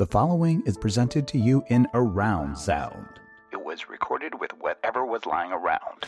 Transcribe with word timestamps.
The 0.00 0.06
following 0.06 0.62
is 0.64 0.78
presented 0.78 1.28
to 1.28 1.38
you 1.38 1.62
in 1.68 1.86
around 1.92 2.56
sound. 2.56 3.20
It 3.52 3.62
was 3.62 3.90
recorded 3.90 4.40
with 4.40 4.50
whatever 4.58 5.04
was 5.04 5.26
lying 5.26 5.52
around. 5.52 6.06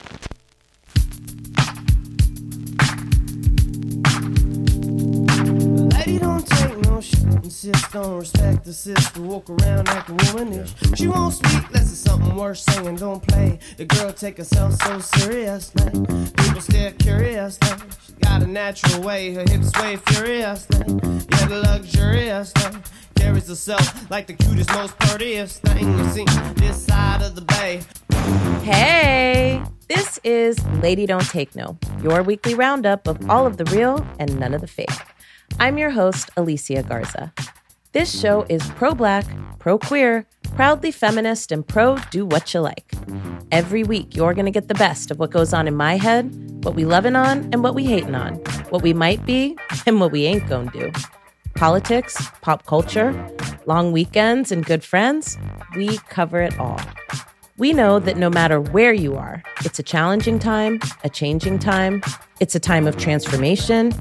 Lady 5.92 6.18
don't 6.18 6.46
take 6.46 6.70
no 6.70 6.71
shit, 7.02 7.22
insist 7.44 7.94
on 7.96 8.18
respect 8.18 8.64
the 8.64 8.72
sister, 8.72 9.20
walk 9.20 9.50
around 9.50 9.88
acting 9.88 10.16
womanish. 10.16 10.72
She 10.96 11.08
won't 11.08 11.34
speak 11.34 11.66
unless 11.68 11.92
it's 11.92 11.98
something 11.98 12.34
worth 12.34 12.58
saying, 12.58 12.96
don't 12.96 13.26
play. 13.26 13.58
The 13.76 13.84
girl 13.84 14.12
take 14.12 14.38
herself 14.38 14.74
so 14.74 14.98
serious, 15.00 15.72
like, 15.76 15.92
people 15.92 16.60
stare 16.60 16.92
curious, 16.92 17.58
like, 17.62 17.80
she 18.06 18.12
got 18.22 18.42
a 18.42 18.46
natural 18.46 19.02
way, 19.02 19.34
her 19.34 19.44
hips 19.48 19.70
sway 19.70 19.96
furious, 19.96 20.68
like, 20.70 20.88
yeah, 20.88 21.46
the 21.46 21.62
luxurious, 21.64 22.52
like, 22.56 22.74
carries 23.16 23.48
herself 23.48 24.10
like 24.10 24.26
the 24.26 24.32
cutest, 24.32 24.70
most 24.72 24.98
prettiest 24.98 25.62
thing 25.62 25.98
you 25.98 26.08
see 26.10 26.24
this 26.56 26.84
side 26.84 27.22
of 27.22 27.34
the 27.34 27.42
bay. 27.42 27.80
Hey, 28.62 29.62
this 29.88 30.18
is 30.24 30.58
Lady 30.82 31.06
Don't 31.06 31.28
Take 31.28 31.54
No, 31.54 31.78
your 32.02 32.22
weekly 32.22 32.54
roundup 32.54 33.06
of 33.06 33.30
all 33.30 33.46
of 33.46 33.58
the 33.58 33.64
real 33.66 34.04
and 34.18 34.38
none 34.40 34.54
of 34.54 34.60
the 34.60 34.66
fake. 34.66 34.90
I'm 35.58 35.78
your 35.78 35.90
host, 35.90 36.30
Alicia 36.36 36.82
Garza. 36.82 37.32
This 37.92 38.18
show 38.18 38.46
is 38.48 38.66
pro 38.70 38.94
black, 38.94 39.24
pro 39.58 39.78
queer, 39.78 40.26
proudly 40.54 40.90
feminist, 40.90 41.52
and 41.52 41.66
pro 41.66 41.98
do 42.10 42.24
what 42.26 42.52
you 42.54 42.60
like. 42.60 42.92
Every 43.50 43.84
week, 43.84 44.16
you're 44.16 44.34
going 44.34 44.46
to 44.46 44.50
get 44.50 44.68
the 44.68 44.74
best 44.74 45.10
of 45.10 45.18
what 45.18 45.30
goes 45.30 45.52
on 45.52 45.68
in 45.68 45.76
my 45.76 45.96
head, 45.96 46.64
what 46.64 46.74
we 46.74 46.84
loving 46.84 47.16
on, 47.16 47.48
and 47.52 47.62
what 47.62 47.74
we 47.74 47.84
hating 47.84 48.14
on, 48.14 48.34
what 48.70 48.82
we 48.82 48.92
might 48.92 49.24
be, 49.26 49.56
and 49.86 50.00
what 50.00 50.10
we 50.10 50.24
ain't 50.24 50.48
to 50.48 50.70
do. 50.72 50.92
Politics, 51.54 52.16
pop 52.40 52.66
culture, 52.66 53.12
long 53.66 53.92
weekends, 53.92 54.50
and 54.50 54.64
good 54.64 54.82
friends, 54.82 55.38
we 55.76 55.98
cover 56.08 56.40
it 56.40 56.58
all. 56.58 56.80
We 57.58 57.72
know 57.72 57.98
that 57.98 58.16
no 58.16 58.30
matter 58.30 58.60
where 58.60 58.94
you 58.94 59.14
are, 59.16 59.42
it's 59.64 59.78
a 59.78 59.82
challenging 59.82 60.38
time, 60.38 60.80
a 61.04 61.10
changing 61.10 61.58
time, 61.58 62.02
it's 62.42 62.56
a 62.56 62.60
time 62.60 62.88
of 62.88 62.96
transformation. 62.96 63.92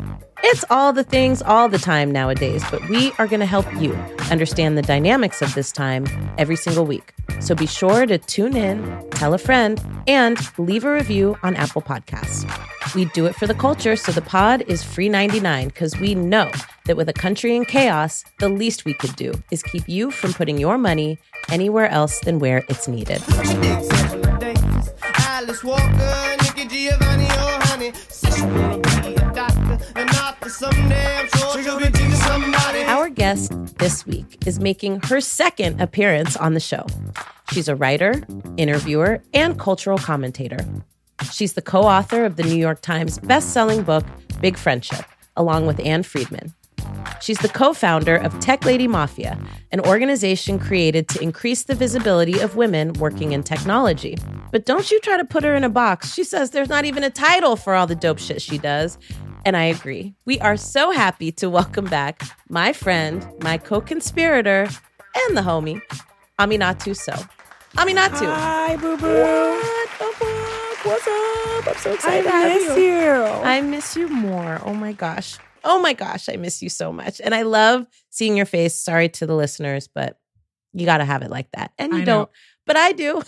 It's 0.43 0.65
all 0.71 0.93
the 0.93 1.03
things 1.03 1.43
all 1.43 1.69
the 1.69 1.77
time 1.77 2.09
nowadays, 2.11 2.63
but 2.71 2.89
we 2.89 3.11
are 3.19 3.27
going 3.27 3.39
to 3.39 3.45
help 3.45 3.71
you 3.79 3.93
understand 4.31 4.79
the 4.79 4.81
dynamics 4.81 5.43
of 5.43 5.53
this 5.53 5.71
time 5.71 6.07
every 6.39 6.55
single 6.55 6.83
week. 6.83 7.13
So 7.39 7.53
be 7.53 7.67
sure 7.67 8.07
to 8.07 8.17
tune 8.17 8.57
in, 8.57 9.07
tell 9.11 9.35
a 9.35 9.37
friend, 9.37 9.79
and 10.07 10.39
leave 10.57 10.83
a 10.85 10.91
review 10.91 11.37
on 11.43 11.55
Apple 11.55 11.83
Podcasts. 11.83 12.43
We 12.95 13.05
do 13.13 13.27
it 13.27 13.35
for 13.35 13.45
the 13.45 13.53
culture, 13.53 13.95
so 13.95 14.11
the 14.11 14.23
pod 14.23 14.63
is 14.67 14.83
free 14.83 15.07
99 15.07 15.67
because 15.67 15.95
we 15.99 16.15
know 16.15 16.49
that 16.85 16.97
with 16.97 17.09
a 17.09 17.13
country 17.13 17.55
in 17.55 17.63
chaos, 17.63 18.25
the 18.39 18.49
least 18.49 18.85
we 18.85 18.95
could 18.95 19.15
do 19.15 19.33
is 19.51 19.61
keep 19.61 19.87
you 19.87 20.09
from 20.09 20.33
putting 20.33 20.57
your 20.57 20.79
money 20.79 21.19
anywhere 21.49 21.89
else 21.89 22.19
than 22.21 22.39
where 22.39 22.63
it's 22.69 22.87
needed. 22.87 23.21
Our 32.87 33.09
guest 33.09 33.53
this 33.77 34.05
week 34.07 34.47
is 34.47 34.59
making 34.59 35.01
her 35.01 35.21
second 35.21 35.79
appearance 35.79 36.35
on 36.37 36.53
the 36.53 36.59
show. 36.59 36.85
She's 37.51 37.67
a 37.67 37.75
writer, 37.75 38.23
interviewer, 38.57 39.21
and 39.33 39.59
cultural 39.59 39.97
commentator. 39.97 40.59
She's 41.31 41.53
the 41.53 41.61
co 41.61 41.81
author 41.81 42.25
of 42.25 42.35
the 42.35 42.43
New 42.43 42.55
York 42.55 42.81
Times 42.81 43.19
best-selling 43.19 43.83
book, 43.83 44.03
Big 44.39 44.57
Friendship, 44.57 45.05
along 45.37 45.67
with 45.67 45.79
Ann 45.79 46.01
Friedman. 46.03 46.53
She's 47.21 47.37
the 47.37 47.49
co 47.49 47.73
founder 47.73 48.15
of 48.15 48.39
Tech 48.39 48.65
Lady 48.65 48.87
Mafia, 48.87 49.37
an 49.71 49.79
organization 49.81 50.57
created 50.57 51.07
to 51.09 51.21
increase 51.21 51.63
the 51.63 51.75
visibility 51.75 52.39
of 52.39 52.55
women 52.55 52.93
working 52.93 53.31
in 53.31 53.43
technology. 53.43 54.17
But 54.51 54.65
don't 54.65 54.89
you 54.89 54.99
try 54.99 55.17
to 55.17 55.25
put 55.25 55.43
her 55.43 55.55
in 55.55 55.63
a 55.63 55.69
box. 55.69 56.13
She 56.13 56.23
says 56.23 56.51
there's 56.51 56.69
not 56.69 56.85
even 56.85 57.03
a 57.03 57.09
title 57.09 57.55
for 57.55 57.75
all 57.75 57.87
the 57.87 57.95
dope 57.95 58.19
shit 58.19 58.41
she 58.41 58.57
does. 58.57 58.97
And 59.45 59.57
I 59.57 59.63
agree. 59.65 60.13
We 60.25 60.39
are 60.39 60.57
so 60.57 60.91
happy 60.91 61.31
to 61.33 61.49
welcome 61.49 61.85
back 61.85 62.23
my 62.49 62.73
friend, 62.73 63.25
my 63.41 63.57
co 63.57 63.81
conspirator, 63.81 64.67
and 65.15 65.37
the 65.37 65.41
homie, 65.41 65.81
Aminatou 66.39 66.95
Sow. 66.95 67.25
Aminatou. 67.75 68.25
Hi, 68.25 68.75
boo 68.77 68.97
boo. 68.97 69.07
What 69.07 69.89
the 69.99 70.05
fuck? 70.15 70.85
What's 70.85 71.07
up? 71.07 71.67
I'm 71.67 71.81
so 71.81 71.93
excited 71.93 72.23
to 72.23 72.29
have 72.29 72.61
miss 72.61 72.77
you. 72.77 73.11
I 73.43 73.61
miss 73.61 73.95
you 73.95 74.07
more. 74.09 74.59
Oh 74.65 74.73
my 74.73 74.93
gosh. 74.93 75.37
Oh 75.63 75.79
my 75.79 75.93
gosh, 75.93 76.29
I 76.29 76.35
miss 76.37 76.61
you 76.61 76.69
so 76.69 76.91
much. 76.91 77.21
And 77.23 77.33
I 77.35 77.43
love 77.43 77.85
seeing 78.09 78.35
your 78.37 78.45
face. 78.45 78.75
Sorry 78.75 79.09
to 79.09 79.25
the 79.25 79.35
listeners, 79.35 79.87
but 79.87 80.17
you 80.73 80.85
got 80.85 80.97
to 80.97 81.05
have 81.05 81.21
it 81.21 81.29
like 81.29 81.51
that. 81.53 81.71
And 81.77 81.93
you 81.93 82.05
don't, 82.05 82.29
but 82.65 82.77
I 82.77 82.93
do. 82.93 83.21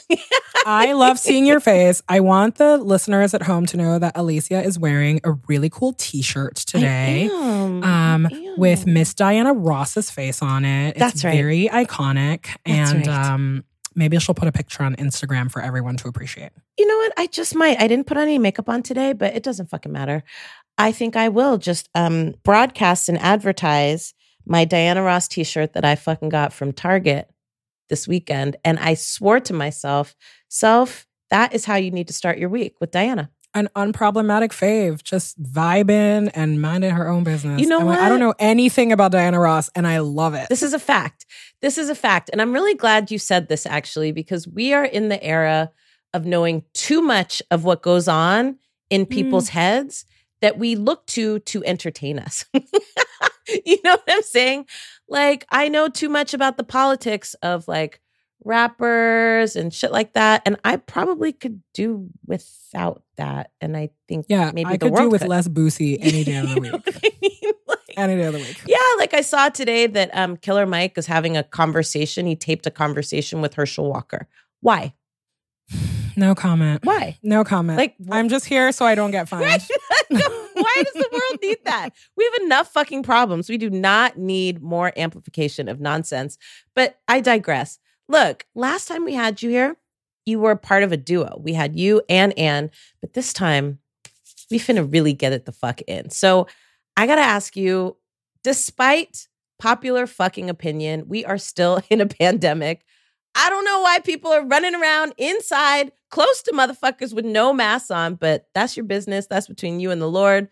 I 0.66 0.94
love 0.94 1.20
seeing 1.20 1.46
your 1.46 1.60
face. 1.62 2.02
I 2.08 2.22
want 2.22 2.56
the 2.56 2.78
listeners 2.78 3.34
at 3.34 3.44
home 3.44 3.66
to 3.68 3.78
know 3.78 4.00
that 4.00 4.14
Alicia 4.16 4.64
is 4.64 4.80
wearing 4.80 5.20
a 5.24 5.34
really 5.48 5.70
cool 5.70 5.94
T-shirt 5.94 6.56
today. 6.56 7.30
Am. 7.32 7.84
Um, 7.84 8.28
with 8.58 8.86
Miss 8.86 9.14
Diana 9.14 9.54
Ross's 9.54 10.10
face 10.10 10.42
on 10.42 10.64
it. 10.64 10.92
It's 10.92 11.00
That's 11.00 11.24
right. 11.26 11.36
very 11.36 11.68
iconic. 11.68 12.46
That's 12.66 12.92
and 12.94 13.08
right. 13.08 13.26
um, 13.32 13.64
maybe 13.96 14.20
she'll 14.20 14.36
put 14.36 14.48
a 14.48 14.52
picture 14.52 14.84
on 14.84 14.96
Instagram 14.96 15.52
for 15.52 15.62
everyone 15.62 15.98
to 15.98 16.08
appreciate. 16.08 16.52
You 16.78 16.88
know 16.88 16.98
what? 16.98 17.14
I 17.18 17.28
just 17.28 17.56
might. 17.56 17.82
I 17.82 17.88
didn't 17.88 18.08
put 18.08 18.18
any 18.18 18.38
makeup 18.38 18.70
on 18.70 18.84
today, 18.84 19.14
but 19.14 19.36
it 19.36 19.44
doesn't 19.44 19.70
fucking 19.70 19.92
matter. 19.92 20.24
I 20.78 20.92
think 20.92 21.16
I 21.16 21.30
will 21.30 21.58
just 21.58 21.90
um 21.96 22.36
broadcast 22.44 23.10
and 23.10 23.18
advertise 23.20 24.14
my 24.46 24.66
Diana 24.66 25.02
Ross 25.02 25.28
t-shirt 25.28 25.74
that 25.74 25.86
I 25.86 25.96
fucking 25.96 26.30
got 26.30 26.52
from 26.54 26.74
Target 26.74 27.30
this 27.90 28.08
weekend. 28.08 28.58
And 28.66 28.80
I 28.80 28.96
swore 28.96 29.40
to 29.42 29.54
myself, 29.54 30.16
self, 30.50 31.08
that 31.30 31.54
is 31.54 31.66
how 31.66 31.76
you 31.76 31.92
need 31.92 32.08
to 32.08 32.14
start 32.14 32.38
your 32.38 32.50
week 32.50 32.76
with 32.80 32.92
Diana. 32.92 33.30
An 33.56 33.70
unproblematic 33.76 34.50
fave, 34.50 35.04
just 35.04 35.42
vibing 35.42 36.32
and 36.34 36.60
minding 36.60 36.92
her 36.92 37.08
own 37.08 37.24
business. 37.24 37.62
You 37.62 37.68
know 37.68 37.80
And 37.82 37.92
I 37.92 38.10
don't 38.10 38.20
know 38.20 38.34
anything 38.40 38.92
about 38.92 39.12
Diana 39.12 39.40
Ross, 39.40 39.70
and 39.76 39.86
I 39.86 40.00
love 40.00 40.34
it. 40.34 40.50
This 40.50 40.64
is 40.64 40.74
a 40.74 40.80
fact. 40.80 41.26
This 41.62 41.78
is 41.78 41.90
a 41.90 41.96
fact. 41.96 42.30
And 42.32 42.42
I'm 42.42 42.52
really 42.52 42.74
glad 42.74 43.12
you 43.12 43.20
said 43.20 43.48
this 43.48 43.66
actually, 43.66 44.12
because 44.12 44.48
we 44.48 44.74
are 44.74 44.84
in 44.84 45.10
the 45.10 45.24
era 45.24 45.72
of 46.14 46.26
knowing 46.26 46.64
too 46.74 47.02
much 47.02 47.42
of 47.52 47.64
what 47.64 47.82
goes 47.82 48.08
on 48.08 48.58
in 48.90 49.06
mm. 49.06 49.10
people's 49.10 49.50
heads 49.50 50.06
that 50.42 50.58
we 50.58 50.76
look 50.76 51.06
to 51.08 51.40
to 51.40 51.64
entertain 51.64 52.20
us. 52.20 52.46
you 52.54 53.78
know 53.84 53.92
what 53.92 54.04
I'm 54.08 54.24
saying? 54.24 54.66
Like, 55.08 55.46
I 55.50 55.70
know 55.70 55.90
too 55.90 56.10
much 56.10 56.34
about 56.34 56.58
the 56.58 56.64
politics 56.64 57.34
of 57.36 57.68
like 57.68 58.00
rappers 58.46 59.56
and 59.56 59.74
shit 59.74 59.92
like 59.92 60.14
that. 60.14 60.42
And 60.46 60.58
I 60.64 60.78
probably 60.78 61.32
could 61.34 61.62
do 61.74 62.08
without 62.26 63.04
that. 63.18 63.52
And 63.62 63.76
I 63.78 63.90
think 64.08 64.26
yeah, 64.30 64.52
maybe 64.54 64.70
I 64.70 64.78
could 64.78 64.96
do 64.96 65.10
with 65.10 65.22
could. 65.22 65.30
less 65.30 65.48
Boosie 65.48 65.98
any 66.02 66.24
day 66.24 66.38
of 66.38 66.50
the 66.54 66.62
week. 66.62 66.72
what 66.74 66.84
I 67.04 67.12
mean? 67.22 67.32
Like- 67.68 67.80
Any 67.98 68.16
day 68.16 68.26
of 68.26 68.34
the 68.34 68.40
week. 68.40 68.62
yeah, 68.66 68.78
like 68.98 69.14
I 69.14 69.22
saw 69.22 69.50
today 69.50 69.86
that 69.88 70.10
um, 70.18 70.36
Killer 70.38 70.66
Mike 70.66 70.98
is 70.98 71.06
having 71.06 71.38
a 71.38 71.44
conversation. 71.44 72.26
He 72.26 72.36
taped 72.36 72.66
a 72.66 72.72
conversation 72.72 73.40
with 73.42 73.54
Herschel 73.54 73.90
Walker. 73.90 74.28
Why? 74.62 74.94
No 76.16 76.36
comment. 76.36 76.82
Why? 76.86 77.18
No 77.24 77.44
comment. 77.44 77.76
Like, 77.76 77.96
I'm 78.12 78.30
just 78.30 78.46
here 78.46 78.72
so 78.72 78.86
I 78.86 78.94
don't 78.94 79.10
get 79.10 79.28
fined. 79.28 79.46
Right? 79.46 79.62
Why 80.10 80.84
does 80.84 80.94
the 80.94 81.10
world 81.12 81.40
need 81.42 81.58
that? 81.66 81.90
We 82.16 82.24
have 82.24 82.44
enough 82.46 82.72
fucking 82.72 83.02
problems. 83.02 83.50
We 83.50 83.58
do 83.58 83.72
not 83.72 84.16
need 84.16 84.62
more 84.62 84.94
amplification 84.96 85.68
of 85.68 85.80
nonsense. 85.80 86.38
But 86.76 87.00
I 87.08 87.20
digress. 87.20 87.80
Look, 88.10 88.46
last 88.56 88.88
time 88.88 89.06
we 89.06 89.14
had 89.14 89.42
you 89.42 89.50
here, 89.50 89.78
you 90.26 90.40
were 90.40 90.56
part 90.56 90.84
of 90.84 90.92
a 90.92 90.98
duo. 90.98 91.40
We 91.42 91.54
had 91.54 91.78
you 91.78 92.02
and 92.10 92.38
Ann, 92.38 92.72
but 93.02 93.14
this 93.14 93.34
time 93.34 93.80
we 94.52 94.60
finna 94.60 94.92
really 94.92 95.14
get 95.14 95.34
it 95.34 95.46
the 95.46 95.52
fuck 95.52 95.82
in. 95.82 96.10
So 96.10 96.48
I 96.96 97.08
gotta 97.08 97.22
ask 97.22 97.56
you, 97.56 97.98
despite 98.44 99.28
popular 99.60 100.06
fucking 100.08 100.50
opinion, 100.50 101.06
we 101.08 101.26
are 101.26 101.38
still 101.38 101.82
in 101.90 102.02
a 102.02 102.06
pandemic. 102.06 102.84
I 103.36 103.50
don't 103.50 103.66
know 103.66 103.82
why 103.82 104.00
people 104.00 104.32
are 104.32 104.46
running 104.46 104.76
around 104.76 105.14
inside 105.18 105.92
close 106.12 106.44
to 106.44 106.52
motherfuckers 106.52 107.14
with 107.14 107.26
no 107.26 107.52
masks 107.52 107.90
on, 107.90 108.16
but 108.16 108.48
that's 108.54 108.78
your 108.78 108.84
business. 108.86 109.26
That's 109.26 109.48
between 109.48 109.80
you 109.80 109.90
and 109.90 110.00
the 110.02 110.10
Lord. 110.10 110.50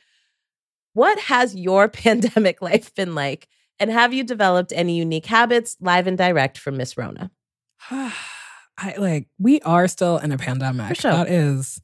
What 0.94 1.20
has 1.20 1.56
your 1.56 1.88
pandemic 1.90 2.62
life 2.62 2.94
been 2.96 3.14
like? 3.14 3.48
And 3.80 3.92
have 3.92 4.14
you 4.14 4.24
developed 4.24 4.74
any 4.76 4.98
unique 4.98 5.26
habits, 5.26 5.78
live 5.80 6.08
and 6.08 6.18
direct 6.18 6.58
from 6.58 6.78
Miss 6.78 6.98
Rona? 6.98 7.32
I 8.78 8.96
like 8.98 9.28
we 9.38 9.62
are 9.62 9.88
still 9.88 10.18
in 10.18 10.32
a 10.32 10.38
pandemic. 10.38 10.98
Sure. 10.98 11.12
That 11.12 11.30
is 11.30 11.82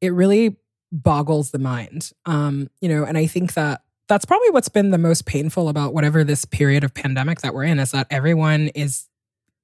it 0.00 0.12
really 0.12 0.56
boggles 0.90 1.50
the 1.50 1.58
mind. 1.58 2.12
Um, 2.26 2.68
you 2.80 2.88
know, 2.88 3.04
and 3.04 3.16
I 3.16 3.26
think 3.26 3.54
that 3.54 3.82
that's 4.08 4.24
probably 4.24 4.50
what's 4.50 4.68
been 4.68 4.90
the 4.90 4.98
most 4.98 5.24
painful 5.24 5.68
about 5.68 5.94
whatever 5.94 6.24
this 6.24 6.44
period 6.44 6.84
of 6.84 6.92
pandemic 6.92 7.40
that 7.40 7.54
we're 7.54 7.64
in 7.64 7.78
is 7.78 7.92
that 7.92 8.06
everyone 8.10 8.68
is 8.68 9.08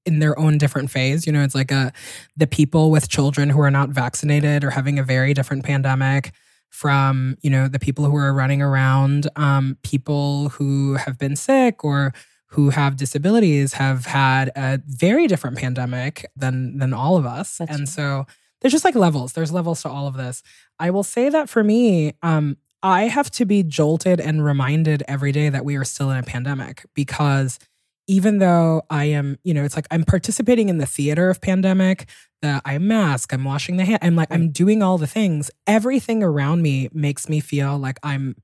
in 0.06 0.20
their 0.20 0.38
own 0.38 0.56
different 0.56 0.90
phase. 0.90 1.26
You 1.26 1.32
know, 1.32 1.42
it's 1.42 1.54
like 1.54 1.70
a 1.70 1.92
the 2.36 2.46
people 2.46 2.90
with 2.90 3.08
children 3.08 3.50
who 3.50 3.60
are 3.60 3.70
not 3.70 3.90
vaccinated 3.90 4.64
are 4.64 4.70
having 4.70 4.98
a 4.98 5.02
very 5.02 5.34
different 5.34 5.64
pandemic 5.64 6.32
from, 6.70 7.36
you 7.42 7.50
know, 7.50 7.69
the 7.69 7.78
people 7.78 8.04
who 8.04 8.16
are 8.16 8.32
running 8.32 8.62
around, 8.62 9.28
um, 9.36 9.76
people 9.82 10.50
who 10.50 10.94
have 10.94 11.19
been 11.19 11.36
sick 11.36 11.84
or 11.84 12.12
who 12.53 12.71
have 12.71 12.97
disabilities 12.97 13.75
have 13.75 14.06
had 14.06 14.50
a 14.56 14.81
very 14.87 15.27
different 15.27 15.59
pandemic 15.59 16.27
than 16.37 16.79
than 16.79 16.95
all 16.95 17.17
of 17.17 17.27
us. 17.27 17.59
That's 17.59 17.71
and 17.71 17.81
true. 17.81 17.87
so 17.87 18.27
there's 18.61 18.73
just 18.73 18.85
like 18.85 18.95
levels. 18.95 19.33
There's 19.35 19.53
levels 19.53 19.83
to 19.83 19.89
all 19.89 20.06
of 20.06 20.17
this. 20.17 20.43
I 20.79 20.91
will 20.91 21.05
say 21.05 21.29
that 21.29 21.49
for 21.49 21.62
me, 21.62 22.15
um, 22.23 22.56
I 22.83 23.05
have 23.05 23.31
to 23.33 23.45
be 23.45 23.62
jolted 23.62 24.21
and 24.21 24.45
reminded 24.45 25.03
every 25.09 25.33
day 25.33 25.49
that 25.49 25.65
we 25.65 25.77
are 25.77 25.85
still 25.85 26.11
in 26.11 26.19
a 26.19 26.23
pandemic 26.23 26.87
because 26.95 27.59
even 28.06 28.39
though 28.39 28.83
I 28.89 29.05
am, 29.06 29.39
you 29.45 29.53
know, 29.53 29.65
it's 29.65 29.77
like 29.77 29.87
I'm 29.91 30.05
participating 30.05 30.71
in 30.71 30.79
the 30.79 30.87
theater 30.87 31.29
of 31.29 31.41
pandemic, 31.41 32.09
that 32.41 32.62
I 32.65 32.79
mask, 32.79 33.33
I'm 33.33 33.45
washing 33.45 33.77
the 33.77 33.85
hand, 33.85 33.99
I'm 34.00 34.17
like, 34.17 34.29
I'm 34.31 34.50
doing 34.50 34.83
all 34.83 34.97
the 34.97 35.06
things. 35.06 35.50
Everything 35.67 36.23
around 36.23 36.62
me 36.62 36.89
makes 36.93 37.29
me 37.29 37.41
feel 37.41 37.77
like 37.77 37.99
I'm 38.03 38.37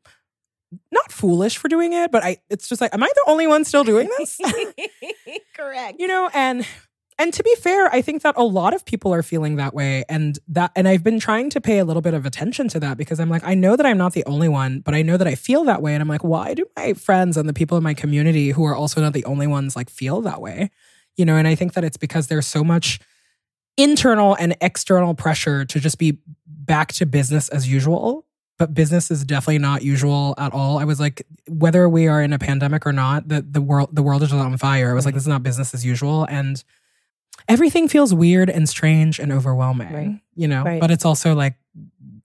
not 0.90 1.12
foolish 1.12 1.56
for 1.56 1.68
doing 1.68 1.92
it, 1.92 2.10
but 2.10 2.24
I 2.24 2.38
it's 2.50 2.68
just 2.68 2.80
like, 2.80 2.92
am 2.94 3.02
I 3.02 3.10
the 3.14 3.24
only 3.26 3.46
one 3.46 3.64
still 3.64 3.84
doing 3.84 4.08
this? 4.18 4.40
Correct. 5.56 6.00
you 6.00 6.06
know 6.06 6.30
and 6.34 6.66
and 7.18 7.32
to 7.32 7.42
be 7.42 7.54
fair 7.56 7.86
i 7.94 8.02
think 8.02 8.22
that 8.22 8.34
a 8.36 8.42
lot 8.42 8.74
of 8.74 8.84
people 8.84 9.14
are 9.14 9.22
feeling 9.22 9.56
that 9.56 9.72
way 9.72 10.04
and 10.08 10.38
that 10.48 10.72
and 10.74 10.88
i've 10.88 11.04
been 11.04 11.20
trying 11.20 11.48
to 11.50 11.60
pay 11.60 11.78
a 11.78 11.84
little 11.84 12.02
bit 12.02 12.14
of 12.14 12.26
attention 12.26 12.68
to 12.68 12.80
that 12.80 12.96
because 12.96 13.20
i'm 13.20 13.28
like 13.28 13.44
i 13.44 13.54
know 13.54 13.76
that 13.76 13.86
i'm 13.86 13.98
not 13.98 14.12
the 14.12 14.24
only 14.24 14.48
one 14.48 14.80
but 14.80 14.94
i 14.94 15.02
know 15.02 15.16
that 15.16 15.26
i 15.26 15.34
feel 15.34 15.64
that 15.64 15.80
way 15.80 15.94
and 15.94 16.02
i'm 16.02 16.08
like 16.08 16.24
why 16.24 16.54
do 16.54 16.66
my 16.76 16.92
friends 16.92 17.36
and 17.36 17.48
the 17.48 17.52
people 17.52 17.76
in 17.76 17.84
my 17.84 17.94
community 17.94 18.50
who 18.50 18.64
are 18.64 18.74
also 18.74 19.00
not 19.00 19.12
the 19.12 19.24
only 19.24 19.46
ones 19.46 19.76
like 19.76 19.88
feel 19.88 20.20
that 20.20 20.40
way 20.40 20.70
you 21.16 21.24
know 21.24 21.36
and 21.36 21.46
i 21.46 21.54
think 21.54 21.74
that 21.74 21.84
it's 21.84 21.96
because 21.96 22.26
there's 22.26 22.46
so 22.46 22.64
much 22.64 22.98
internal 23.76 24.34
and 24.34 24.56
external 24.60 25.14
pressure 25.14 25.64
to 25.64 25.80
just 25.80 25.98
be 25.98 26.18
back 26.46 26.92
to 26.92 27.06
business 27.06 27.48
as 27.48 27.68
usual 27.68 28.26
but 28.58 28.72
business 28.74 29.10
is 29.10 29.24
definitely 29.24 29.58
not 29.58 29.82
usual 29.82 30.34
at 30.38 30.52
all. 30.52 30.78
I 30.78 30.84
was 30.84 31.00
like, 31.00 31.26
whether 31.48 31.88
we 31.88 32.06
are 32.06 32.22
in 32.22 32.32
a 32.32 32.38
pandemic 32.38 32.86
or 32.86 32.92
not, 32.92 33.28
the 33.28 33.42
the 33.42 33.60
world 33.60 33.90
the 33.92 34.02
world 34.02 34.22
is 34.22 34.32
on 34.32 34.56
fire. 34.56 34.90
I 34.90 34.94
was 34.94 35.04
like, 35.04 35.12
mm-hmm. 35.12 35.16
this 35.16 35.24
is 35.24 35.28
not 35.28 35.42
business 35.42 35.74
as 35.74 35.84
usual, 35.84 36.24
and 36.24 36.62
everything 37.48 37.88
feels 37.88 38.14
weird 38.14 38.48
and 38.48 38.68
strange 38.68 39.18
and 39.18 39.32
overwhelming. 39.32 39.92
Right. 39.92 40.20
You 40.34 40.48
know, 40.48 40.64
Right. 40.64 40.80
but 40.80 40.90
it's 40.90 41.04
also 41.04 41.34
like 41.34 41.54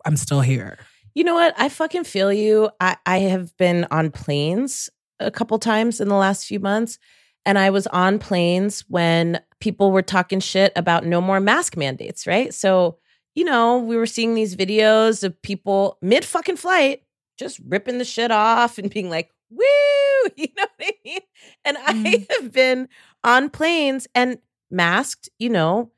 I'm 0.05 0.17
still 0.17 0.41
here. 0.41 0.77
You 1.15 1.23
know 1.23 1.33
what? 1.33 1.53
I 1.57 1.69
fucking 1.69 2.05
feel 2.05 2.31
you. 2.31 2.69
I, 2.79 2.95
I 3.05 3.19
have 3.19 3.55
been 3.57 3.87
on 3.91 4.11
planes 4.11 4.89
a 5.19 5.31
couple 5.31 5.57
times 5.59 5.99
in 5.99 6.07
the 6.07 6.15
last 6.15 6.45
few 6.45 6.59
months. 6.59 6.97
And 7.45 7.57
I 7.57 7.69
was 7.71 7.87
on 7.87 8.19
planes 8.19 8.85
when 8.87 9.41
people 9.59 9.91
were 9.91 10.01
talking 10.01 10.39
shit 10.39 10.71
about 10.75 11.05
no 11.05 11.19
more 11.19 11.39
mask 11.39 11.75
mandates, 11.75 12.27
right? 12.27 12.53
So, 12.53 12.97
you 13.39 13.45
know, 13.45 13.77
we 13.77 13.95
were 13.95 14.05
seeing 14.05 14.33
these 14.33 14.53
videos 14.53 15.23
of 15.23 15.41
people 15.41 15.97
mid 16.01 16.25
fucking 16.25 16.57
flight 16.57 17.03
just 17.37 17.57
ripping 17.65 17.97
the 17.97 18.03
shit 18.03 18.31
off 18.31 18.77
and 18.77 18.89
being 18.89 19.09
like, 19.09 19.31
woo, 19.49 19.65
you 20.35 20.47
know 20.57 20.65
what 20.75 20.81
I 20.81 20.93
mean? 21.05 21.19
And 21.63 21.77
I 21.79 21.93
Mm. 21.93 22.27
have 22.41 22.51
been 22.51 22.89
on 23.23 23.49
planes 23.49 24.07
and 24.13 24.39
masked, 24.69 25.29
you 25.39 25.47
know, 25.47 25.89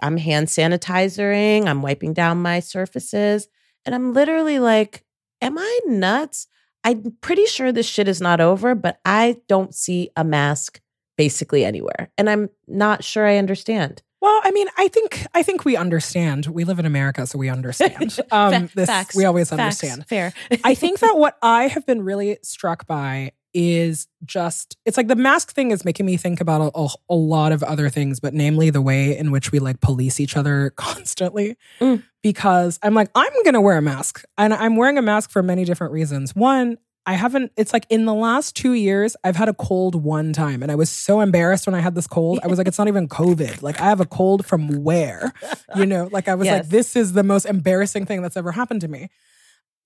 I'm 0.00 0.16
hand 0.18 0.46
sanitizing, 0.46 1.66
I'm 1.66 1.82
wiping 1.82 2.12
down 2.12 2.40
my 2.40 2.60
surfaces. 2.60 3.48
And 3.84 3.92
I'm 3.92 4.12
literally 4.12 4.60
like, 4.60 5.04
am 5.42 5.58
I 5.58 5.80
nuts? 5.86 6.46
I'm 6.84 7.16
pretty 7.20 7.46
sure 7.46 7.72
this 7.72 7.86
shit 7.86 8.06
is 8.06 8.20
not 8.20 8.40
over, 8.40 8.76
but 8.76 9.00
I 9.04 9.38
don't 9.48 9.74
see 9.74 10.10
a 10.14 10.22
mask 10.22 10.80
basically 11.18 11.64
anywhere. 11.64 12.12
And 12.16 12.30
I'm 12.30 12.50
not 12.68 13.02
sure 13.02 13.26
I 13.26 13.38
understand. 13.38 14.00
Well, 14.24 14.40
I 14.42 14.52
mean, 14.52 14.68
I 14.78 14.88
think 14.88 15.26
I 15.34 15.42
think 15.42 15.66
we 15.66 15.76
understand. 15.76 16.46
We 16.46 16.64
live 16.64 16.78
in 16.78 16.86
America, 16.86 17.26
so 17.26 17.38
we 17.38 17.50
understand. 17.50 18.18
Um, 18.30 18.70
this 18.74 18.88
facts, 18.88 19.14
we 19.14 19.26
always 19.26 19.50
facts, 19.50 19.60
understand. 19.60 20.06
Fair. 20.06 20.32
I 20.64 20.74
think 20.82 21.00
that 21.00 21.18
what 21.18 21.36
I 21.42 21.68
have 21.68 21.84
been 21.84 22.02
really 22.02 22.38
struck 22.42 22.86
by 22.86 23.32
is 23.52 24.08
just 24.24 24.78
it's 24.86 24.96
like 24.96 25.08
the 25.08 25.14
mask 25.14 25.52
thing 25.52 25.72
is 25.72 25.84
making 25.84 26.06
me 26.06 26.16
think 26.16 26.40
about 26.40 26.72
a, 26.74 26.78
a, 26.78 26.88
a 27.10 27.14
lot 27.14 27.52
of 27.52 27.62
other 27.62 27.90
things, 27.90 28.18
but 28.18 28.32
namely 28.32 28.70
the 28.70 28.80
way 28.80 29.16
in 29.16 29.30
which 29.30 29.52
we 29.52 29.58
like 29.58 29.82
police 29.82 30.18
each 30.18 30.38
other 30.38 30.70
constantly. 30.76 31.58
Mm. 31.78 32.02
Because 32.22 32.78
I'm 32.82 32.94
like, 32.94 33.10
I'm 33.14 33.32
gonna 33.44 33.60
wear 33.60 33.76
a 33.76 33.82
mask. 33.82 34.24
And 34.38 34.54
I'm 34.54 34.76
wearing 34.76 34.96
a 34.96 35.02
mask 35.02 35.30
for 35.30 35.42
many 35.42 35.66
different 35.66 35.92
reasons. 35.92 36.34
One, 36.34 36.78
I 37.06 37.14
haven't, 37.14 37.52
it's 37.56 37.72
like 37.74 37.86
in 37.90 38.06
the 38.06 38.14
last 38.14 38.56
two 38.56 38.72
years, 38.72 39.14
I've 39.22 39.36
had 39.36 39.48
a 39.50 39.54
cold 39.54 39.94
one 39.94 40.32
time. 40.32 40.62
And 40.62 40.72
I 40.72 40.74
was 40.74 40.88
so 40.88 41.20
embarrassed 41.20 41.66
when 41.66 41.74
I 41.74 41.80
had 41.80 41.94
this 41.94 42.06
cold. 42.06 42.40
I 42.42 42.46
was 42.46 42.56
like, 42.56 42.66
it's 42.66 42.78
not 42.78 42.88
even 42.88 43.08
COVID. 43.08 43.60
Like, 43.62 43.78
I 43.80 43.84
have 43.84 44.00
a 44.00 44.06
cold 44.06 44.46
from 44.46 44.82
where? 44.82 45.32
You 45.76 45.84
know, 45.84 46.08
like 46.10 46.28
I 46.28 46.34
was 46.34 46.46
Yes. 46.46 46.62
like, 46.64 46.70
this 46.70 46.96
is 46.96 47.12
the 47.12 47.22
most 47.22 47.44
embarrassing 47.44 48.06
thing 48.06 48.22
that's 48.22 48.36
ever 48.38 48.52
happened 48.52 48.80
to 48.82 48.88
me. 48.88 49.10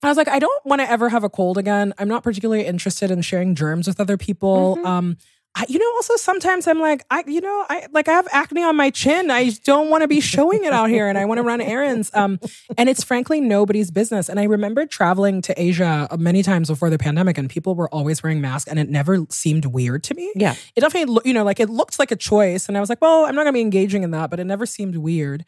I 0.01 0.07
was 0.07 0.15
like, 0.15 0.29
I 0.29 0.39
don't 0.39 0.65
want 0.65 0.79
to 0.81 0.89
ever 0.89 1.09
have 1.09 1.25
a 1.25 1.29
cold 1.29 1.57
again. 1.57 1.93
I'm 1.97 2.07
not 2.07 2.23
particularly 2.23 2.65
interested 2.65 3.11
in 3.11 3.21
sharing 3.21 3.53
germs 3.53 3.85
with 3.85 3.99
other 3.99 4.15
people. 4.15 4.77
Mhm. 4.77 4.85
Um, 4.85 5.17
I, 5.55 5.65
you 5.67 5.79
know, 5.79 5.91
also 5.95 6.15
sometimes 6.15 6.67
I'm 6.67 6.79
like, 6.79 7.03
I, 7.09 7.23
you 7.27 7.41
know, 7.41 7.65
I 7.69 7.87
like 7.91 8.07
I 8.07 8.13
have 8.13 8.27
acne 8.31 8.63
on 8.63 8.75
my 8.75 8.91
chin. 8.91 9.29
I 9.31 9.49
don't 9.65 9.89
want 9.89 10.03
to 10.03 10.07
be 10.07 10.21
showing 10.21 10.63
it 10.63 10.71
out 10.71 10.89
here, 10.89 11.07
and 11.07 11.17
I 11.17 11.25
want 11.25 11.39
to 11.39 11.43
run 11.43 11.59
errands. 11.59 12.11
Um, 12.13 12.39
and 12.77 12.87
it's 12.87 13.03
frankly 13.03 13.41
nobody's 13.41 13.89
business. 13.91 14.29
And 14.29 14.39
I 14.39 14.43
remember 14.43 14.85
traveling 14.85 15.41
to 15.41 15.59
Asia 15.61 16.07
many 16.17 16.43
times 16.43 16.69
before 16.69 16.89
the 16.89 16.99
pandemic, 16.99 17.37
and 17.37 17.49
people 17.49 17.73
were 17.75 17.89
always 17.89 18.21
wearing 18.23 18.41
masks, 18.41 18.69
and 18.69 18.79
it 18.79 18.89
never 18.89 19.25
seemed 19.29 19.65
weird 19.65 20.03
to 20.03 20.13
me 20.13 20.31
Yeah. 20.35 20.55
it 20.75 20.81
definitely 20.81 21.19
you 21.25 21.33
know 21.33 21.43
like 21.43 21.59
it 21.59 21.69
looked 21.69 21.97
like 21.99 22.11
a 22.11 22.15
choice 22.15 22.67
and 22.67 22.77
i 22.77 22.79
was 22.79 22.87
like 22.89 23.01
well 23.01 23.25
i'm 23.25 23.35
not 23.35 23.43
going 23.43 23.53
to 23.53 23.57
be 23.57 23.61
engaging 23.61 24.03
in 24.03 24.11
that 24.11 24.29
but 24.29 24.39
it 24.39 24.45
never 24.45 24.65
seemed 24.65 24.95
weird 24.95 25.45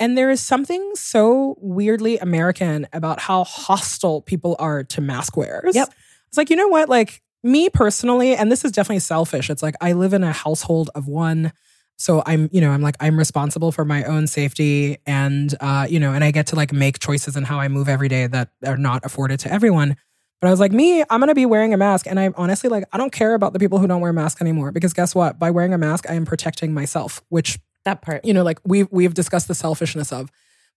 and 0.00 0.16
there 0.18 0.30
is 0.30 0.40
something 0.40 0.92
so 0.94 1.56
weirdly 1.60 2.18
american 2.18 2.86
about 2.92 3.20
how 3.20 3.44
hostile 3.44 4.20
people 4.22 4.56
are 4.58 4.82
to 4.84 5.00
mask 5.00 5.36
wearers 5.36 5.74
Yep. 5.76 5.88
it's 6.28 6.36
like 6.38 6.50
you 6.50 6.56
know 6.56 6.68
what 6.68 6.88
like 6.88 7.22
me 7.42 7.68
personally 7.70 8.34
and 8.34 8.50
this 8.50 8.64
is 8.64 8.72
definitely 8.72 9.00
selfish 9.00 9.50
it's 9.50 9.62
like 9.62 9.74
i 9.80 9.92
live 9.92 10.12
in 10.12 10.22
a 10.22 10.32
household 10.32 10.90
of 10.94 11.08
one 11.08 11.52
so 11.96 12.22
i'm 12.26 12.48
you 12.52 12.60
know 12.60 12.70
i'm 12.70 12.82
like 12.82 12.96
i'm 13.00 13.18
responsible 13.18 13.72
for 13.72 13.84
my 13.84 14.04
own 14.04 14.26
safety 14.26 14.98
and 15.06 15.54
uh 15.60 15.86
you 15.88 15.98
know 15.98 16.12
and 16.12 16.22
i 16.22 16.30
get 16.30 16.46
to 16.46 16.56
like 16.56 16.72
make 16.72 16.98
choices 16.98 17.36
in 17.36 17.44
how 17.44 17.58
i 17.58 17.68
move 17.68 17.88
every 17.88 18.08
day 18.08 18.26
that 18.26 18.50
are 18.64 18.76
not 18.76 19.04
afforded 19.04 19.40
to 19.40 19.52
everyone 19.52 19.96
but 20.40 20.48
I 20.48 20.50
was 20.50 20.58
like, 20.58 20.72
me, 20.72 21.02
I'm 21.02 21.20
gonna 21.20 21.36
be 21.36 21.46
wearing 21.46 21.72
a 21.72 21.76
mask. 21.76 22.04
And 22.08 22.18
I 22.18 22.30
honestly 22.36 22.68
like, 22.68 22.82
I 22.92 22.98
don't 22.98 23.12
care 23.12 23.34
about 23.34 23.52
the 23.52 23.60
people 23.60 23.78
who 23.78 23.86
don't 23.86 24.00
wear 24.00 24.12
masks 24.12 24.40
anymore. 24.40 24.72
Because 24.72 24.92
guess 24.92 25.14
what? 25.14 25.38
By 25.38 25.52
wearing 25.52 25.72
a 25.72 25.78
mask, 25.78 26.10
I 26.10 26.14
am 26.14 26.24
protecting 26.24 26.74
myself, 26.74 27.22
which, 27.28 27.60
That 27.84 28.02
part. 28.02 28.24
you 28.24 28.34
know, 28.34 28.42
like 28.42 28.58
we've 28.64 28.88
we've 28.90 29.14
discussed 29.14 29.46
the 29.46 29.54
selfishness 29.54 30.12
of. 30.12 30.30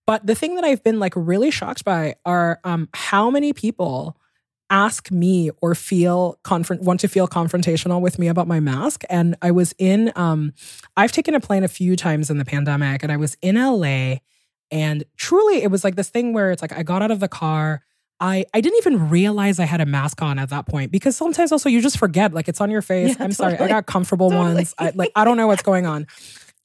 But 0.05 0.27
the 0.27 0.35
thing 0.35 0.53
that 0.53 0.63
I've 0.63 0.83
been 0.83 0.99
like 0.99 1.13
really 1.15 1.49
shocked 1.49 1.83
by 1.83 2.13
are 2.27 2.59
um 2.63 2.89
how 2.93 3.31
many 3.31 3.53
people 3.53 4.15
ask 4.69 5.11
me 5.11 5.51
or 5.61 5.75
feel 5.75 6.39
confront 6.43 6.81
want 6.81 6.99
to 6.99 7.07
feel 7.07 7.27
confrontational 7.27 8.01
with 8.01 8.17
me 8.17 8.27
about 8.27 8.47
my 8.47 8.59
mask. 8.59 9.03
And 9.09 9.35
I 9.41 9.51
was 9.51 9.73
in 9.77 10.11
um 10.15 10.53
I've 10.97 11.11
taken 11.11 11.35
a 11.35 11.39
plane 11.39 11.63
a 11.63 11.67
few 11.67 11.95
times 11.95 12.29
in 12.29 12.37
the 12.37 12.45
pandemic 12.45 13.03
and 13.03 13.11
I 13.11 13.17
was 13.17 13.37
in 13.41 13.55
LA 13.55 14.17
and 14.71 15.03
truly 15.17 15.61
it 15.61 15.69
was 15.69 15.83
like 15.83 15.95
this 15.95 16.09
thing 16.09 16.33
where 16.33 16.51
it's 16.51 16.61
like 16.61 16.73
I 16.73 16.83
got 16.83 17.01
out 17.01 17.11
of 17.11 17.19
the 17.19 17.27
car 17.27 17.83
I, 18.19 18.45
I 18.53 18.61
didn't 18.61 18.77
even 18.77 19.09
realize 19.09 19.59
I 19.59 19.65
had 19.65 19.81
a 19.81 19.85
mask 19.85 20.21
on 20.21 20.39
at 20.39 20.49
that 20.49 20.67
point 20.67 20.91
because 20.91 21.17
sometimes 21.17 21.51
also 21.51 21.67
you 21.67 21.81
just 21.81 21.97
forget 21.97 22.33
like 22.33 22.47
it's 22.47 22.61
on 22.61 22.71
your 22.71 22.81
face. 22.81 23.09
Yeah, 23.09 23.25
I'm 23.25 23.33
sorry, 23.33 23.57
I 23.57 23.67
got 23.67 23.87
comfortable 23.87 24.29
Totally. 24.29 24.55
ones. 24.55 24.73
I, 24.77 24.93
like 24.95 25.11
I 25.15 25.25
don't 25.25 25.35
know 25.37 25.47
what's 25.47 25.63
going 25.63 25.85
on. 25.85 26.07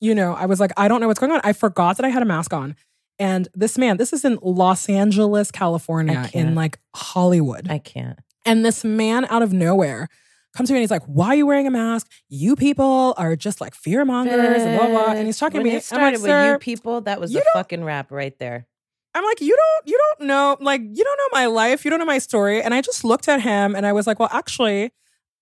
You 0.00 0.14
know, 0.14 0.33
I 0.33 0.47
was 0.47 0.61
like 0.61 0.71
I 0.76 0.87
don't 0.87 1.00
know 1.00 1.09
what's 1.09 1.19
going 1.19 1.33
on. 1.33 1.40
I 1.42 1.52
forgot 1.52 1.97
that 1.97 2.07
I 2.07 2.09
had 2.09 2.23
a 2.23 2.26
mask 2.26 2.52
on. 2.52 2.76
And 3.21 3.49
this 3.55 3.77
man, 3.77 3.99
this 3.99 4.15
is 4.15 4.25
in 4.25 4.39
Los 4.41 4.89
Angeles, 4.89 5.50
California, 5.50 6.29
in 6.33 6.55
like 6.55 6.79
Hollywood. 6.97 7.71
I 7.71 7.79
can't. 7.79 8.19
And 8.47 8.65
this 8.65 8.83
man 8.83 9.27
out 9.27 9.43
of 9.43 9.53
nowhere 9.53 10.09
comes 10.57 10.71
to 10.71 10.73
me 10.73 10.79
and 10.79 10.83
he's 10.83 10.91
like, 10.91 11.05
Why 11.05 11.29
are 11.29 11.35
you 11.37 11.47
wearing 11.47 11.67
a 11.67 11.71
mask? 11.71 12.11
You 12.31 12.57
people 12.57 13.15
are 13.19 13.37
just 13.37 13.61
like 13.61 13.75
fear 13.75 14.07
mongers 14.07 14.62
and 14.62 14.79
blah, 14.79 14.89
blah. 14.89 15.12
And 15.12 15.27
he's 15.27 15.39
talking 15.39 15.59
when 15.59 15.67
to 15.67 15.71
me. 15.71 15.77
It 15.77 15.93
I'm 15.93 16.00
like, 16.00 16.17
started 16.17 16.23
with 16.23 16.53
you 16.53 16.59
people. 16.59 17.03
That 17.03 17.21
was 17.21 17.33
the 17.33 17.45
fucking 17.53 17.85
rap 17.85 18.11
right 18.11 18.37
there. 18.39 18.67
I'm 19.15 19.25
like, 19.25 19.41
you 19.41 19.55
don't, 19.57 19.89
you 19.89 19.99
don't 19.99 20.29
know, 20.29 20.57
like, 20.61 20.81
you 20.81 21.05
don't 21.05 21.19
know 21.19 21.39
my 21.39 21.47
life, 21.47 21.85
you 21.85 21.91
don't 21.91 21.99
know 21.99 22.07
my 22.07 22.19
story. 22.19 22.62
And 22.62 22.73
I 22.73 22.81
just 22.81 23.05
looked 23.05 23.29
at 23.29 23.41
him 23.41 23.75
and 23.75 23.85
I 23.85 23.93
was 23.93 24.07
like, 24.07 24.21
well, 24.21 24.29
actually, 24.33 24.93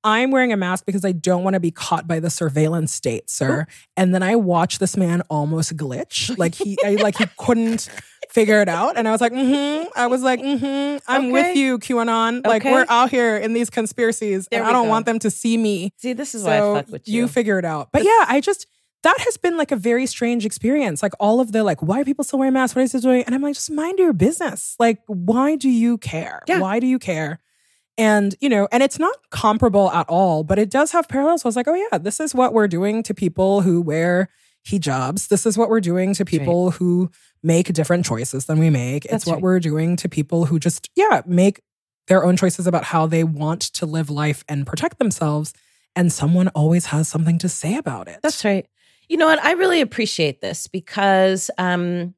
I'm 0.05 0.31
wearing 0.31 0.53
a 0.53 0.57
mask 0.57 0.87
because 0.87 1.05
I 1.05 1.13
don't 1.13 1.43
want 1.43 1.55
to 1.55 1.61
be 1.61 1.71
caught 1.71 2.07
by 2.07 2.21
the 2.21 2.31
surveillance 2.31 2.93
state, 2.93 3.29
sir. 3.29 3.67
And 3.97 4.15
then 4.15 4.23
I 4.23 4.37
watched 4.37 4.79
this 4.81 4.97
man 4.97 5.23
almost 5.29 5.77
glitch, 5.77 6.37
like 6.39 6.55
he, 6.55 6.79
I, 6.85 6.95
like 6.95 7.17
he 7.19 7.27
couldn't 7.37 7.89
figure 8.31 8.61
it 8.63 8.69
out. 8.69 8.97
And 8.97 9.09
I 9.09 9.11
was 9.11 9.21
like, 9.21 9.33
mm-hmm. 9.33 9.89
I 9.97 10.07
was 10.07 10.23
like, 10.23 10.41
mm-hmm. 10.41 10.99
I'm 11.09 11.23
Okay. 11.25 11.33
with 11.33 11.57
you, 11.57 11.79
QAnon. 11.79 12.47
Like 12.47 12.65
we're 12.65 12.87
out 12.89 13.11
here 13.11 13.37
in 13.37 13.55
these 13.55 13.71
conspiracies, 13.71 14.47
There 14.51 14.61
and 14.61 14.69
I 14.69 14.73
don't 14.73 14.87
go. 14.87 14.91
want 14.91 15.07
them 15.07 15.19
to 15.21 15.31
see 15.31 15.57
me. 15.57 15.93
See, 15.97 16.13
this 16.13 16.35
is 16.35 16.45
why 16.45 16.59
I 16.59 16.75
fuck 16.83 16.89
with 16.89 17.09
you. 17.09 17.27
figure 17.27 17.59
it 17.59 17.65
out. 17.65 17.89
But 17.93 18.05
yeah, 18.05 18.25
I 18.29 18.41
just 18.41 18.67
that 19.05 19.17
has 19.21 19.37
been 19.37 19.57
like 19.57 19.71
a 19.73 19.77
very 19.77 20.07
strange 20.07 20.45
experience. 20.45 21.03
Like 21.03 21.13
all 21.21 21.41
of 21.41 21.53
the 21.53 21.63
like, 21.65 21.83
why 21.83 22.01
are 22.01 22.05
people 22.05 22.25
still 22.25 22.39
wearing 22.39 22.55
masks? 22.55 22.75
What 22.77 22.83
is 22.83 22.93
this 22.93 23.03
doing? 23.03 23.23
And 23.25 23.35
I'm 23.35 23.43
like, 23.43 23.55
just 23.55 23.71
mind 23.71 23.99
your 23.99 24.13
business. 24.13 24.75
Like, 24.79 24.99
why 25.07 25.57
do 25.57 25.69
you 25.69 25.99
care? 25.99 26.43
Yeah. 26.49 26.61
Why 26.61 26.81
do 26.81 26.87
you 26.87 26.99
care? 26.99 27.41
And 27.99 28.35
you 28.41 28.49
know, 28.49 28.69
and 28.73 28.83
it's 28.83 28.99
not 28.99 29.17
comparable 29.31 29.91
at 29.91 30.09
all, 30.09 30.45
but 30.45 30.59
it 30.59 30.71
does 30.71 30.93
have 30.93 31.09
parallels. 31.09 31.43
So 31.43 31.47
I 31.47 31.49
was 31.49 31.57
like, 31.57 31.69
oh 31.69 31.75
yeah, 31.75 31.99
this 31.99 32.21
is 32.21 32.35
what 32.35 32.55
we're 32.55 32.69
doing 32.69 33.03
to 33.03 33.13
people 33.13 33.61
who 33.61 33.83
wear 33.83 34.31
hijabs. 34.67 35.29
This 35.29 35.45
is 35.45 35.59
what 35.59 35.69
we're 35.69 35.81
doing 35.81 36.15
to 36.15 36.25
people 36.25 36.71
who 36.71 37.11
make 37.43 37.73
different 37.73 38.07
choices 38.07 38.47
than 38.47 38.59
we 38.59 38.71
make. 38.71 39.05
It's 39.07 39.27
what 39.27 39.35
right. 39.35 39.43
we're 39.43 39.61
doing 39.61 39.97
to 39.97 40.09
people 40.09 40.47
who 40.47 40.59
just, 40.59 40.91
yeah, 40.95 41.23
make 41.27 41.61
their 42.07 42.25
own 42.25 42.37
choices 42.37 42.67
about 42.67 42.85
how 42.85 43.07
they 43.07 43.25
want 43.25 43.63
to 43.63 43.87
live 43.87 44.11
life 44.11 44.45
and 44.49 44.67
protect 44.67 44.99
themselves. 44.99 45.53
and 45.99 46.13
someone 46.13 46.47
always 46.49 46.87
has 46.87 47.09
something 47.09 47.39
to 47.39 47.49
say 47.49 47.75
about 47.75 48.07
it. 48.07 48.21
That's 48.23 48.45
right. 48.45 48.67
You 49.09 49.17
know 49.17 49.27
what? 49.27 49.43
I 49.43 49.53
really 49.53 49.81
appreciate 49.81 50.41
this 50.41 50.69
because 50.69 51.51
um, 51.59 52.15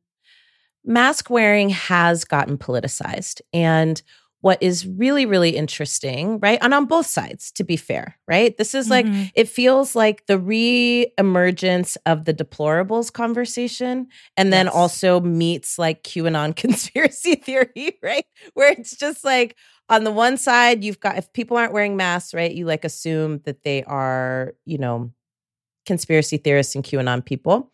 mask 0.84 1.30
wearing 1.30 1.70
has 1.70 2.25
gotten 2.25 2.58
politicized. 2.58 3.40
And 3.54 4.02
what 4.42 4.62
is 4.62 4.87
really, 4.87 5.26
really 5.26 5.50
interesting, 5.56 6.38
right? 6.40 6.59
And 6.62 6.73
on 6.73 6.87
both 6.87 7.06
sides, 7.06 7.52
to 7.52 7.64
be 7.64 7.76
fair, 7.76 8.16
right? 8.26 8.56
This 8.56 8.75
is 8.75 8.88
like, 8.90 9.06
Mhm. 9.06 9.30
it 9.35 9.49
feels 9.49 9.94
like 9.94 10.26
the 10.26 10.38
re 10.38 11.12
emergence 11.18 11.97
of 12.06 12.25
the 12.25 12.32
deplorables 12.35 13.12
conversation, 13.12 14.06
and 14.37 14.52
then 14.52 14.66
Yes. 14.66 14.75
also 14.75 15.20
meets 15.20 15.78
like 15.78 16.02
QAnon 16.04 16.54
conspiracy 16.64 17.35
theory, 17.37 17.99
right? 18.02 18.25
Where 18.54 18.73
it's 18.73 18.97
just 18.97 19.25
like, 19.25 19.56
on 19.90 20.04
the 20.04 20.12
one 20.12 20.37
side, 20.37 20.85
you've 20.85 21.00
got, 21.00 21.18
if 21.18 21.32
people 21.32 21.56
aren't 21.56 21.73
wearing 21.73 21.97
masks, 21.97 22.32
right, 22.32 22.52
you 22.52 22.64
like 22.64 22.85
assume 22.85 23.40
that 23.44 23.62
they 23.64 23.82
are, 23.85 24.54
you 24.64 24.78
know, 24.78 25.12
conspiracy 25.87 26.37
theorists 26.37 26.75
and 26.75 26.85
QAnon 26.85 27.25
people. 27.25 27.73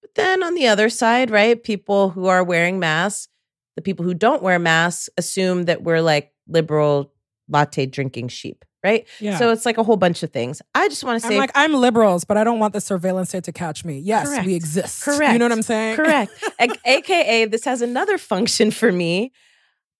But 0.00 0.14
then 0.14 0.42
on 0.44 0.54
the 0.54 0.68
other 0.68 0.88
side, 0.88 1.30
right, 1.30 1.62
people 1.62 2.10
who 2.10 2.26
are 2.26 2.44
wearing 2.44 2.78
masks, 2.78 3.28
the 3.76 3.82
people 3.82 4.04
who 4.04 4.14
don't 4.14 4.42
wear 4.42 4.58
masks 4.58 5.08
assume 5.16 5.64
that 5.64 5.82
we're 5.82 6.00
like 6.00 6.32
liberal 6.48 7.12
latte 7.48 7.86
drinking 7.86 8.28
sheep, 8.28 8.64
right? 8.82 9.06
Yeah. 9.20 9.38
So 9.38 9.52
it's 9.52 9.64
like 9.64 9.78
a 9.78 9.82
whole 9.82 9.96
bunch 9.96 10.22
of 10.22 10.32
things. 10.32 10.60
I 10.74 10.88
just 10.88 11.04
want 11.04 11.20
to 11.20 11.26
I'm 11.26 11.32
say 11.32 11.38
like, 11.38 11.52
I'm 11.54 11.74
liberals, 11.74 12.24
but 12.24 12.36
I 12.36 12.44
don't 12.44 12.58
want 12.58 12.72
the 12.72 12.80
surveillance 12.80 13.28
state 13.28 13.44
to 13.44 13.52
catch 13.52 13.84
me. 13.84 13.98
Yes, 13.98 14.28
Correct. 14.28 14.46
we 14.46 14.54
exist. 14.54 15.02
Correct. 15.02 15.32
You 15.32 15.38
know 15.38 15.44
what 15.44 15.52
I'm 15.52 15.62
saying? 15.62 15.96
Correct. 15.96 16.32
AKA, 16.84 17.46
this 17.46 17.64
has 17.64 17.82
another 17.82 18.18
function 18.18 18.70
for 18.70 18.90
me. 18.90 19.32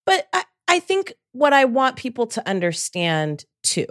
But 0.04 0.26
I, 0.32 0.44
I 0.68 0.80
think 0.80 1.12
what 1.32 1.52
I 1.52 1.66
want 1.66 1.96
people 1.96 2.26
to 2.28 2.48
understand 2.48 3.44
too 3.62 3.86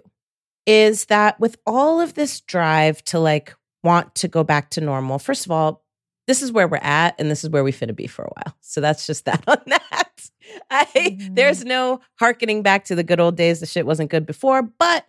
is 0.65 1.05
that 1.05 1.39
with 1.39 1.57
all 1.65 2.01
of 2.01 2.15
this 2.15 2.41
drive 2.41 3.03
to 3.05 3.19
like 3.19 3.55
want 3.83 4.15
to 4.15 4.27
go 4.27 4.43
back 4.43 4.71
to 4.71 4.81
normal, 4.81 5.19
first 5.19 5.45
of 5.45 5.51
all, 5.51 5.84
this 6.27 6.41
is 6.41 6.51
where 6.51 6.67
we're 6.67 6.77
at 6.77 7.15
and 7.19 7.29
this 7.29 7.43
is 7.43 7.49
where 7.49 7.63
we 7.63 7.71
finna 7.71 7.95
be 7.95 8.07
for 8.07 8.23
a 8.25 8.29
while. 8.35 8.55
So 8.61 8.81
that's 8.81 9.05
just 9.05 9.25
that 9.25 9.43
on 9.47 9.57
that. 9.67 10.29
I 10.69 10.85
Mhm. 10.85 11.35
there's 11.35 11.63
no 11.65 12.01
harkening 12.19 12.61
back 12.63 12.85
to 12.85 12.95
the 12.95 13.03
good 13.03 13.19
old 13.19 13.35
days. 13.35 13.59
The 13.59 13.65
shit 13.65 13.85
wasn't 13.85 14.09
good 14.11 14.25
before, 14.25 14.61
but 14.61 15.05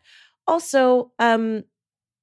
also 0.46 1.12
um 1.18 1.64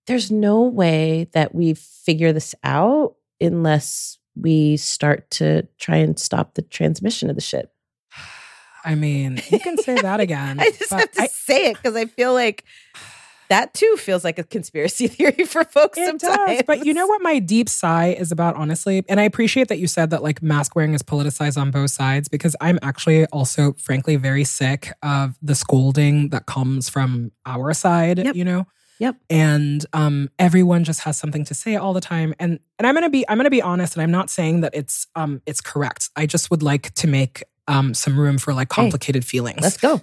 there's 0.08 0.30
no 0.32 0.62
way 0.64 1.28
that 1.34 1.56
we 1.56 1.74
figure 1.76 2.34
this 2.34 2.54
out 2.64 3.16
unless 3.40 4.18
we 4.36 4.76
start 4.78 5.30
to 5.32 5.68
try 5.80 5.98
and 5.98 6.20
stop 6.20 6.56
the 6.56 6.62
transmission 6.62 7.30
of 7.30 7.36
the 7.36 7.42
shit. 7.42 7.72
I 8.86 8.96
mean, 8.96 9.42
you 9.50 9.60
can 9.60 9.78
say 9.78 9.96
that 9.96 10.20
again. 10.28 10.60
I 10.60 10.72
just 10.72 10.92
have 10.92 11.10
to 11.12 11.22
I- 11.22 11.28
say 11.28 11.68
it 11.68 11.78
because 11.78 11.96
I 11.96 12.06
feel 12.06 12.34
like 12.34 12.64
that 13.50 13.74
too 13.74 13.96
feels 13.98 14.24
like 14.24 14.40
a 14.40 14.44
conspiracy 14.44 15.08
theory 15.16 15.46
for 15.46 15.64
folks 15.64 15.98
It 15.98 16.06
sometimes. 16.08 16.58
does. 16.60 16.64
But 16.66 16.86
you 16.86 16.94
know 16.94 17.08
what 17.08 17.22
my 17.22 17.40
deep 17.40 17.70
sigh 17.70 18.08
is 18.10 18.32
about, 18.32 18.56
honestly? 18.56 19.04
And 19.10 19.20
I 19.20 19.24
appreciate 19.24 19.68
that 19.68 19.80
you 19.80 19.88
said 19.88 20.10
that 20.12 20.24
like 20.24 20.42
mask 20.42 20.76
wearing 20.76 20.94
is 20.94 21.02
politicized 21.04 21.58
on 21.60 21.72
both 21.72 21.92
sides 21.92 22.28
because 22.30 22.56
I'm 22.62 22.80
actually 22.82 23.26
also, 23.28 23.74
frankly, 23.74 24.16
very 24.16 24.44
sick 24.44 24.92
of 25.02 25.36
the 25.42 25.56
scolding 25.56 26.30
that 26.30 26.46
comes 26.46 26.90
from 26.90 27.32
our 27.46 27.74
side, 27.74 28.20
Yep. 28.20 28.36
you 28.36 28.46
know? 28.46 28.66
Yep. 29.00 29.16
And 29.30 29.86
um, 29.94 30.30
everyone 30.40 30.84
just 30.84 31.02
has 31.02 31.18
something 31.18 31.44
to 31.46 31.54
say 31.54 31.76
all 31.76 31.94
the 31.94 32.00
time. 32.02 32.34
And 32.40 32.60
and 32.78 32.88
I'm 32.88 32.94
gonna 32.94 33.10
be 33.10 33.28
I'm 33.28 33.38
gonna 33.38 33.50
be 33.50 33.62
honest, 33.62 33.96
and 33.96 34.04
I'm 34.04 34.12
not 34.12 34.30
saying 34.30 34.62
that 34.62 34.74
it's 34.76 35.08
um 35.16 35.42
it's 35.46 35.60
correct. 35.62 36.10
I 36.16 36.26
just 36.26 36.50
would 36.52 36.62
like 36.64 36.94
to 36.96 37.08
make 37.08 37.44
um 37.68 37.94
some 37.96 38.18
room 38.18 38.38
for 38.38 38.54
like 38.54 38.72
Hey, 38.72 38.76
complicated 38.84 39.26
feelings. 39.26 39.62
Let's 39.62 39.78
go. 39.78 40.02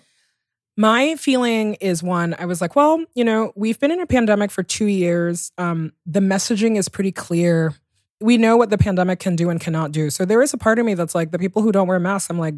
My 0.81 1.15
feeling 1.17 1.75
is 1.75 2.03
one, 2.03 2.35
I 2.39 2.47
was 2.47 2.63
like, 2.63 2.75
well, 2.75 3.05
you 3.15 3.23
know, 3.23 3.53
we've 3.55 3.79
been 3.79 3.91
in 3.91 4.01
a 4.01 4.07
pandemic 4.07 4.51
for 4.51 4.63
two 4.63 4.87
years. 4.87 5.53
Um, 5.59 5.93
the 6.07 6.21
messaging 6.21 6.79
is 6.79 6.89
pretty 6.89 7.13
clear. 7.13 7.75
We 8.23 8.39
know 8.39 8.57
what 8.57 8.71
the 8.71 8.79
pandemic 8.79 9.19
can 9.19 9.37
do 9.37 9.51
and 9.51 9.61
cannot 9.61 9.93
do. 9.93 10.09
So 10.09 10.25
there 10.25 10.41
is 10.41 10.55
a 10.55 10.57
part 10.57 10.79
of 10.79 10.87
me 10.87 10.95
that's 10.95 11.15
like, 11.15 11.33
the 11.33 11.39
people 11.39 11.61
who 11.61 11.71
don't 11.71 11.87
wear 11.87 12.01
masks, 12.01 12.31
I'm 12.31 12.39
like, 12.39 12.55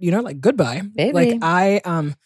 you 0.00 0.10
know, 0.10 0.20
like 0.20 0.40
goodbye. 0.40 0.80
Baby. 0.80 1.12
Like 1.12 1.38
I, 1.42 1.80
um, 1.84 2.16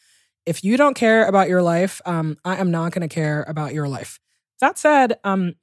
if 0.46 0.64
you 0.64 0.78
don't 0.78 0.94
care 0.94 1.26
about 1.26 1.50
your 1.50 1.60
life, 1.60 2.00
um, 2.06 2.38
I 2.42 2.56
am 2.56 2.70
not 2.70 2.92
going 2.92 3.06
to 3.06 3.14
care 3.14 3.44
about 3.46 3.74
your 3.74 3.86
life. 3.86 4.18
That 4.62 4.78
said, 4.78 5.18
um, 5.24 5.56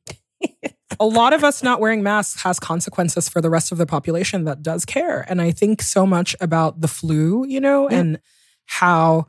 a 0.99 1.05
lot 1.07 1.33
of 1.33 1.43
us 1.43 1.63
not 1.63 1.79
wearing 1.79 2.03
masks 2.03 2.43
has 2.43 2.59
consequences 2.59 3.29
for 3.29 3.41
the 3.41 3.49
rest 3.49 3.71
of 3.71 3.79
the 3.79 3.87
population 3.87 4.43
that 4.43 4.61
does 4.61 4.85
care. 4.85 5.25
And 5.27 5.41
I 5.41 5.49
think 5.49 5.81
so 5.81 6.05
much 6.05 6.35
about 6.39 6.81
the 6.81 6.87
flu, 6.87 7.47
you 7.47 7.59
know, 7.59 7.89
Yeah. 7.89 7.97
and 7.97 8.19
how 8.67 9.25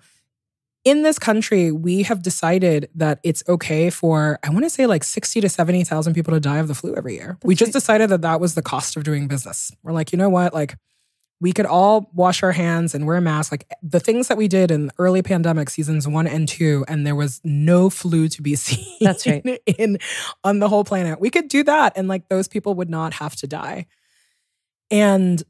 in 0.84 1.02
this 1.02 1.18
country 1.18 1.72
we 1.72 2.02
have 2.02 2.22
decided 2.22 2.88
that 2.94 3.20
it's 3.22 3.42
okay 3.48 3.90
for 3.90 4.38
I 4.42 4.50
want 4.50 4.64
to 4.64 4.70
say 4.70 4.86
like 4.86 5.04
60 5.04 5.40
to 5.40 5.48
70,000 5.48 6.14
people 6.14 6.34
to 6.34 6.40
die 6.40 6.58
of 6.58 6.68
the 6.68 6.74
flu 6.74 6.94
every 6.94 7.14
year. 7.14 7.38
we 7.42 7.54
just 7.54 7.68
right. 7.68 7.72
decided 7.74 8.10
that 8.10 8.22
that 8.22 8.40
was 8.40 8.54
the 8.54 8.62
cost 8.62 8.96
of 8.96 9.04
doing 9.04 9.28
business. 9.28 9.72
We're 9.82 9.92
like, 9.92 10.12
you 10.12 10.18
know 10.18 10.28
what? 10.28 10.54
Like 10.54 10.76
we 11.40 11.52
could 11.52 11.66
all 11.66 12.10
wash 12.14 12.42
our 12.42 12.52
hands 12.52 12.94
and 12.94 13.06
wear 13.06 13.16
a 13.16 13.20
mask. 13.20 13.52
like 13.52 13.66
the 13.82 14.00
things 14.00 14.28
that 14.28 14.36
we 14.36 14.48
did 14.48 14.70
in 14.70 14.90
early 14.98 15.22
pandemic 15.22 15.70
seasons 15.70 16.08
1 16.08 16.26
and 16.26 16.48
2 16.48 16.84
and 16.88 17.06
there 17.06 17.14
was 17.14 17.40
no 17.44 17.90
flu 17.90 18.28
to 18.28 18.42
be 18.42 18.54
seen 18.56 18.96
That's 19.00 19.26
right. 19.26 19.44
in 19.66 19.98
on 20.42 20.58
the 20.58 20.68
whole 20.68 20.84
planet. 20.84 21.20
We 21.20 21.30
could 21.30 21.48
do 21.48 21.62
that 21.64 21.92
and 21.96 22.08
like 22.08 22.28
those 22.28 22.48
people 22.48 22.74
would 22.74 22.90
not 22.90 23.14
have 23.14 23.36
to 23.36 23.46
die. 23.46 23.86
And 24.90 25.42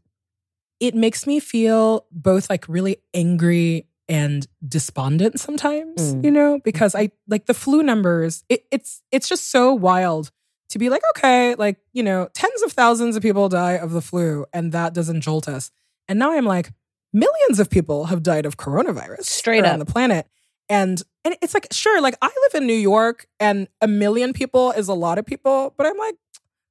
it 0.81 0.95
makes 0.95 1.27
me 1.27 1.41
feel 1.41 2.07
both 2.13 2.49
like 2.51 2.69
really 2.69 2.99
angry 3.15 3.87
and 4.09 4.47
despondent 4.67 5.39
sometimes, 5.39 6.15
Mm. 6.15 6.25
you 6.25 6.31
know, 6.31 6.61
because 6.65 6.95
I 6.95 7.11
like 7.27 7.47
the 7.47 7.55
flu 7.55 7.83
numbers, 7.83 8.43
it, 8.49 8.65
it's 8.71 9.03
it's 9.11 9.29
just 9.29 9.51
so 9.51 9.75
wild 9.75 10.31
to 10.71 10.79
be 10.79 10.89
like, 10.91 11.03
okay, 11.17 11.55
like, 11.57 11.77
you 11.93 12.03
know, 12.03 12.29
tens 12.35 12.63
of 12.63 12.73
thousands 12.73 13.17
of 13.17 13.23
people 13.23 13.49
die 13.49 13.73
of 13.73 13.91
the 13.93 14.03
flu 14.03 14.45
and 14.53 14.73
that 14.73 14.95
doesn't 14.95 15.21
jolt 15.23 15.49
us. 15.49 15.71
And 16.09 16.19
now 16.19 16.33
I'm 16.33 16.45
like, 16.45 16.71
millions 17.13 17.59
of 17.59 17.69
people 17.71 18.07
have 18.07 18.23
died 18.23 18.47
of 18.47 18.57
coronavirus 18.57 19.25
Straight 19.25 19.65
on 19.65 19.79
the 19.79 19.85
planet. 19.87 20.27
And 20.71 21.03
and 21.25 21.37
it's 21.43 21.53
like, 21.55 21.69
sure, 21.73 22.01
like 22.01 22.17
I 22.23 22.27
live 22.27 22.63
in 22.63 22.67
New 22.67 22.73
York 22.75 23.27
and 23.41 23.69
a 23.83 23.89
million 23.89 24.33
people 24.33 24.71
is 24.73 24.89
a 24.89 24.95
lot 24.95 25.19
of 25.19 25.27
people, 25.27 25.75
but 25.77 25.87
I'm 25.87 25.99
like, 25.99 26.15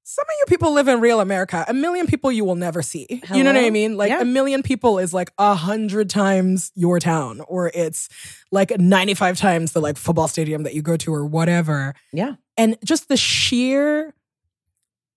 some 0.09 0.23
of 0.23 0.33
you 0.39 0.45
people 0.47 0.71
live 0.71 0.87
in 0.87 1.01
real 1.01 1.19
America. 1.19 1.65
A 1.67 1.73
million 1.73 2.07
people 2.07 2.31
you 2.31 2.45
will 2.45 2.55
never 2.55 2.81
see. 2.81 3.21
You 3.33 3.43
know 3.43 3.51
what 3.51 3.61
I 3.61 3.69
mean? 3.69 3.97
Like 3.97 4.09
Yeah. 4.09 4.21
a 4.21 4.25
million 4.25 4.63
people 4.63 4.99
is 4.99 5.13
like 5.13 5.33
a 5.37 5.53
hundred 5.53 6.09
times 6.09 6.71
your 6.75 6.97
town, 6.99 7.41
or 7.41 7.69
it's 7.73 8.07
like 8.49 8.71
95 8.79 9.37
times 9.37 9.73
the 9.73 9.81
like 9.81 9.97
football 9.97 10.29
stadium 10.29 10.63
that 10.63 10.73
you 10.73 10.81
go 10.81 10.95
to, 10.95 11.13
or 11.13 11.25
whatever. 11.25 11.93
Yeah. 12.13 12.35
And 12.55 12.77
just 12.85 13.09
the 13.09 13.17
sheer, 13.17 14.13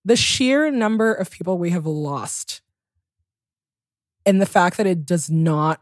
the 0.03 0.17
sheer 0.17 0.69
number 0.69 1.13
of 1.13 1.31
people 1.31 1.57
we 1.57 1.69
have 1.69 1.85
lost, 1.85 2.61
and 4.25 4.41
the 4.41 4.45
fact 4.45 4.75
that 4.75 4.87
it 4.87 5.05
does 5.05 5.29
not 5.29 5.81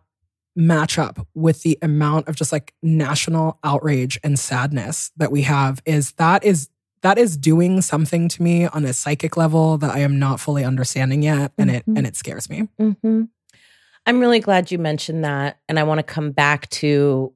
match 0.55 0.99
up 0.99 1.25
with 1.33 1.63
the 1.63 1.79
amount 1.81 2.27
of 2.27 2.35
just 2.35 2.51
like 2.51 2.75
national 2.83 3.57
outrage 3.63 4.19
and 4.23 4.37
sadness 4.37 5.09
that 5.17 5.31
we 5.31 5.41
have 5.41 5.81
is 5.87 6.11
that 6.13 6.43
is 6.43 6.69
that 7.01 7.17
is 7.17 7.37
doing 7.37 7.81
something 7.81 8.27
to 8.29 8.43
me 8.43 8.65
on 8.67 8.85
a 8.85 8.93
psychic 8.93 9.37
level 9.37 9.77
that 9.77 9.91
I 9.91 9.99
am 9.99 10.19
not 10.19 10.39
fully 10.39 10.63
understanding 10.63 11.23
yet 11.23 11.51
and 11.57 11.69
it 11.71 11.85
Mhm. 11.85 11.97
and 11.97 12.07
it 12.07 12.15
scares 12.15 12.49
me. 12.49 12.67
hmm 12.77 13.23
I'm 14.05 14.19
really 14.19 14.39
glad 14.39 14.71
you 14.71 14.79
mentioned 14.79 15.23
that. 15.25 15.59
And 15.67 15.77
I 15.77 15.83
want 15.83 15.99
to 15.99 16.03
come 16.03 16.31
back 16.31 16.67
to 16.69 17.33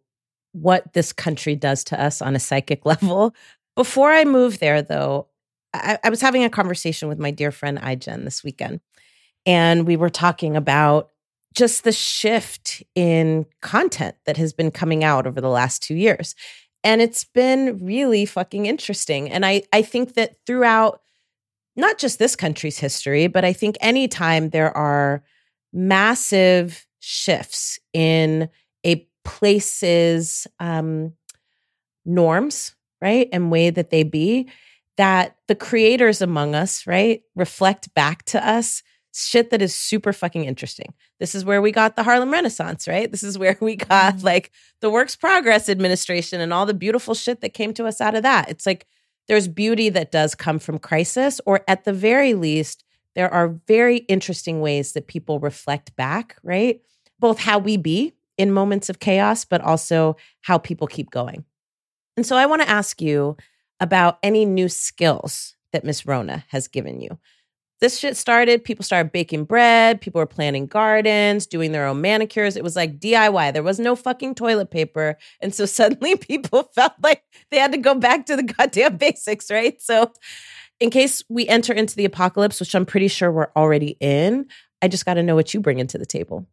what 0.53 0.93
this 0.93 1.13
country 1.13 1.55
does 1.55 1.83
to 1.85 2.01
us 2.01 2.21
on 2.21 2.35
a 2.35 2.39
psychic 2.39 2.85
level. 2.93 3.35
Before 3.75 4.11
I 4.11 4.23
move 4.23 4.59
there, 4.59 4.81
though, 4.81 5.27
I, 5.73 5.99
I 6.03 6.09
was 6.09 6.21
having 6.21 6.43
a 6.43 6.49
conversation 6.49 7.09
with 7.09 7.19
my 7.19 7.31
dear 7.31 7.51
friend 7.51 7.77
iGen 7.79 8.23
this 8.23 8.43
weekend. 8.43 8.79
And 9.45 9.85
we 9.85 9.97
were 9.97 10.09
talking 10.09 10.55
about 10.55 11.09
just 11.53 11.83
the 11.83 11.91
shift 11.91 12.81
in 12.95 13.45
content 13.61 14.15
that 14.25 14.37
has 14.37 14.53
been 14.53 14.71
coming 14.71 15.03
out 15.03 15.27
over 15.27 15.41
the 15.41 15.49
last 15.49 15.83
two 15.83 15.95
years. 15.95 16.33
And 16.83 17.01
it's 17.01 17.23
been 17.23 17.83
really 17.83 18.25
fucking 18.25 18.65
interesting. 18.65 19.31
And 19.31 19.45
I, 19.45 19.63
I 19.71 19.81
think 19.81 20.15
that 20.15 20.35
throughout 20.45 21.01
not 21.75 21.97
just 21.97 22.19
this 22.19 22.35
country's 22.35 22.77
history, 22.77 23.27
but 23.27 23.45
I 23.45 23.53
think 23.53 23.77
anytime 23.81 24.49
there 24.49 24.75
are 24.75 25.23
massive 25.71 26.85
shifts 26.99 27.79
in 27.93 28.49
a 28.85 29.07
place's 29.23 30.45
um, 30.59 31.13
norms, 32.05 32.75
right, 33.01 33.27
and 33.31 33.51
way 33.51 33.69
that 33.69 33.89
they 33.89 34.03
be, 34.03 34.49
that 34.97 35.37
the 35.47 35.55
creators 35.55 36.21
among 36.21 36.53
us, 36.53 36.85
right, 36.85 37.21
reflect 37.35 37.93
back 37.93 38.23
to 38.25 38.47
us 38.47 38.83
shit 39.13 39.51
that 39.51 39.61
is 39.61 39.75
super 39.75 40.11
fucking 40.11 40.45
interesting. 40.45 40.93
This 41.19 41.35
is 41.35 41.45
where 41.45 41.61
we 41.61 41.71
got 41.71 41.95
the 41.95 42.03
Harlem 42.03 42.31
Renaissance, 42.31 42.87
right? 42.87 43.09
This 43.11 43.23
is 43.23 43.37
where 43.37 43.57
we 43.61 43.75
got 43.75 44.15
Mhm. 44.15 44.23
like 44.23 44.51
the 44.81 44.89
Works 44.89 45.15
Progress 45.15 45.69
Administration 45.69 46.41
and 46.41 46.51
all 46.51 46.65
the 46.65 46.73
beautiful 46.73 47.13
shit 47.13 47.41
that 47.41 47.53
came 47.53 47.73
to 47.75 47.85
us 47.85 48.01
out 48.01 48.15
of 48.15 48.23
that. 48.23 48.49
It's 48.49 48.65
like 48.65 48.87
there's 49.27 49.47
beauty 49.47 49.89
that 49.89 50.11
does 50.11 50.35
come 50.35 50.59
from 50.59 50.79
crisis, 50.79 51.39
or 51.45 51.63
at 51.67 51.85
the 51.85 51.93
very 51.93 52.33
least, 52.33 52.83
there 53.15 53.31
are 53.31 53.59
very 53.67 53.97
interesting 53.97 54.59
ways 54.61 54.93
that 54.93 55.07
people 55.07 55.39
reflect 55.39 55.95
back, 55.95 56.35
right? 56.43 56.81
Both 57.19 57.39
how 57.39 57.59
we 57.59 57.77
be 57.77 58.13
in 58.37 58.51
moments 58.51 58.89
of 58.89 58.99
chaos, 58.99 59.45
but 59.45 59.61
also 59.61 60.17
how 60.41 60.57
people 60.57 60.87
keep 60.87 61.11
going. 61.11 61.45
And 62.17 62.25
so 62.25 62.35
I 62.35 62.47
want 62.47 62.63
to 62.63 62.69
ask 62.69 63.01
you 63.01 63.37
about 63.79 64.17
any 64.23 64.43
new 64.45 64.67
skills 64.67 65.55
that 65.71 65.83
Miss 65.83 66.05
Rona 66.05 66.43
has 66.49 66.67
given 66.67 66.99
you. 66.99 67.19
This 67.83 67.99
shit 67.99 68.15
started, 68.15 68.63
people 68.63 68.85
started 68.85 69.11
baking 69.11 69.43
bread, 69.43 69.99
people 69.99 70.19
were 70.19 70.25
planting 70.25 70.67
gardens, 70.67 71.45
doing 71.45 71.73
their 71.73 71.85
own 71.85 71.99
manicures. 71.99 72.55
It 72.55 72.63
was 72.63 72.77
like 72.77 72.97
DIY. 72.97 73.51
There 73.51 73.61
was 73.61 73.77
no 73.77 73.93
fucking 73.93 74.35
toilet 74.35 74.71
paper. 74.71 75.17
And 75.41 75.53
so 75.53 75.65
suddenly 75.79 76.15
people 76.15 76.63
felt 76.73 76.93
like 77.03 77.23
they 77.51 77.57
had 77.57 77.73
to 77.73 77.77
go 77.77 77.93
back 77.93 78.25
to 78.27 78.37
the 78.37 78.43
goddamn 78.43 78.95
basics, 78.99 79.51
right? 79.51 79.81
So, 79.81 80.13
in 80.79 80.91
case 80.91 81.23
we 81.27 81.45
enter 81.49 81.73
into 81.73 81.97
the 81.97 82.05
apocalypse, 82.05 82.61
which 82.61 82.73
I'm 82.73 82.85
pretty 82.85 83.09
sure 83.09 83.29
we're 83.29 83.51
already 83.53 83.97
in, 83.99 84.45
I 84.81 84.87
just 84.87 85.05
got 85.05 85.15
to 85.15 85.23
know 85.23 85.35
what 85.35 85.53
you 85.53 85.59
bring 85.59 85.79
into 85.79 85.97
the 85.97 86.05
table. 86.05 86.47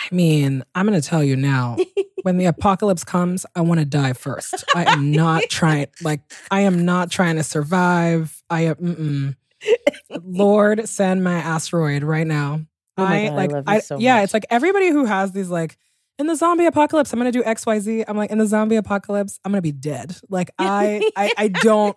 I 0.00 0.14
mean, 0.14 0.62
I'm 0.76 0.86
going 0.86 1.00
to 1.00 1.04
tell 1.04 1.24
you 1.24 1.34
now. 1.34 1.76
when 2.22 2.38
the 2.38 2.44
apocalypse 2.44 3.02
comes, 3.02 3.46
I 3.56 3.62
want 3.62 3.80
to 3.80 3.84
die 3.84 4.12
first. 4.12 4.62
I 4.76 4.92
am 4.92 5.10
not 5.10 5.42
trying. 5.50 5.88
Like, 6.02 6.20
I 6.52 6.60
am 6.60 6.84
not 6.84 7.10
trying 7.10 7.34
to 7.34 7.42
survive. 7.42 8.44
I 8.48 8.60
am. 8.66 8.76
Mm-mm. 8.76 9.36
Lord, 10.24 10.88
send 10.88 11.22
my 11.24 11.34
asteroid 11.34 12.02
right 12.02 12.26
now. 12.26 12.60
Oh 12.96 13.04
my 13.04 13.16
I 13.16 13.24
God, 13.28 13.32
I 13.32 13.36
like. 13.36 13.50
love 13.52 13.64
you 13.66 13.72
I, 13.74 13.78
so 13.80 13.98
yeah, 13.98 14.16
much. 14.16 14.24
it's 14.24 14.34
like 14.34 14.46
everybody 14.50 14.88
who 14.90 15.04
has 15.04 15.32
these 15.32 15.48
like 15.48 15.76
in 16.18 16.26
the 16.28 16.36
zombie 16.36 16.66
apocalypse, 16.66 17.12
I'm 17.12 17.18
gonna 17.18 17.32
do 17.32 17.42
X, 17.44 17.66
Y, 17.66 17.78
Z. 17.80 18.04
I'm 18.06 18.16
like 18.16 18.30
in 18.30 18.38
the 18.38 18.46
zombie 18.46 18.76
apocalypse, 18.76 19.40
I'm 19.44 19.52
gonna 19.52 19.62
be 19.62 19.72
dead. 19.72 20.16
Like 20.28 20.50
I, 20.58 21.10
I, 21.16 21.32
I 21.36 21.48
don't. 21.48 21.96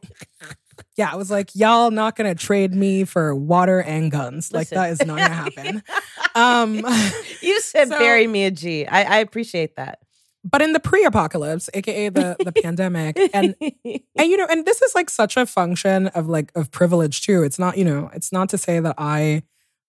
Yeah, 0.95 1.09
I 1.11 1.15
was 1.15 1.29
like, 1.31 1.55
y'all 1.55 1.91
not 1.91 2.15
gonna 2.15 2.35
trade 2.35 2.73
me 2.73 3.03
for 3.03 3.35
water 3.35 3.79
and 3.81 4.11
guns. 4.11 4.51
Like 4.51 4.69
that 4.69 4.91
is 4.91 5.05
not 5.05 5.17
gonna 5.19 5.29
happen. 5.29 5.83
um, 6.35 6.75
You 7.41 7.61
said 7.61 7.89
So- 7.89 7.99
bury 7.99 8.25
me 8.27 8.45
a 8.45 8.51
G. 8.51 8.85
I, 8.87 9.03
I 9.03 9.17
appreciate 9.19 9.75
that. 9.75 9.99
But 10.49 10.61
in 10.61 10.71
the 10.73 10.79
pre-apocalypse, 10.79 11.69
aka 11.73 12.09
the 12.09 12.35
the 12.39 12.51
pandemic, 12.51 13.17
and 13.33 13.55
and 13.61 14.29
you 14.31 14.37
know 14.37 14.47
and 14.49 14.65
this 14.65 14.81
is 14.81 14.95
like 14.95 15.09
such 15.09 15.35
a 15.37 15.45
function 15.45 16.07
of 16.07 16.27
like 16.27 16.51
of 16.55 16.71
privilege 16.71 17.21
too. 17.21 17.43
It's 17.43 17.59
not 17.59 17.77
you 17.77 17.85
know 17.85 18.09
it's 18.13 18.31
not 18.31 18.49
to 18.49 18.57
say 18.57 18.79
that 18.79 18.95
i 18.97 19.43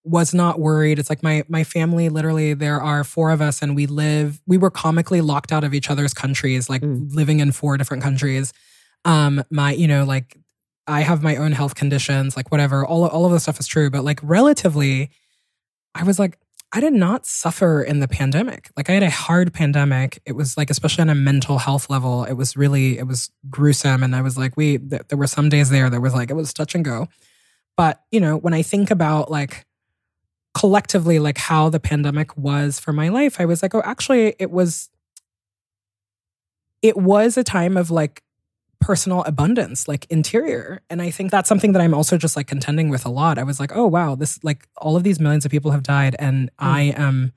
was 0.05 0.33
not 0.33 0.59
worried. 0.59 0.99
It's 0.99 1.11
like 1.11 1.23
my 1.23 1.45
my 1.49 1.65
family 1.65 2.09
literally 2.09 2.55
there 2.55 2.81
are 2.81 3.05
four 3.05 3.31
of 3.31 3.41
us 3.43 3.61
and 3.62 3.77
we 3.77 3.87
live 3.87 4.41
we 4.47 4.57
were 4.57 4.71
comically 4.71 5.21
locked 5.21 5.53
out 5.53 5.65
of 5.65 5.75
each 5.75 5.91
other's 5.91 6.15
countries 6.15 6.71
like 6.71 6.83
Mm. 6.83 7.12
living 7.15 7.41
in 7.41 7.53
four 7.53 7.77
different 7.77 8.03
countries. 8.03 8.53
Um 9.05 9.45
my 9.50 9.73
you 9.73 9.87
know 9.88 10.05
like 10.05 10.37
i 10.87 11.00
have 11.03 11.23
my 11.23 11.37
own 11.37 11.53
health 11.53 11.75
conditions 11.75 12.37
like 12.37 12.50
whatever. 12.50 12.87
All 12.87 13.07
all 13.07 13.27
of 13.27 13.33
this 13.33 13.43
stuff 13.43 13.61
is 13.61 13.67
true 13.67 13.91
but 13.91 14.03
like 14.05 14.21
relatively 14.23 15.11
i 15.95 16.03
was 16.05 16.19
like 16.19 16.38
I 16.72 16.80
did 16.80 16.92
not 16.92 17.25
suffer 17.25 17.82
in 17.82 18.00
the 18.00 18.08
pandemic. 18.08 18.70
Like 18.76 18.90
I 18.90 18.92
had 18.92 19.02
a 19.02 19.10
hard 19.10 19.54
pandemic. 19.54 20.20
It 20.26 20.32
was 20.32 20.56
like, 20.58 20.68
especially 20.68 21.02
on 21.02 21.08
a 21.08 21.14
mental 21.14 21.58
health 21.58 21.88
level, 21.88 22.25
it 22.25 22.34
was 22.34 22.56
really, 22.56 22.98
it 22.98 23.06
was 23.06 23.30
gruesome. 23.48 24.02
And 24.02 24.14
I 24.14 24.20
was 24.20 24.37
like, 24.37 24.56
we, 24.56 24.76
th- 24.76 25.02
there 25.08 25.16
were 25.16 25.26
some 25.26 25.48
days 25.48 25.70
there 25.70 25.88
that 25.88 26.00
was 26.00 26.12
like, 26.12 26.30
it 26.30 26.34
was 26.34 26.52
touch 26.52 26.75
and 26.75 26.84
go. 26.84 27.08
But, 27.76 28.02
you 28.10 28.20
know, 28.20 28.37
when 28.37 28.52
I 28.52 28.60
think 28.60 28.90
about 28.90 29.30
like 29.30 29.64
collectively, 30.52 31.18
like 31.18 31.38
how 31.38 31.70
the 31.70 31.80
pandemic 31.80 32.37
was 32.37 32.78
for 32.78 32.92
my 32.92 33.08
life, 33.08 33.40
I 33.40 33.46
was 33.46 33.62
like, 33.62 33.75
oh, 33.75 33.82
actually, 33.82 34.34
it 34.38 34.50
was, 34.50 34.90
it 36.82 36.98
was 36.98 37.38
a 37.38 37.44
time 37.44 37.78
of 37.78 37.90
like 37.90 38.22
personal 38.80 39.23
abundance, 39.25 39.88
like 39.88 40.06
interior. 40.08 40.82
And 40.88 41.02
I 41.02 41.11
think 41.11 41.30
that's 41.30 41.49
something 41.49 41.73
that 41.73 41.82
I'm 41.82 41.94
also 41.94 42.16
just 42.16 42.37
like 42.37 42.47
contending 42.47 42.88
with 42.88 43.04
a 43.04 43.08
lot. 43.11 43.38
I 43.38 43.42
was 43.42 43.58
like, 43.58 43.75
oh, 43.75 43.87
wow, 43.87 44.14
this, 44.14 44.42
like 44.44 44.68
all 44.76 44.97
of 44.97 45.02
these 45.02 45.20
millions 45.20 45.44
of 45.44 45.50
people 45.50 45.73
have 45.73 45.82
died. 45.82 46.14
And 46.18 46.50
I 46.58 46.94
am, 46.97 47.32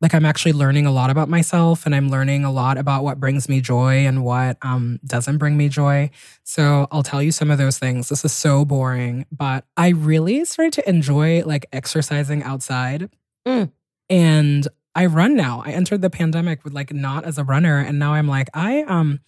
like, 0.00 0.14
I'm 0.14 0.24
actually 0.24 0.52
learning 0.52 0.86
a 0.86 0.92
lot 0.92 1.10
about 1.10 1.28
myself 1.28 1.84
and 1.84 1.92
I'm 1.92 2.08
learning 2.08 2.44
a 2.44 2.52
lot 2.52 2.78
about 2.78 3.02
what 3.02 3.18
brings 3.18 3.48
me 3.48 3.60
joy 3.60 4.06
and 4.06 4.22
what 4.22 4.56
um, 4.62 5.00
doesn't 5.04 5.38
bring 5.38 5.56
me 5.56 5.68
joy. 5.68 6.10
So 6.44 6.86
I'll 6.92 7.02
tell 7.02 7.20
you 7.20 7.32
some 7.32 7.50
of 7.50 7.58
those 7.58 7.78
things. 7.78 8.08
This 8.08 8.24
is 8.24 8.32
so 8.32 8.64
boring, 8.64 9.26
but 9.32 9.64
I 9.76 9.88
really 9.88 10.44
started 10.44 10.72
to 10.74 10.88
enjoy 10.88 11.42
like 11.44 11.66
exercising 11.72 12.44
outside. 12.44 13.10
Mm. 13.44 13.72
And 14.08 14.68
I 14.94 15.06
run 15.06 15.34
now. 15.34 15.64
I 15.66 15.72
entered 15.72 16.00
the 16.00 16.10
pandemic 16.10 16.62
with 16.62 16.74
like 16.74 16.92
not 16.92 17.24
as 17.24 17.36
a 17.36 17.42
runner. 17.44 17.78
And 17.78 17.98
now 17.98 18.14
I'm 18.14 18.28
like, 18.28 18.48
I, 18.54 18.82
um, 18.82 19.18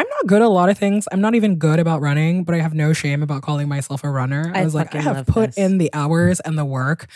I'm 0.00 0.08
not 0.08 0.26
good 0.26 0.40
at 0.40 0.46
a 0.46 0.48
lot 0.48 0.68
of 0.70 0.78
things. 0.78 1.06
I'm 1.12 1.20
not 1.20 1.34
even 1.34 1.56
good 1.56 1.78
about 1.78 2.00
running, 2.00 2.44
but 2.44 2.54
I 2.54 2.58
have 2.58 2.72
no 2.74 2.92
shame 2.94 3.22
about 3.22 3.42
calling 3.42 3.68
myself 3.68 4.02
a 4.02 4.08
runner. 4.10 4.50
I, 4.54 4.60
I 4.62 4.64
was 4.64 4.74
like, 4.74 4.94
I 4.94 5.00
have 5.02 5.26
put 5.26 5.48
this. 5.54 5.58
in 5.58 5.76
the 5.78 5.90
hours 5.92 6.40
and 6.40 6.56
the 6.56 6.64
work, 6.64 7.06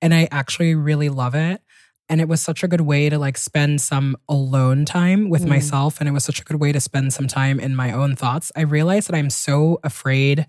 and 0.00 0.12
I 0.12 0.26
actually 0.32 0.74
really 0.74 1.08
love 1.08 1.34
it. 1.36 1.62
And 2.08 2.20
it 2.20 2.28
was 2.28 2.40
such 2.40 2.64
a 2.64 2.68
good 2.68 2.80
way 2.80 3.08
to 3.08 3.16
like 3.18 3.38
spend 3.38 3.80
some 3.80 4.16
alone 4.28 4.84
time 4.84 5.30
with 5.30 5.44
Mm. 5.44 5.48
myself. 5.50 6.00
And 6.00 6.08
it 6.08 6.12
was 6.12 6.24
such 6.24 6.40
a 6.40 6.44
good 6.44 6.60
way 6.60 6.72
to 6.72 6.80
spend 6.80 7.12
some 7.12 7.28
time 7.28 7.60
in 7.60 7.76
my 7.76 7.92
own 7.92 8.16
thoughts. 8.16 8.50
I 8.56 8.62
realized 8.62 9.08
that 9.08 9.14
I'm 9.14 9.30
so 9.30 9.78
afraid 9.84 10.46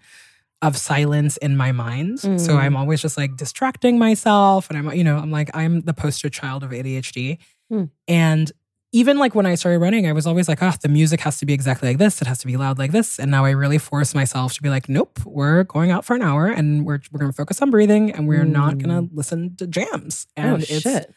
of 0.63 0.75
silence 0.75 1.37
in 1.37 1.55
my 1.55 1.71
mind. 1.71 2.19
So 2.21 2.29
Mm. 2.29 2.55
I'm 2.57 2.75
always 2.75 3.01
just 3.01 3.17
like 3.17 3.37
distracting 3.37 3.99
myself. 3.99 4.69
And 4.69 4.77
I'm, 4.79 4.93
you 4.97 5.03
know, 5.03 5.17
I'm 5.17 5.29
like, 5.31 5.51
I'm 5.53 5.81
the 5.81 5.93
poster 5.93 6.29
child 6.29 6.63
of 6.63 6.71
ADHD. 6.71 7.37
Mm. 7.71 7.89
And 8.07 8.51
even 8.93 9.17
like 9.17 9.33
when 9.33 9.47
I 9.47 9.55
started 9.55 9.79
running, 9.79 10.07
I 10.07 10.13
was 10.13 10.27
always 10.27 10.47
like, 10.47 10.61
oh, 10.61 10.71
the 10.81 10.87
music 10.87 11.19
has 11.21 11.39
to 11.39 11.47
be 11.47 11.53
exactly 11.53 11.89
like 11.89 11.97
this. 11.97 12.21
It 12.21 12.27
has 12.27 12.37
to 12.39 12.47
be 12.47 12.55
loud 12.57 12.77
like 12.77 12.91
this. 12.91 13.19
And 13.19 13.31
now 13.31 13.43
I 13.43 13.49
really 13.49 13.79
force 13.79 14.13
myself 14.13 14.53
to 14.53 14.61
be 14.61 14.69
like, 14.69 14.87
nope, 14.87 15.19
we're 15.25 15.63
going 15.63 15.89
out 15.89 16.05
for 16.05 16.15
an 16.15 16.21
hour 16.21 16.45
and 16.45 16.85
we're 16.85 16.99
we're 17.11 17.19
gonna 17.19 17.33
focus 17.33 17.61
on 17.63 17.71
breathing 17.71 18.11
and 18.11 18.27
we're 18.27 18.45
not 18.45 18.77
gonna 18.77 19.07
listen 19.11 19.55
to 19.57 19.65
jams. 19.65 20.27
And 20.37 20.53
oh, 20.53 20.55
it's 20.57 20.81
shit. 20.81 21.11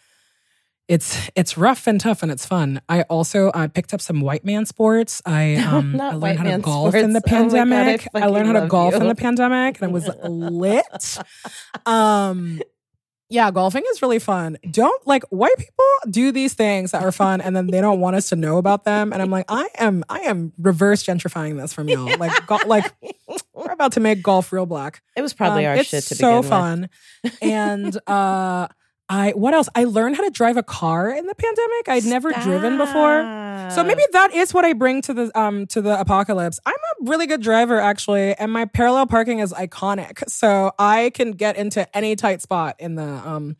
it's 0.89 1.31
it's 1.37 1.59
rough 1.59 1.87
and 1.87 2.01
tough 2.01 2.23
and 2.23 2.33
it's 2.33 2.47
fun. 2.47 2.81
I 2.89 3.03
also 3.03 3.51
I 3.55 3.67
picked 3.67 3.93
up 3.93 4.01
some 4.01 4.23
white 4.23 4.47
man 4.47 4.65
sports. 4.65 5.21
I 5.27 5.57
um 5.57 6.01
I 6.01 6.15
learned 6.15 6.39
how 6.39 6.45
to 6.45 6.59
golf 6.59 6.95
in 6.95 7.13
the 7.13 7.21
sports. 7.21 7.31
Oh 7.31 7.57
God, 7.57 7.57
I 7.57 7.59
pandemic. 7.59 8.09
I, 8.15 8.27
learned 8.27 8.47
how 8.47 8.61
to 8.61 8.67
golf 8.69 8.95
in 8.95 9.07
the 9.07 9.15
pandemic 9.15 9.83
and 9.83 9.91
it 9.91 9.93
was 9.93 10.09
lit. 10.25 11.19
Um 11.85 12.63
yeah, 13.29 13.51
golfing 13.51 13.83
is 13.91 14.03
really 14.03 14.19
fun. 14.21 14.57
Don't 14.71 15.07
like 15.07 15.25
white 15.31 15.57
people 15.59 15.85
do 16.11 16.31
these 16.33 16.55
things 16.55 16.93
that 16.93 17.03
are 17.03 17.11
fun 17.13 17.41
and 17.41 17.57
then 17.57 17.67
they 17.67 17.81
don't 17.81 17.99
want 18.01 18.15
us 18.17 18.29
to 18.29 18.37
know 18.37 18.59
about 18.59 18.85
them. 18.85 19.13
And 19.13 19.21
I'm 19.21 19.31
like, 19.31 19.47
I 19.49 19.69
am 19.79 20.05
I 20.09 20.21
am 20.21 20.53
reverse 20.59 21.03
gentrifying 21.05 21.61
this 21.61 21.73
from 21.73 21.89
y'all. 21.89 22.17
Like 22.19 22.47
go, 22.47 22.59
like 22.67 22.93
we're 23.53 23.73
about 23.73 23.93
to 23.93 24.01
make 24.01 24.23
golf 24.23 24.53
real 24.53 24.67
black. 24.67 25.03
It 25.17 25.23
was 25.23 25.33
probably 25.35 25.67
Um, 25.67 25.71
our 25.73 25.77
it's 25.79 25.89
shit 25.89 26.05
to 26.05 26.15
so 26.15 26.41
begin 26.41 26.41
with. 26.41 26.49
fun. 26.49 26.91
and 27.43 27.99
uh 28.09 28.69
I 29.09 29.31
what 29.33 29.55
else? 29.55 29.69
I 29.75 29.85
learned 29.85 30.17
how 30.17 30.25
to 30.25 30.31
drive 30.31 30.57
a 30.57 30.63
car 30.63 31.11
in 31.11 31.27
the 31.27 31.35
pandemic. 31.35 31.89
I'd 31.89 32.05
never 32.05 32.33
driven 32.33 32.77
before. 32.77 33.23
So 33.71 33.83
maybe 33.85 34.03
that 34.13 34.33
is 34.35 34.53
what 34.53 34.65
I 34.65 34.73
bring 34.73 35.03
to 35.03 35.15
the 35.15 35.39
um 35.39 35.67
to 35.69 35.81
the 35.81 35.99
apocalypse. 35.99 36.59
I'm 36.67 36.75
a 36.75 37.11
really 37.11 37.27
good 37.27 37.41
driver 37.41 37.81
actually, 37.81 38.35
and 38.35 38.53
my 38.53 38.65
parallel 38.65 39.07
parking 39.07 39.39
is 39.41 39.53
iconic. 39.53 40.29
So 40.29 40.73
I 40.79 41.11
can 41.15 41.33
get 41.33 41.57
into 41.57 41.97
any 41.97 42.17
tight 42.17 42.43
spot 42.43 42.77
in 42.79 42.97
the 42.97 43.05
um 43.05 43.57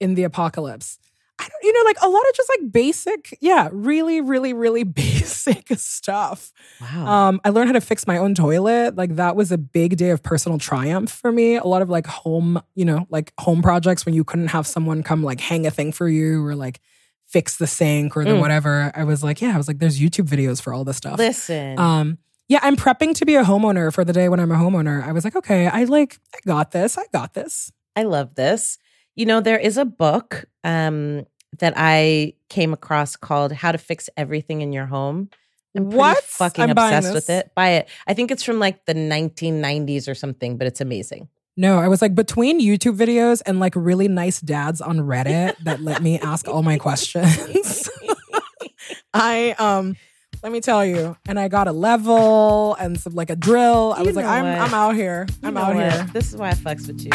in 0.00 0.14
the 0.14 0.24
apocalypse. 0.24 0.98
I 1.44 1.48
don't 1.48 1.62
you 1.64 1.72
know 1.72 1.82
like 1.84 1.96
a 2.02 2.08
lot 2.08 2.20
of 2.28 2.34
just 2.34 2.50
like 2.58 2.72
basic, 2.72 3.36
yeah, 3.40 3.68
really 3.72 4.20
really 4.20 4.52
really 4.52 4.84
basic 5.02 5.68
stuff. 5.76 6.52
Wow. 6.80 7.06
Um, 7.06 7.40
I 7.44 7.50
learned 7.50 7.68
how 7.68 7.72
to 7.72 7.80
fix 7.80 8.06
my 8.06 8.18
own 8.18 8.34
toilet. 8.34 8.96
Like 8.96 9.16
that 9.16 9.36
was 9.36 9.50
a 9.52 9.58
big 9.58 9.96
day 9.96 10.10
of 10.10 10.22
personal 10.22 10.58
triumph 10.58 11.10
for 11.10 11.32
me. 11.32 11.56
A 11.56 11.64
lot 11.66 11.82
of 11.82 11.90
like 11.90 12.06
home, 12.06 12.62
you 12.74 12.84
know, 12.84 13.06
like 13.10 13.32
home 13.40 13.62
projects 13.62 14.06
when 14.06 14.14
you 14.14 14.24
couldn't 14.24 14.48
have 14.48 14.66
someone 14.66 15.02
come 15.02 15.22
like 15.22 15.40
hang 15.40 15.66
a 15.66 15.70
thing 15.70 15.92
for 15.92 16.08
you 16.08 16.44
or 16.46 16.54
like 16.54 16.80
fix 17.26 17.56
the 17.56 17.66
sink 17.66 18.16
or 18.16 18.24
the 18.24 18.30
Mm. 18.32 18.40
whatever. 18.40 18.92
I 18.94 19.04
was 19.04 19.24
like, 19.24 19.40
yeah, 19.40 19.54
I 19.54 19.56
was 19.56 19.66
like, 19.66 19.78
there's 19.78 19.98
YouTube 19.98 20.28
videos 20.28 20.60
for 20.60 20.72
all 20.74 20.84
this 20.84 20.98
stuff. 20.98 21.18
Listen. 21.18 21.78
Um, 21.78 22.18
yeah, 22.48 22.58
I'm 22.62 22.76
prepping 22.76 23.14
to 23.14 23.24
be 23.24 23.36
a 23.36 23.42
homeowner 23.44 23.90
for 23.92 24.04
the 24.04 24.12
day 24.12 24.28
when 24.28 24.38
I'm 24.38 24.52
a 24.52 24.56
homeowner. 24.56 25.02
I 25.02 25.12
was 25.12 25.24
like, 25.24 25.34
okay, 25.36 25.66
I 25.66 25.84
like, 25.84 26.18
I 26.34 26.38
got 26.46 26.72
this. 26.72 26.98
I 26.98 27.04
got 27.12 27.32
this. 27.32 27.72
I 27.96 28.02
love 28.02 28.34
this. 28.34 28.76
You 29.16 29.24
know, 29.26 29.40
there 29.40 29.58
is 29.58 29.78
a 29.78 29.84
book 29.86 30.44
um, 30.64 31.24
that 31.58 31.74
I 31.76 32.34
came 32.48 32.72
across 32.72 33.16
called 33.16 33.52
How 33.52 33.72
to 33.72 33.78
Fix 33.78 34.08
Everything 34.16 34.60
in 34.62 34.72
Your 34.72 34.86
Home. 34.86 35.28
I'm 35.76 35.90
What? 35.90 36.22
fucking 36.24 36.64
I'm 36.64 36.70
obsessed 36.70 37.14
with 37.14 37.30
it. 37.30 37.50
Buy 37.54 37.70
it. 37.70 37.88
I 38.06 38.14
think 38.14 38.30
it's 38.30 38.42
from 38.42 38.58
like 38.58 38.84
the 38.84 38.94
1990s 38.94 40.08
or 40.08 40.14
something, 40.14 40.58
but 40.58 40.66
it's 40.66 40.80
amazing. 40.80 41.28
No, 41.56 41.78
I 41.78 41.88
was 41.88 42.00
like 42.00 42.14
between 42.14 42.60
YouTube 42.60 42.96
videos 42.96 43.42
and 43.44 43.60
like 43.60 43.74
really 43.76 44.08
nice 44.08 44.40
dads 44.40 44.80
on 44.80 44.98
Reddit 45.00 45.56
that 45.64 45.80
let 45.82 46.02
me 46.02 46.18
ask 46.18 46.48
all 46.48 46.62
my 46.62 46.78
questions. 46.78 47.88
I 49.14 49.54
um 49.58 49.96
let 50.42 50.50
me 50.50 50.60
tell 50.60 50.84
you, 50.84 51.16
and 51.28 51.38
I 51.38 51.46
got 51.48 51.68
a 51.68 51.72
level 51.72 52.74
and 52.74 52.98
some 52.98 53.14
like 53.14 53.30
a 53.30 53.36
drill. 53.36 53.94
I 53.96 54.02
was 54.02 54.16
like, 54.16 54.24
I'm? 54.24 54.44
I'm 54.44 54.74
out 54.74 54.96
here. 54.96 55.26
You 55.42 55.48
I'm 55.48 55.56
out 55.56 55.74
what? 55.76 55.92
here. 55.92 56.06
This 56.12 56.30
is 56.30 56.36
why 56.36 56.48
I 56.50 56.54
fucks 56.54 56.88
with 56.88 57.04
you. 57.04 57.12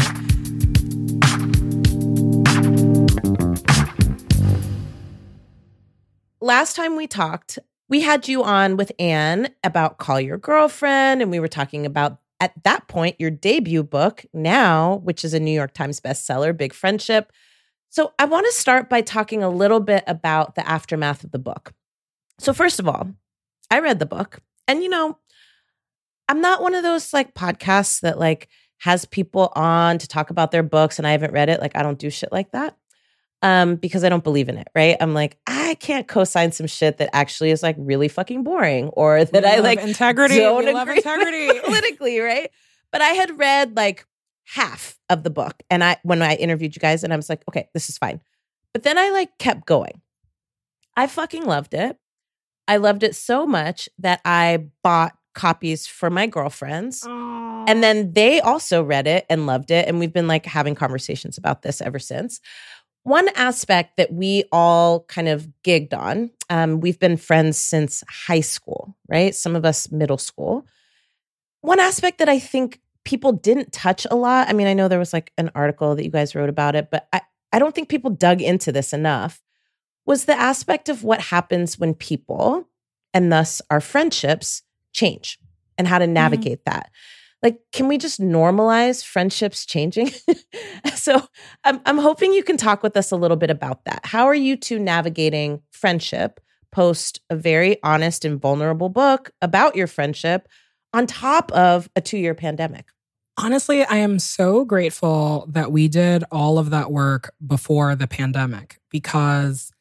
Last 6.39 6.75
time 6.75 6.95
we 6.95 7.07
talked, 7.07 7.57
we 7.89 8.01
had 8.01 8.27
you 8.27 8.43
on 8.43 8.77
with 8.77 8.91
Ann 8.99 9.49
about 9.63 9.97
Call 9.97 10.21
Your 10.21 10.37
Girlfriend, 10.37 11.21
and 11.21 11.31
we 11.31 11.39
were 11.39 11.47
talking 11.47 11.83
about 11.83 12.19
at 12.39 12.53
that 12.63 12.87
point 12.87 13.15
your 13.17 13.31
debut 13.31 13.81
book, 13.81 14.23
now, 14.33 14.97
which 14.97 15.25
is 15.25 15.33
a 15.33 15.39
New 15.39 15.51
York 15.51 15.73
Times 15.73 15.99
bestseller, 15.99 16.55
Big 16.55 16.73
Friendship. 16.73 17.31
So 17.89 18.13
I 18.19 18.25
want 18.25 18.45
to 18.45 18.51
start 18.51 18.87
by 18.87 19.01
talking 19.01 19.41
a 19.41 19.49
little 19.49 19.79
bit 19.79 20.03
about 20.05 20.53
the 20.53 20.67
aftermath 20.67 21.23
of 21.23 21.31
the 21.31 21.39
book. 21.39 21.73
So, 22.37 22.53
first 22.53 22.79
of 22.79 22.87
all, 22.87 23.13
I 23.71 23.79
read 23.79 23.97
the 23.97 24.05
book. 24.05 24.39
And 24.67 24.83
you 24.83 24.89
know, 24.89 25.17
I'm 26.29 26.41
not 26.41 26.61
one 26.61 26.75
of 26.75 26.83
those 26.83 27.13
like 27.13 27.33
podcasts 27.33 28.01
that 28.01 28.19
like 28.19 28.47
has 28.79 29.05
people 29.05 29.51
on 29.55 29.97
to 29.97 30.07
talk 30.07 30.29
about 30.29 30.51
their 30.51 30.61
books 30.61 30.99
and 30.99 31.07
I 31.07 31.11
haven't 31.11 31.33
read 31.33 31.49
it. 31.49 31.61
Like 31.61 31.75
I 31.75 31.81
don't 31.81 31.97
do 31.97 32.11
shit 32.11 32.31
like 32.31 32.51
that. 32.51 32.77
Um, 33.43 33.75
because 33.75 34.03
I 34.03 34.09
don't 34.09 34.23
believe 34.23 34.49
in 34.49 34.57
it, 34.57 34.67
right? 34.73 34.97
I'm 34.99 35.13
like, 35.13 35.37
I 35.45 35.75
can't 35.75 36.07
co-sign 36.07 36.51
some 36.51 36.65
shit 36.65 36.97
that 36.97 37.09
actually 37.13 37.51
is 37.51 37.61
like 37.61 37.75
really 37.77 38.07
fucking 38.07 38.43
boring 38.43 38.87
or 38.89 39.23
that 39.25 39.43
We 39.43 39.47
I 39.49 39.59
like 39.59 39.79
integrity. 39.79 40.37
don't 40.39 40.65
We 40.65 40.73
love 40.73 40.87
agree 40.87 40.97
integrity. 41.05 41.59
politically, 41.59 42.19
right? 42.19 42.49
But 42.91 43.01
I 43.03 43.09
had 43.09 43.37
read 43.37 43.75
like 43.77 44.07
half 44.45 44.97
of 45.09 45.23
the 45.23 45.29
book 45.29 45.53
and 45.69 45.83
I 45.83 45.97
when 46.01 46.23
I 46.23 46.33
interviewed 46.35 46.75
you 46.75 46.79
guys 46.79 47.03
and 47.03 47.13
I 47.13 47.15
was 47.15 47.29
like, 47.29 47.43
okay, 47.47 47.69
this 47.75 47.89
is 47.89 47.97
fine. 47.99 48.21
But 48.73 48.81
then 48.81 48.97
I 48.97 49.11
like 49.11 49.37
kept 49.37 49.67
going. 49.67 50.01
I 50.95 51.05
fucking 51.05 51.45
loved 51.45 51.75
it. 51.75 51.95
I 52.67 52.77
loved 52.77 53.03
it 53.03 53.15
so 53.15 53.45
much 53.45 53.87
that 53.99 54.19
I 54.25 54.65
bought 54.83 55.15
copies 55.35 55.85
for 55.85 56.09
my 56.09 56.25
girlfriends. 56.25 57.03
And 57.05 57.83
then 57.83 58.13
they 58.13 58.39
also 58.41 58.81
read 58.81 59.05
it 59.05 59.25
and 59.29 59.45
loved 59.45 59.69
it. 59.69 59.87
And 59.87 59.99
we've 59.99 60.11
been 60.13 60.27
like 60.27 60.45
having 60.47 60.73
conversations 60.73 61.37
about 61.37 61.61
this 61.61 61.81
ever 61.81 61.99
since. 61.99 62.39
One 63.07 63.29
aspect 63.35 63.95
that 63.95 64.11
we 64.11 64.43
all 64.51 65.05
kind 65.05 65.29
of 65.29 65.47
gigged 65.63 65.93
on, 65.93 66.29
um, 66.49 66.81
we've 66.81 66.99
been 66.99 67.15
friends 67.15 67.57
since 67.57 68.03
high 68.09 68.41
school, 68.41 68.97
right? 69.07 69.33
Some 69.33 69.55
of 69.55 69.63
us 69.63 69.89
middle 69.89 70.17
school. 70.17 70.67
One 71.61 71.79
aspect 71.79 72.17
that 72.17 72.27
I 72.27 72.37
think 72.37 72.81
people 73.05 73.31
didn't 73.31 73.71
touch 73.71 74.05
a 74.11 74.15
lot, 74.15 74.49
I 74.49 74.53
mean, 74.53 74.67
I 74.67 74.73
know 74.73 74.89
there 74.89 74.99
was 74.99 75.13
like 75.13 75.31
an 75.37 75.51
article 75.55 75.95
that 75.95 76.03
you 76.03 76.11
guys 76.11 76.35
wrote 76.35 76.49
about 76.49 76.75
it, 76.75 76.89
but 76.91 77.07
I, 77.13 77.21
I 77.53 77.59
don't 77.59 77.73
think 77.73 77.87
people 77.87 78.11
dug 78.11 78.41
into 78.41 78.73
this 78.73 78.91
enough, 78.91 79.41
was 80.05 80.25
the 80.25 80.37
aspect 80.37 80.89
of 80.89 81.05
what 81.05 81.21
happens 81.21 81.79
when 81.79 81.93
people, 81.93 82.67
and 83.13 83.31
thus 83.31 83.61
our 83.69 83.79
friendships, 83.79 84.63
change 84.91 85.39
and 85.77 85.87
how 85.87 85.97
to 85.97 86.07
navigate 86.07 86.65
that 86.65 86.91
like 87.43 87.59
can 87.71 87.87
we 87.87 87.97
just 87.97 88.19
normalize 88.19 89.03
friendships 89.03 89.65
changing 89.65 90.09
so 90.95 91.21
I'm, 91.63 91.79
I'm 91.85 91.97
hoping 91.97 92.33
you 92.33 92.43
can 92.43 92.57
talk 92.57 92.83
with 92.83 92.97
us 92.97 93.11
a 93.11 93.15
little 93.15 93.37
bit 93.37 93.49
about 93.49 93.85
that 93.85 94.05
how 94.05 94.25
are 94.25 94.35
you 94.35 94.57
two 94.57 94.79
navigating 94.79 95.61
friendship 95.71 96.39
post 96.71 97.21
a 97.29 97.35
very 97.35 97.81
honest 97.83 98.25
and 98.25 98.39
vulnerable 98.39 98.89
book 98.89 99.31
about 99.41 99.75
your 99.75 99.87
friendship 99.87 100.47
on 100.93 101.05
top 101.07 101.51
of 101.51 101.89
a 101.95 102.01
two-year 102.01 102.35
pandemic 102.35 102.87
Honestly, 103.39 103.85
I 103.85 103.97
am 103.97 104.17
so 104.17 104.65
grateful 104.65 105.45
that 105.49 105.71
we 105.71 105.87
did 105.87 106.23
all 106.31 106.57
of 106.57 106.71
that 106.71 106.91
work 106.91 107.35
before 107.45 107.95
the 107.95 108.07
pandemic 108.07 108.79
because 108.89 109.71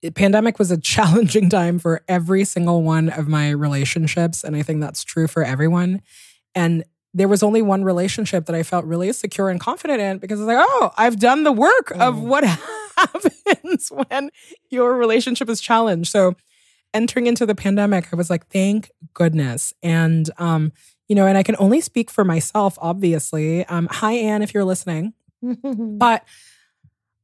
the 0.00 0.12
pandemic 0.12 0.60
was 0.60 0.70
a 0.70 0.80
challenging 0.80 1.50
time 1.50 1.80
for 1.80 2.04
every 2.06 2.44
single 2.44 2.82
one 2.84 3.08
of 3.08 3.26
my 3.26 3.50
relationships. 3.50 4.44
And 4.44 4.54
I 4.54 4.62
think 4.62 4.80
that's 4.80 5.02
true 5.02 5.26
for 5.26 5.42
everyone. 5.42 6.02
And 6.54 6.84
there 7.14 7.28
was 7.28 7.42
only 7.42 7.60
one 7.62 7.84
relationship 7.84 8.46
that 8.46 8.56
I 8.56 8.62
felt 8.62 8.84
really 8.86 9.12
secure 9.12 9.50
and 9.50 9.60
confident 9.60 10.00
in 10.00 10.18
because 10.18 10.40
I 10.40 10.44
was 10.44 10.54
like, 10.56 10.66
oh, 10.68 10.90
I've 10.96 11.18
done 11.18 11.44
the 11.44 11.52
work 11.52 11.90
of 11.92 12.14
Mm. 12.14 12.20
what 12.22 12.44
happens 12.96 13.90
when 13.90 14.30
your 14.70 14.94
relationship 14.94 15.48
is 15.50 15.60
challenged. 15.60 16.10
So 16.10 16.34
entering 16.94 17.26
into 17.26 17.44
the 17.46 17.54
pandemic, 17.54 18.08
I 18.12 18.16
was 18.16 18.30
like, 18.30 18.46
thank 18.48 18.90
goodness. 19.14 19.74
And 19.82 20.30
um, 20.38 20.72
you 21.08 21.14
know, 21.16 21.26
and 21.26 21.36
I 21.36 21.42
can 21.42 21.56
only 21.58 21.80
speak 21.82 22.10
for 22.10 22.24
myself, 22.24 22.78
obviously. 22.80 23.66
Um, 23.66 23.88
hi, 23.90 24.12
Ann, 24.12 24.42
if 24.42 24.54
you're 24.54 24.64
listening. 24.64 25.12
But 25.62 26.24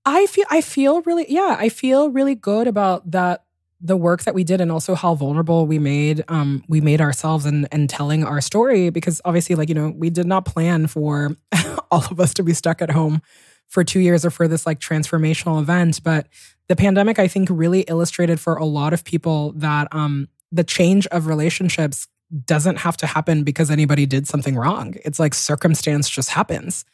I 0.04 0.26
feel 0.26 0.46
I 0.50 0.60
feel 0.60 1.02
really, 1.02 1.26
yeah, 1.28 1.56
I 1.58 1.68
feel 1.68 2.10
really 2.10 2.34
good 2.34 2.66
about 2.66 3.10
that 3.10 3.44
the 3.80 3.96
work 3.96 4.22
that 4.24 4.34
we 4.34 4.44
did 4.44 4.60
and 4.60 4.72
also 4.72 4.94
how 4.94 5.14
vulnerable 5.14 5.66
we 5.66 5.78
made 5.78 6.24
um 6.28 6.64
we 6.68 6.80
made 6.80 7.00
ourselves 7.00 7.46
and 7.46 7.68
and 7.70 7.88
telling 7.88 8.24
our 8.24 8.40
story 8.40 8.90
because 8.90 9.20
obviously 9.24 9.54
like 9.54 9.68
you 9.68 9.74
know 9.74 9.92
we 9.96 10.10
did 10.10 10.26
not 10.26 10.44
plan 10.44 10.86
for 10.86 11.36
all 11.90 12.04
of 12.10 12.18
us 12.18 12.34
to 12.34 12.42
be 12.42 12.52
stuck 12.52 12.82
at 12.82 12.90
home 12.90 13.22
for 13.68 13.84
2 13.84 14.00
years 14.00 14.24
or 14.24 14.30
for 14.30 14.48
this 14.48 14.64
like 14.64 14.80
transformational 14.80 15.60
event. 15.60 16.02
But 16.02 16.26
the 16.68 16.76
pandemic 16.76 17.18
I 17.18 17.28
think 17.28 17.48
really 17.50 17.82
illustrated 17.82 18.40
for 18.40 18.56
a 18.56 18.64
lot 18.64 18.92
of 18.92 19.04
people 19.04 19.52
that 19.52 19.88
um 19.92 20.28
the 20.50 20.64
change 20.64 21.06
of 21.08 21.26
relationships 21.26 22.08
doesn't 22.44 22.76
have 22.76 22.96
to 22.98 23.06
happen 23.06 23.44
because 23.44 23.70
anybody 23.70 24.06
did 24.06 24.26
something 24.26 24.56
wrong. 24.56 24.94
It's 25.04 25.18
like 25.18 25.34
circumstance 25.34 26.08
just 26.08 26.30
happens. 26.30 26.84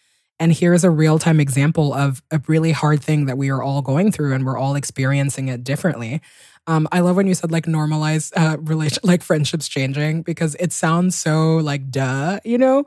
And 0.41 0.53
here's 0.53 0.85
a 0.85 0.91
real 0.91 1.19
time 1.19 1.41
example 1.41 1.95
of 1.95 2.23
a 2.31 2.41
really 2.49 2.73
hard 2.73 3.03
thing 3.03 3.27
that 3.27 3.39
we 3.39 3.51
are 3.51 3.63
all 3.63 3.83
going 3.83 4.11
through 4.11 4.35
and 4.35 4.45
we're 4.45 4.59
all 4.59 4.75
experiencing 4.75 5.49
it 5.49 5.63
differently. 5.63 6.21
Um, 6.67 6.89
I 6.91 7.01
love 7.01 7.17
when 7.17 7.27
you 7.27 7.35
said 7.35 7.53
like 7.53 7.67
normalize 7.67 8.33
uh, 8.37 8.57
relation, 8.61 9.01
like 9.03 9.23
friendships 9.23 9.69
changing 9.69 10.23
because 10.23 10.55
it 10.59 10.73
sounds 10.73 11.15
so 11.15 11.57
like 11.57 11.91
duh, 11.91 12.41
you 12.45 12.59
know. 12.59 12.87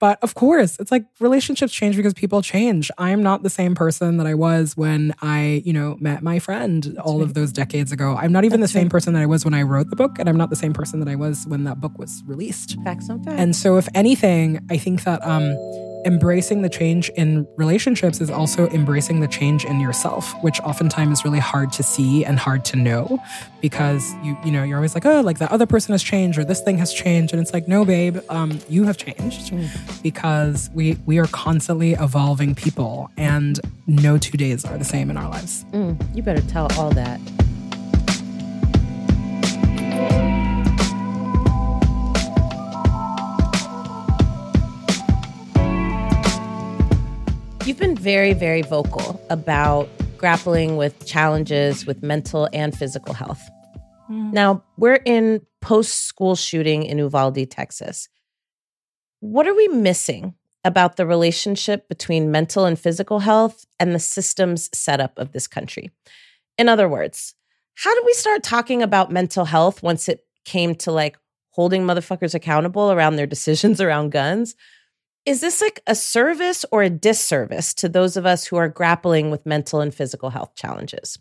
But 0.00 0.18
of 0.22 0.34
course, 0.34 0.76
it's 0.80 0.90
like 0.90 1.06
relationships 1.20 1.72
change 1.72 1.96
because 1.96 2.12
people 2.12 2.42
change. 2.42 2.90
I 2.98 3.10
am 3.10 3.22
not 3.22 3.42
the 3.42 3.48
same 3.48 3.74
person 3.74 4.18
that 4.18 4.26
I 4.26 4.34
was 4.34 4.76
when 4.76 5.14
I, 5.22 5.62
you 5.64 5.72
know, 5.72 5.96
met 6.00 6.22
my 6.22 6.40
friend 6.40 6.98
all 7.02 7.22
of 7.22 7.32
those 7.32 7.52
decades 7.52 7.92
ago. 7.92 8.14
I'm 8.14 8.32
not 8.32 8.44
even 8.44 8.60
the 8.60 8.68
same 8.68 8.90
person 8.90 9.14
that 9.14 9.22
I 9.22 9.26
was 9.26 9.44
when 9.44 9.54
I 9.54 9.62
wrote 9.62 9.88
the 9.88 9.96
book, 9.96 10.18
and 10.18 10.28
I'm 10.28 10.36
not 10.36 10.50
the 10.50 10.56
same 10.56 10.74
person 10.74 10.98
that 11.00 11.08
I 11.08 11.14
was 11.14 11.46
when 11.46 11.64
that 11.64 11.80
book 11.80 11.96
was 11.98 12.22
released. 12.26 12.76
facts 12.84 13.08
on 13.08 13.22
facts 13.22 13.36
And 13.38 13.56
so, 13.56 13.78
if 13.78 13.88
anything, 13.94 14.66
I 14.68 14.76
think 14.76 15.04
that 15.04 15.24
um, 15.24 15.56
embracing 16.04 16.62
the 16.62 16.68
change 16.68 17.08
in 17.10 17.46
relationships 17.56 18.20
is 18.20 18.30
also 18.30 18.68
embracing 18.68 19.20
the 19.20 19.28
change 19.28 19.64
in 19.64 19.80
yourself, 19.80 20.32
which 20.42 20.60
oftentimes 20.60 21.18
is 21.20 21.24
really 21.24 21.38
hard 21.38 21.72
to 21.72 21.82
see 21.82 22.24
and 22.24 22.38
hard 22.38 22.64
to 22.66 22.76
know 22.76 23.18
because 23.60 24.14
you 24.22 24.36
you 24.44 24.52
know 24.52 24.62
you're 24.62 24.76
always 24.76 24.94
like, 24.94 25.06
oh, 25.06 25.20
like 25.20 25.38
that 25.38 25.50
other 25.50 25.66
person 25.66 25.92
has 25.92 26.02
changed 26.02 26.38
or 26.38 26.44
this 26.44 26.60
thing 26.60 26.78
has 26.78 26.92
changed, 26.92 27.32
and 27.32 27.40
it's 27.40 27.52
like, 27.52 27.66
no, 27.68 27.84
babe, 27.84 28.18
um, 28.28 28.58
you 28.68 28.84
have 28.84 28.96
changed 28.96 29.52
because 30.02 30.70
we 30.74 30.98
we 31.06 31.18
are 31.18 31.26
constantly 31.28 31.92
evolving 31.92 32.54
people, 32.54 33.10
and 33.16 33.60
no 33.86 34.18
two 34.18 34.36
days 34.36 34.64
are 34.64 34.78
the 34.78 34.84
same 34.84 35.10
in 35.10 35.16
our 35.16 35.28
lives. 35.28 35.64
Mm, 35.72 36.16
you 36.16 36.22
better 36.22 36.42
tell 36.42 36.68
all 36.78 36.90
that 36.90 37.20
You've 47.66 47.78
been 47.78 47.96
very, 47.96 48.34
very 48.34 48.60
vocal 48.60 49.18
about 49.30 49.88
grappling 50.18 50.76
with 50.76 51.06
challenges 51.06 51.86
with 51.86 52.02
mental 52.02 52.46
and 52.52 52.76
physical 52.76 53.14
health. 53.14 53.40
Mm. 54.10 54.34
Now, 54.34 54.62
we're 54.76 55.00
in 55.06 55.40
post 55.62 56.02
school 56.02 56.36
shooting 56.36 56.82
in 56.82 56.98
Uvalde, 56.98 57.50
Texas. 57.50 58.10
What 59.20 59.48
are 59.48 59.54
we 59.54 59.66
missing 59.68 60.34
about 60.62 60.96
the 60.96 61.06
relationship 61.06 61.88
between 61.88 62.30
mental 62.30 62.66
and 62.66 62.78
physical 62.78 63.20
health 63.20 63.64
and 63.80 63.94
the 63.94 63.98
systems 63.98 64.68
setup 64.76 65.18
of 65.18 65.32
this 65.32 65.46
country? 65.46 65.90
In 66.58 66.68
other 66.68 66.86
words, 66.86 67.34
how 67.76 67.94
did 67.94 68.04
we 68.04 68.12
start 68.12 68.42
talking 68.42 68.82
about 68.82 69.10
mental 69.10 69.46
health 69.46 69.82
once 69.82 70.06
it 70.06 70.26
came 70.44 70.74
to 70.74 70.92
like 70.92 71.16
holding 71.52 71.84
motherfuckers 71.84 72.34
accountable 72.34 72.92
around 72.92 73.16
their 73.16 73.26
decisions 73.26 73.80
around 73.80 74.10
guns? 74.10 74.54
Is 75.26 75.40
this 75.40 75.62
like 75.62 75.80
a 75.86 75.94
service 75.94 76.66
or 76.70 76.82
a 76.82 76.90
disservice 76.90 77.72
to 77.74 77.88
those 77.88 78.16
of 78.16 78.26
us 78.26 78.44
who 78.44 78.56
are 78.56 78.68
grappling 78.68 79.30
with 79.30 79.46
mental 79.46 79.80
and 79.80 79.94
physical 79.94 80.30
health 80.30 80.54
challenges? 80.54 81.18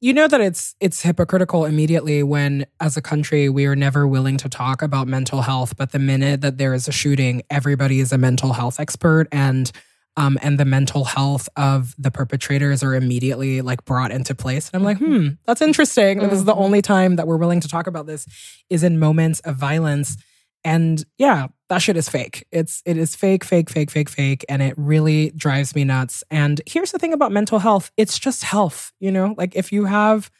You 0.00 0.12
know 0.12 0.26
that 0.26 0.40
it's 0.40 0.74
it's 0.80 1.02
hypocritical 1.02 1.64
immediately 1.64 2.22
when 2.22 2.66
as 2.80 2.96
a 2.96 3.02
country 3.02 3.48
we 3.48 3.66
are 3.66 3.76
never 3.76 4.06
willing 4.06 4.36
to 4.38 4.48
talk 4.48 4.82
about 4.82 5.06
mental 5.06 5.42
health, 5.42 5.76
but 5.76 5.92
the 5.92 5.98
minute 5.98 6.40
that 6.40 6.58
there 6.58 6.74
is 6.74 6.88
a 6.88 6.92
shooting, 6.92 7.42
everybody 7.50 8.00
is 8.00 8.12
a 8.12 8.18
mental 8.18 8.52
health 8.52 8.80
expert 8.80 9.28
and 9.32 9.70
um 10.16 10.38
and 10.42 10.58
the 10.58 10.64
mental 10.64 11.04
health 11.04 11.48
of 11.56 11.94
the 11.98 12.10
perpetrators 12.10 12.82
are 12.82 12.94
immediately 12.94 13.60
like 13.60 13.84
brought 13.84 14.10
into 14.10 14.34
place. 14.34 14.70
And 14.70 14.80
I'm 14.80 14.84
like, 14.84 14.98
hmm, 14.98 15.28
that's 15.46 15.62
interesting. 15.62 16.20
This 16.20 16.32
is 16.32 16.44
the 16.44 16.54
only 16.54 16.82
time 16.82 17.16
that 17.16 17.26
we're 17.26 17.38
willing 17.38 17.60
to 17.60 17.68
talk 17.68 17.86
about 17.86 18.06
this 18.06 18.26
is 18.70 18.82
in 18.82 18.98
moments 18.98 19.40
of 19.40 19.56
violence. 19.56 20.16
And 20.64 21.02
yeah, 21.18 21.48
that 21.74 21.82
shit 21.82 21.96
is 21.96 22.08
fake. 22.08 22.46
It's 22.52 22.82
it 22.86 22.96
is 22.96 23.16
fake, 23.16 23.42
fake, 23.42 23.68
fake, 23.68 23.90
fake, 23.90 24.08
fake, 24.08 24.44
and 24.48 24.62
it 24.62 24.74
really 24.76 25.30
drives 25.32 25.74
me 25.74 25.82
nuts. 25.82 26.22
And 26.30 26.60
here's 26.66 26.92
the 26.92 27.00
thing 27.00 27.12
about 27.12 27.32
mental 27.32 27.58
health: 27.58 27.90
it's 27.96 28.16
just 28.16 28.44
health. 28.44 28.92
You 29.00 29.10
know, 29.10 29.34
like 29.36 29.56
if 29.56 29.72
you 29.72 29.86
have 29.86 30.30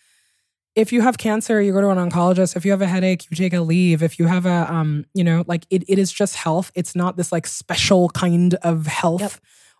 if 0.76 0.92
you 0.92 1.00
have 1.02 1.18
cancer, 1.18 1.60
you 1.60 1.72
go 1.72 1.80
to 1.80 1.88
an 1.90 1.98
oncologist. 1.98 2.54
If 2.54 2.64
you 2.64 2.70
have 2.70 2.82
a 2.82 2.86
headache, 2.86 3.26
you 3.30 3.36
take 3.36 3.52
Aleve. 3.52 4.00
If 4.00 4.20
you 4.20 4.26
have 4.26 4.46
a 4.46 4.72
um, 4.72 5.06
you 5.12 5.24
know, 5.24 5.42
like 5.48 5.66
it, 5.70 5.82
it 5.88 5.98
is 5.98 6.12
just 6.12 6.36
health. 6.36 6.70
It's 6.76 6.94
not 6.94 7.16
this 7.16 7.32
like 7.32 7.48
special 7.48 8.10
kind 8.10 8.54
of 8.62 8.86
health, 8.86 9.20
Yep. 9.20 9.32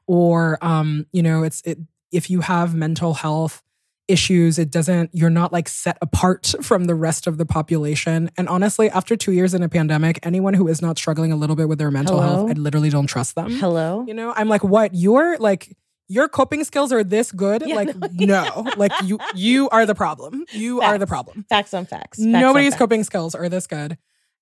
or 0.09 0.59
um, 0.61 1.07
you 1.13 1.23
know, 1.23 1.45
it's 1.45 1.63
it. 1.65 1.79
If 2.11 2.31
you 2.31 2.41
have 2.41 2.75
mental 2.75 3.15
health 3.15 3.63
issues, 4.09 4.59
it 4.59 4.71
doesn't. 4.71 5.11
You're 5.13 5.31
not 5.31 5.53
like 5.53 5.69
set 5.69 5.99
apart 6.01 6.55
from 6.63 6.85
the 6.85 6.95
rest 6.95 7.27
of 7.27 7.39
the 7.39 7.47
population. 7.47 8.31
And 8.37 8.49
honestly, 8.49 8.91
after 8.91 9.17
two 9.17 9.33
years 9.33 9.55
in 9.55 9.63
a 9.63 9.69
pandemic, 9.69 10.19
anyone 10.23 10.55
who 10.55 10.69
is 10.69 10.83
not 10.83 10.99
struggling 10.99 11.33
a 11.33 11.37
little 11.37 11.57
bit 11.57 11.69
with 11.69 11.79
their 11.79 11.91
mental 11.91 12.21
Hello? 12.21 12.47
health, 12.47 12.51
I 12.51 12.53
literally 12.55 12.91
don't 12.91 13.07
trust 13.07 13.35
them. 13.35 13.51
Hello? 13.51 14.05
You 14.07 14.15
know, 14.15 14.33
I'm 14.37 14.49
like, 14.49 14.65
what? 14.65 14.95
You're 14.95 15.39
like, 15.39 15.77
your 16.09 16.29
coping 16.29 16.65
skills 16.65 16.93
are 16.93 17.03
this 17.03 17.33
good. 17.33 17.63
Yeah, 17.67 17.77
like, 17.77 17.97
no, 18.13 18.45
no, 18.45 18.73
like 18.77 18.93
you 19.05 19.19
you 19.35 19.69
are 19.71 19.87
the 19.87 19.95
problem. 19.95 20.45
You 20.53 20.81
are 20.81 20.99
the 20.99 21.07
problem. 21.07 21.47
Facts 21.49 21.73
on 21.73 21.87
facts. 21.87 22.19
Facts 22.19 22.27
on 22.27 22.33
Nobody's 22.33 22.75
facts. 22.75 22.79
coping 22.79 23.05
skills 23.05 23.35
are 23.35 23.49
this 23.49 23.67
good. 23.67 23.97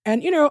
And, 0.04 0.24
you 0.24 0.30
know, 0.32 0.50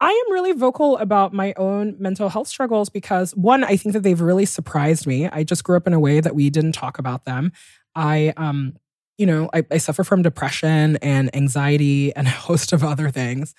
I 0.00 0.10
am 0.10 0.32
really 0.32 0.52
vocal 0.52 0.98
about 0.98 1.32
my 1.32 1.54
own 1.56 1.96
mental 1.98 2.28
health 2.28 2.48
struggles 2.48 2.90
because, 2.90 3.34
one, 3.34 3.64
I 3.64 3.76
think 3.76 3.94
that 3.94 4.02
they've 4.02 4.20
really 4.20 4.44
surprised 4.44 5.06
me. 5.06 5.26
I 5.26 5.42
just 5.42 5.64
grew 5.64 5.76
up 5.76 5.86
in 5.86 5.94
a 5.94 6.00
way 6.00 6.20
that 6.20 6.34
we 6.34 6.50
didn't 6.50 6.72
talk 6.72 6.98
about 6.98 7.24
them. 7.24 7.52
I, 7.96 8.32
um, 8.36 8.76
you 9.18 9.26
know, 9.26 9.50
I, 9.52 9.64
I 9.70 9.78
suffer 9.78 10.04
from 10.04 10.22
depression 10.22 10.96
and 10.98 11.34
anxiety 11.34 12.14
and 12.14 12.26
a 12.28 12.30
host 12.30 12.72
of 12.72 12.84
other 12.84 13.10
things. 13.10 13.54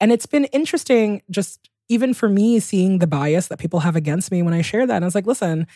And 0.00 0.10
it's 0.10 0.26
been 0.26 0.44
interesting, 0.46 1.22
just 1.30 1.68
even 1.88 2.14
for 2.14 2.28
me, 2.28 2.60
seeing 2.60 2.98
the 2.98 3.06
bias 3.06 3.48
that 3.48 3.58
people 3.58 3.80
have 3.80 3.96
against 3.96 4.30
me 4.30 4.42
when 4.42 4.54
I 4.54 4.62
share 4.62 4.86
that. 4.86 4.96
And 4.96 5.04
I 5.04 5.06
was 5.06 5.14
like, 5.14 5.26
listen, 5.26 5.66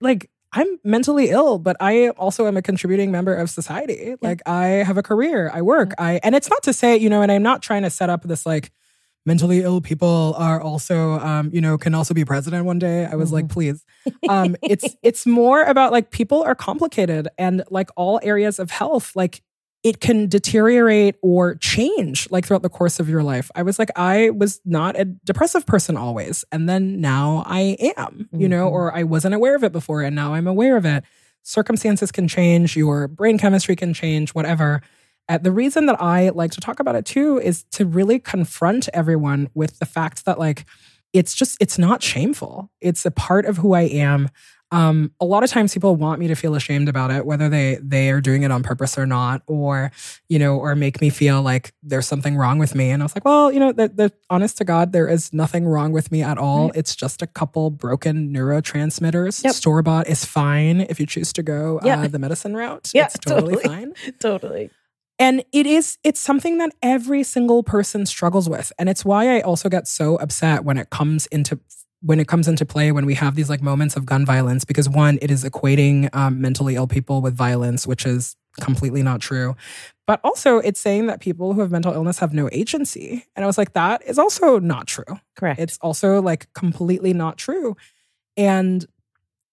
like, 0.00 0.30
I'm 0.52 0.66
mentally 0.82 1.30
ill, 1.30 1.58
but 1.58 1.76
I 1.80 2.08
also 2.10 2.46
am 2.46 2.56
a 2.56 2.62
contributing 2.62 3.12
member 3.12 3.34
of 3.34 3.50
society. 3.50 4.16
Like 4.20 4.42
I 4.46 4.66
have 4.66 4.98
a 4.98 5.02
career, 5.02 5.50
I 5.54 5.62
work, 5.62 5.92
I 5.96 6.18
and 6.24 6.34
it's 6.34 6.50
not 6.50 6.64
to 6.64 6.72
say, 6.72 6.96
you 6.96 7.08
know, 7.08 7.22
and 7.22 7.30
I'm 7.30 7.42
not 7.42 7.62
trying 7.62 7.82
to 7.82 7.90
set 7.90 8.10
up 8.10 8.24
this 8.24 8.44
like 8.44 8.72
mentally 9.26 9.62
ill 9.62 9.80
people 9.80 10.34
are 10.38 10.60
also 10.60 11.18
um, 11.20 11.50
you 11.52 11.60
know, 11.60 11.76
can 11.78 11.94
also 11.94 12.14
be 12.14 12.24
president 12.24 12.64
one 12.64 12.78
day. 12.78 13.04
I 13.04 13.14
was 13.16 13.32
like, 13.32 13.48
please. 13.48 13.84
Um, 14.28 14.56
it's 14.62 14.96
it's 15.02 15.26
more 15.26 15.62
about 15.62 15.92
like 15.92 16.10
people 16.10 16.42
are 16.42 16.54
complicated 16.54 17.28
and 17.38 17.62
like 17.70 17.90
all 17.96 18.18
areas 18.22 18.58
of 18.58 18.70
health, 18.70 19.12
like 19.14 19.42
it 19.82 20.00
can 20.00 20.26
deteriorate 20.28 21.16
or 21.22 21.54
change 21.56 22.30
like 22.30 22.44
throughout 22.46 22.62
the 22.62 22.68
course 22.68 23.00
of 23.00 23.08
your 23.08 23.22
life. 23.22 23.50
I 23.54 23.62
was 23.62 23.78
like, 23.78 23.90
I 23.96 24.30
was 24.30 24.60
not 24.64 24.98
a 24.98 25.04
depressive 25.06 25.64
person 25.66 25.96
always. 25.96 26.44
And 26.52 26.68
then 26.68 27.00
now 27.00 27.42
I 27.46 27.76
am, 27.96 28.28
you 28.32 28.48
know, 28.48 28.68
Mhm. 28.68 28.72
or 28.72 28.94
I 28.96 29.02
wasn't 29.04 29.34
aware 29.34 29.54
of 29.56 29.64
it 29.64 29.72
before 29.72 30.02
and 30.02 30.14
now 30.14 30.34
I'm 30.34 30.46
aware 30.46 30.76
of 30.76 30.84
it. 30.84 31.02
Circumstances 31.42 32.12
can 32.12 32.28
change, 32.28 32.76
your 32.76 33.08
brain 33.08 33.38
chemistry 33.38 33.74
can 33.74 33.94
change, 33.94 34.30
whatever. 34.34 34.82
Uh, 35.30 35.38
the 35.38 35.52
reason 35.52 35.86
that 35.86 36.02
I 36.02 36.28
like 36.30 36.50
to 36.52 36.60
talk 36.60 36.80
about 36.80 36.96
it 36.96 37.04
too 37.06 37.38
is 37.38 37.62
to 37.72 37.86
really 37.86 38.18
confront 38.18 38.88
everyone 38.92 39.48
with 39.54 39.78
the 39.78 39.86
fact 39.86 40.24
that, 40.26 40.38
like, 40.38 40.66
it's 41.12 41.34
just, 41.34 41.56
it's 41.60 41.78
not 41.78 42.02
shameful. 42.02 42.70
It's 42.80 43.06
a 43.06 43.10
part 43.10 43.46
of 43.46 43.56
who 43.58 43.72
I 43.74 43.82
am. 43.82 44.28
Um, 44.72 45.12
a 45.20 45.24
lot 45.24 45.42
of 45.42 45.50
times 45.50 45.74
people 45.74 45.96
want 45.96 46.20
me 46.20 46.28
to 46.28 46.36
feel 46.36 46.54
ashamed 46.54 46.88
about 46.88 47.10
it, 47.10 47.26
whether 47.26 47.48
they 47.48 47.78
they 47.82 48.10
are 48.10 48.20
doing 48.20 48.44
it 48.44 48.52
on 48.52 48.62
purpose 48.62 48.96
or 48.96 49.04
not, 49.04 49.42
or 49.48 49.90
you 50.28 50.38
know, 50.38 50.58
or 50.58 50.76
make 50.76 51.00
me 51.00 51.10
feel 51.10 51.42
like 51.42 51.72
there's 51.82 52.06
something 52.06 52.36
wrong 52.36 52.60
with 52.60 52.76
me. 52.76 52.90
And 52.90 53.02
I 53.02 53.04
was 53.04 53.16
like, 53.16 53.24
well, 53.24 53.50
you 53.50 53.58
know, 53.58 53.72
the, 53.72 53.88
the 53.88 54.12
honest 54.30 54.58
to 54.58 54.64
God, 54.64 54.92
there 54.92 55.08
is 55.08 55.32
nothing 55.32 55.66
wrong 55.66 55.90
with 55.90 56.12
me 56.12 56.22
at 56.22 56.38
all. 56.38 56.66
Right. 56.66 56.76
It's 56.76 56.94
just 56.94 57.20
a 57.20 57.26
couple 57.26 57.70
broken 57.70 58.32
neurotransmitters. 58.32 59.42
Yep. 59.42 59.54
Store 59.54 59.82
bought 59.82 60.06
is 60.08 60.24
fine 60.24 60.82
if 60.82 61.00
you 61.00 61.06
choose 61.06 61.32
to 61.32 61.42
go 61.42 61.80
Yeah. 61.82 62.02
uh, 62.02 62.06
the 62.08 62.20
medicine 62.20 62.54
route. 62.56 62.90
Yeah, 62.94 63.06
it's 63.06 63.18
totally, 63.18 63.56
totally. 63.56 63.74
fine. 63.74 63.94
Totally. 64.20 64.70
And 65.20 65.44
it 65.52 65.66
is, 65.66 65.98
it's 66.02 66.18
something 66.18 66.56
that 66.58 66.72
every 66.82 67.22
single 67.22 67.62
person 67.62 68.06
struggles 68.06 68.48
with. 68.48 68.72
And 68.78 68.88
it's 68.88 69.04
why 69.04 69.36
I 69.36 69.42
also 69.42 69.68
get 69.68 69.86
so 69.86 70.16
upset 70.16 70.64
when 70.64 70.78
it 70.78 70.88
comes 70.88 71.26
into 71.26 71.60
when 72.02 72.18
it 72.18 72.26
comes 72.26 72.48
into 72.48 72.64
play 72.64 72.92
when 72.92 73.04
we 73.04 73.12
have 73.12 73.34
these 73.34 73.50
like 73.50 73.60
moments 73.60 73.94
of 73.94 74.06
gun 74.06 74.24
violence 74.24 74.64
because 74.64 74.88
one 74.88 75.18
it 75.20 75.30
is 75.30 75.44
equating 75.44 76.08
um, 76.14 76.40
mentally 76.40 76.74
ill 76.74 76.86
people 76.86 77.20
with 77.20 77.34
violence 77.34 77.86
which 77.86 78.06
is 78.06 78.36
completely 78.58 79.02
not 79.02 79.20
true 79.20 79.54
but 80.06 80.18
also 80.24 80.58
it's 80.60 80.80
saying 80.80 81.08
that 81.08 81.20
people 81.20 81.52
who 81.52 81.60
have 81.60 81.70
mental 81.70 81.92
illness 81.92 82.18
have 82.18 82.32
no 82.32 82.48
agency 82.52 83.26
and 83.36 83.44
i 83.44 83.46
was 83.46 83.58
like 83.58 83.74
that 83.74 84.02
is 84.06 84.18
also 84.18 84.58
not 84.58 84.86
true 84.86 85.04
Correct. 85.36 85.60
it's 85.60 85.78
also 85.82 86.22
like 86.22 86.50
completely 86.54 87.12
not 87.12 87.36
true 87.36 87.76
and 88.36 88.86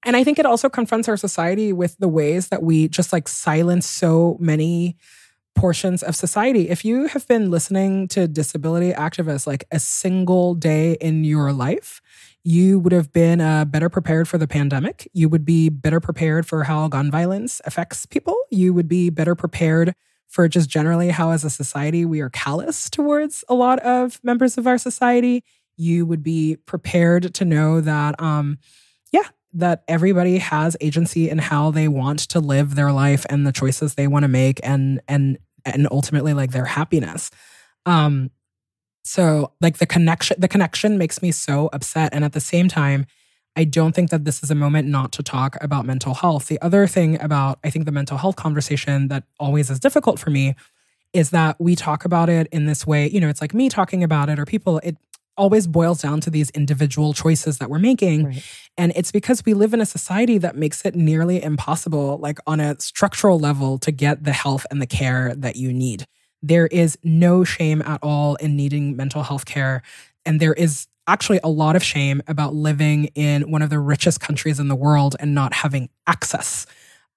and 0.06 0.16
i 0.16 0.24
think 0.24 0.40
it 0.40 0.46
also 0.46 0.70
confronts 0.70 1.10
our 1.10 1.18
society 1.18 1.74
with 1.74 1.98
the 2.00 2.08
ways 2.08 2.48
that 2.48 2.64
we 2.64 2.88
just 2.88 3.12
like 3.12 3.28
silence 3.28 3.86
so 3.86 4.38
many 4.40 4.96
portions 5.58 6.04
of 6.04 6.16
society 6.16 6.70
if 6.70 6.86
you 6.86 7.08
have 7.08 7.28
been 7.28 7.50
listening 7.52 8.08
to 8.08 8.28
disability 8.28 8.94
activists 8.94 9.46
like 9.46 9.66
a 9.72 9.80
single 9.80 10.54
day 10.56 10.94
in 11.02 11.24
your 11.24 11.52
life 11.52 12.02
you 12.48 12.80
would 12.80 12.94
have 12.94 13.12
been 13.12 13.42
uh, 13.42 13.66
better 13.66 13.90
prepared 13.90 14.26
for 14.26 14.38
the 14.38 14.48
pandemic. 14.48 15.10
You 15.12 15.28
would 15.28 15.44
be 15.44 15.68
better 15.68 16.00
prepared 16.00 16.46
for 16.46 16.64
how 16.64 16.88
gun 16.88 17.12
violence 17.12 17.60
affects 17.66 18.06
people. 18.06 18.38
You 18.50 18.74
would 18.74 18.88
be 18.88 19.10
better 19.10 19.36
prepared 19.36 19.94
for 20.30 20.48
just 20.48 20.70
generally 20.70 21.10
how, 21.10 21.32
as 21.32 21.44
a 21.44 21.50
society, 21.50 22.06
we 22.06 22.22
are 22.22 22.30
callous 22.30 22.90
towards 22.90 23.44
a 23.50 23.54
lot 23.54 23.80
of 23.80 24.22
members 24.24 24.58
of 24.58 24.66
our 24.66 24.78
society. 24.78 25.44
You 25.76 26.06
would 26.06 26.24
be 26.24 26.56
prepared 26.66 27.34
to 27.34 27.44
know 27.44 27.82
that, 27.82 28.16
um, 28.22 28.60
yeah, 29.12 29.28
that 29.52 29.84
everybody 29.90 30.38
has 30.38 30.78
agency 30.80 31.30
in 31.30 31.40
how 31.40 31.72
they 31.72 31.90
want 31.90 32.20
to 32.30 32.40
live 32.40 32.76
their 32.76 32.94
life 32.94 33.26
and 33.30 33.46
the 33.46 33.52
choices 33.52 33.96
they 33.96 34.08
want 34.08 34.24
to 34.24 34.30
make, 34.30 34.62
and 34.64 35.02
and 35.10 35.38
and 35.76 35.88
ultimately 35.92 36.34
like 36.34 36.52
their 36.52 36.66
happiness. 36.66 37.32
Um, 37.86 38.32
so 39.04 39.54
like 39.62 39.78
the 39.78 39.86
connection 39.86 40.40
the 40.40 40.50
connection 40.50 40.98
makes 40.98 41.22
me 41.22 41.32
so 41.32 41.70
upset 41.72 42.14
and 42.14 42.26
at 42.26 42.34
the 42.34 42.42
same 42.42 42.68
time 42.68 43.06
I 43.56 43.64
don't 43.64 43.96
think 43.96 44.12
that 44.12 44.26
this 44.26 44.44
is 44.44 44.52
a 44.52 44.56
moment 44.56 44.88
not 44.88 45.12
to 45.14 45.24
talk 45.24 45.58
about 45.62 45.84
mental 45.86 46.14
health. 46.14 46.46
The 46.48 46.62
other 46.62 46.86
thing 46.86 47.20
about 47.22 47.58
I 47.64 47.70
think 47.70 47.86
the 47.86 47.92
mental 47.92 48.18
health 48.18 48.36
conversation 48.36 49.08
that 49.08 49.24
always 49.40 49.70
is 49.70 49.80
difficult 49.80 50.20
for 50.20 50.30
me 50.30 50.56
is 51.14 51.32
that 51.32 51.60
we 51.60 51.76
talk 51.76 52.06
about 52.06 52.30
it 52.30 52.48
in 52.52 52.66
this 52.66 52.86
way, 52.86 53.10
you 53.10 53.20
know, 53.20 53.30
it's 53.30 53.42
like 53.42 53.54
me 53.54 53.70
talking 53.70 54.04
about 54.04 54.30
it 54.30 54.38
or 54.38 54.46
people 54.46 54.80
it 54.84 54.98
always 55.38 55.68
boils 55.68 56.02
down 56.02 56.20
to 56.22 56.30
these 56.30 56.50
individual 56.52 57.14
choices 57.14 57.58
that 57.60 57.70
we're 57.70 57.80
making 57.80 58.26
Right. 58.26 58.44
and 58.78 58.92
it's 58.96 59.12
because 59.12 59.46
we 59.46 59.54
live 59.54 59.74
in 59.74 59.82
a 59.82 59.86
society 59.86 60.38
that 60.40 60.56
makes 60.56 60.84
it 60.86 60.96
nearly 60.96 61.42
impossible 61.44 62.18
like 62.18 62.40
on 62.48 62.60
a 62.60 62.80
structural 62.80 63.40
level 63.40 63.78
to 63.80 63.92
get 63.92 64.24
the 64.24 64.34
health 64.34 64.66
and 64.72 64.82
the 64.82 64.88
care 64.88 65.34
that 65.36 65.56
you 65.56 65.72
need 65.74 66.06
there 66.44 66.68
is 66.68 66.98
no 67.04 67.44
shame 67.44 67.82
at 67.82 68.00
all 68.04 68.36
in 68.36 68.56
needing 68.56 68.96
mental 68.96 69.24
health 69.24 69.46
care. 69.46 69.82
And 70.24 70.40
there 70.40 70.54
is 70.54 70.86
actually 71.08 71.40
a 71.44 71.50
lot 71.50 71.76
of 71.76 71.84
shame 71.84 72.22
about 72.28 72.54
living 72.54 73.06
in 73.16 73.50
one 73.50 73.64
of 73.64 73.72
the 73.72 73.80
richest 73.80 74.20
countries 74.22 74.60
in 74.60 74.68
the 74.68 74.76
world 74.76 75.16
and 75.20 75.34
not 75.34 75.52
having 75.56 75.90
access 76.06 76.68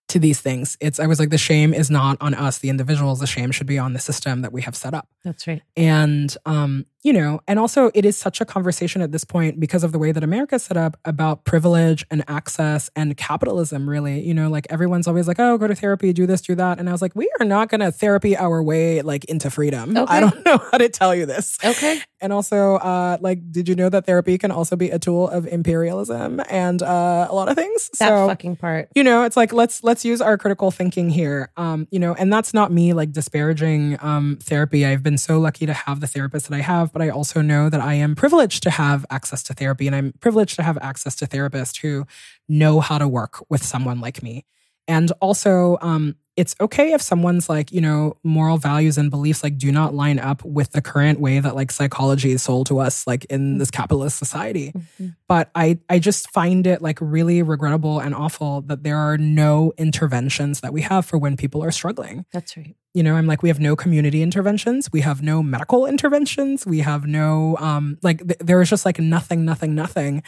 to 0.08 0.18
these 0.18 0.40
things. 0.40 0.78
It's, 0.80 0.98
I 0.98 1.06
was 1.06 1.20
like, 1.20 1.28
the 1.28 1.36
shame 1.38 1.74
is 1.74 1.90
not 1.90 2.16
on 2.22 2.32
us, 2.32 2.58
the 2.58 2.70
individuals. 2.70 3.20
The 3.20 3.26
shame 3.26 3.50
should 3.52 3.66
be 3.66 3.78
on 3.78 3.92
the 3.92 3.98
system 3.98 4.40
that 4.40 4.54
we 4.54 4.62
have 4.62 4.74
set 4.74 4.94
up. 4.94 5.06
That's 5.22 5.46
right. 5.46 5.60
And, 5.76 6.34
um, 6.46 6.86
you 7.02 7.12
know, 7.12 7.40
and 7.48 7.58
also 7.58 7.90
it 7.94 8.04
is 8.04 8.16
such 8.16 8.40
a 8.40 8.44
conversation 8.44 9.02
at 9.02 9.12
this 9.12 9.24
point 9.24 9.58
because 9.58 9.84
of 9.84 9.92
the 9.92 9.98
way 9.98 10.12
that 10.12 10.22
America's 10.22 10.64
set 10.64 10.76
up 10.76 10.98
about 11.04 11.44
privilege 11.44 12.04
and 12.10 12.24
access 12.28 12.90
and 12.94 13.16
capitalism, 13.16 13.88
really. 13.88 14.20
You 14.20 14.34
know, 14.34 14.50
like 14.50 14.66
everyone's 14.70 15.06
always 15.06 15.26
like, 15.26 15.38
oh, 15.38 15.58
go 15.58 15.66
to 15.66 15.74
therapy, 15.74 16.12
do 16.12 16.26
this, 16.26 16.40
do 16.40 16.54
that. 16.54 16.78
And 16.78 16.88
I 16.88 16.92
was 16.92 17.02
like, 17.02 17.14
we 17.14 17.30
are 17.40 17.46
not 17.46 17.68
going 17.68 17.80
to 17.80 17.90
therapy 17.90 18.36
our 18.36 18.62
way 18.62 19.02
like 19.02 19.24
into 19.26 19.50
freedom. 19.50 19.96
Okay. 19.96 20.12
I 20.12 20.20
don't 20.20 20.44
know 20.44 20.58
how 20.70 20.78
to 20.78 20.88
tell 20.88 21.14
you 21.14 21.26
this. 21.26 21.58
Okay. 21.64 22.00
And 22.22 22.32
also, 22.34 22.74
uh, 22.74 23.16
like, 23.20 23.50
did 23.50 23.68
you 23.68 23.74
know 23.74 23.88
that 23.88 24.04
therapy 24.04 24.36
can 24.36 24.50
also 24.50 24.76
be 24.76 24.90
a 24.90 24.98
tool 24.98 25.28
of 25.28 25.46
imperialism 25.46 26.40
and 26.50 26.82
uh, 26.82 27.28
a 27.30 27.34
lot 27.34 27.48
of 27.48 27.56
things? 27.56 27.90
That 27.98 28.08
so, 28.08 28.28
fucking 28.28 28.56
part. 28.56 28.88
you 28.94 29.02
know 29.02 29.24
it's 29.24 29.36
like 29.36 29.52
let's 29.52 29.82
let's 29.82 30.04
use 30.04 30.20
our 30.20 30.38
critical 30.38 30.70
thinking 30.70 31.10
here 31.10 31.50
um 31.56 31.88
you 31.90 31.98
know 31.98 32.14
and 32.14 32.32
that's 32.32 32.54
not 32.54 32.72
me 32.72 32.92
like 32.92 33.12
disparaging 33.12 33.96
um 34.00 34.38
therapy 34.42 34.86
i've 34.86 35.02
been 35.02 35.18
so 35.18 35.38
lucky 35.38 35.66
to 35.66 35.72
have 35.72 36.00
the 36.00 36.06
therapist 36.06 36.48
that 36.48 36.56
i 36.56 36.60
have 36.60 36.89
but 36.92 37.02
i 37.02 37.08
also 37.08 37.40
know 37.40 37.68
that 37.68 37.80
i 37.80 37.94
am 37.94 38.14
privileged 38.14 38.62
to 38.62 38.70
have 38.70 39.04
access 39.10 39.42
to 39.42 39.54
therapy 39.54 39.86
and 39.86 39.96
i'm 39.96 40.12
privileged 40.20 40.56
to 40.56 40.62
have 40.62 40.78
access 40.82 41.14
to 41.16 41.26
therapists 41.26 41.80
who 41.80 42.04
know 42.48 42.80
how 42.80 42.98
to 42.98 43.08
work 43.08 43.42
with 43.48 43.62
someone 43.62 44.00
like 44.00 44.22
me 44.22 44.44
and 44.88 45.12
also 45.20 45.78
um 45.80 46.16
it's 46.36 46.54
okay 46.60 46.92
if 46.92 47.02
someone's 47.02 47.48
like 47.50 47.70
you 47.70 47.80
know 47.82 48.16
moral 48.22 48.56
values 48.56 48.96
and 48.96 49.10
beliefs 49.10 49.42
like 49.42 49.58
do 49.58 49.70
not 49.70 49.92
line 49.94 50.18
up 50.18 50.42
with 50.44 50.70
the 50.72 50.80
current 50.80 51.20
way 51.20 51.38
that 51.38 51.54
like 51.54 51.70
psychology 51.70 52.30
is 52.30 52.42
sold 52.42 52.66
to 52.66 52.78
us 52.78 53.06
like 53.06 53.24
in 53.26 53.58
this 53.58 53.70
capitalist 53.70 54.16
society 54.16 54.72
Mhm. 55.00 55.16
but 55.28 55.50
I 55.54 55.78
I 55.90 55.98
just 55.98 56.30
find 56.30 56.66
it 56.66 56.80
like 56.80 56.98
really 57.00 57.42
regrettable 57.42 57.98
and 58.00 58.14
awful 58.14 58.62
that 58.62 58.84
there 58.84 58.96
are 58.96 59.18
no 59.18 59.72
interventions 59.76 60.60
that 60.60 60.72
we 60.72 60.80
have 60.82 61.04
for 61.04 61.18
when 61.18 61.36
people 61.36 61.62
are 61.62 61.70
struggling. 61.72 62.24
That's 62.32 62.56
right. 62.56 62.74
You 62.92 63.02
know, 63.04 63.14
I'm 63.14 63.26
like 63.26 63.42
we 63.42 63.48
have 63.48 63.60
no 63.60 63.76
community 63.76 64.20
interventions, 64.20 64.90
we 64.92 65.00
have 65.02 65.22
no 65.22 65.42
medical 65.42 65.86
interventions, 65.86 66.66
we 66.66 66.80
have 66.80 67.06
no 67.06 67.56
um 67.58 67.98
like 68.02 68.18
th- 68.26 68.38
there 68.40 68.60
is 68.60 68.68
just 68.68 68.84
like 68.84 68.98
nothing 68.98 69.44
nothing 69.44 69.74
nothing. 69.74 70.22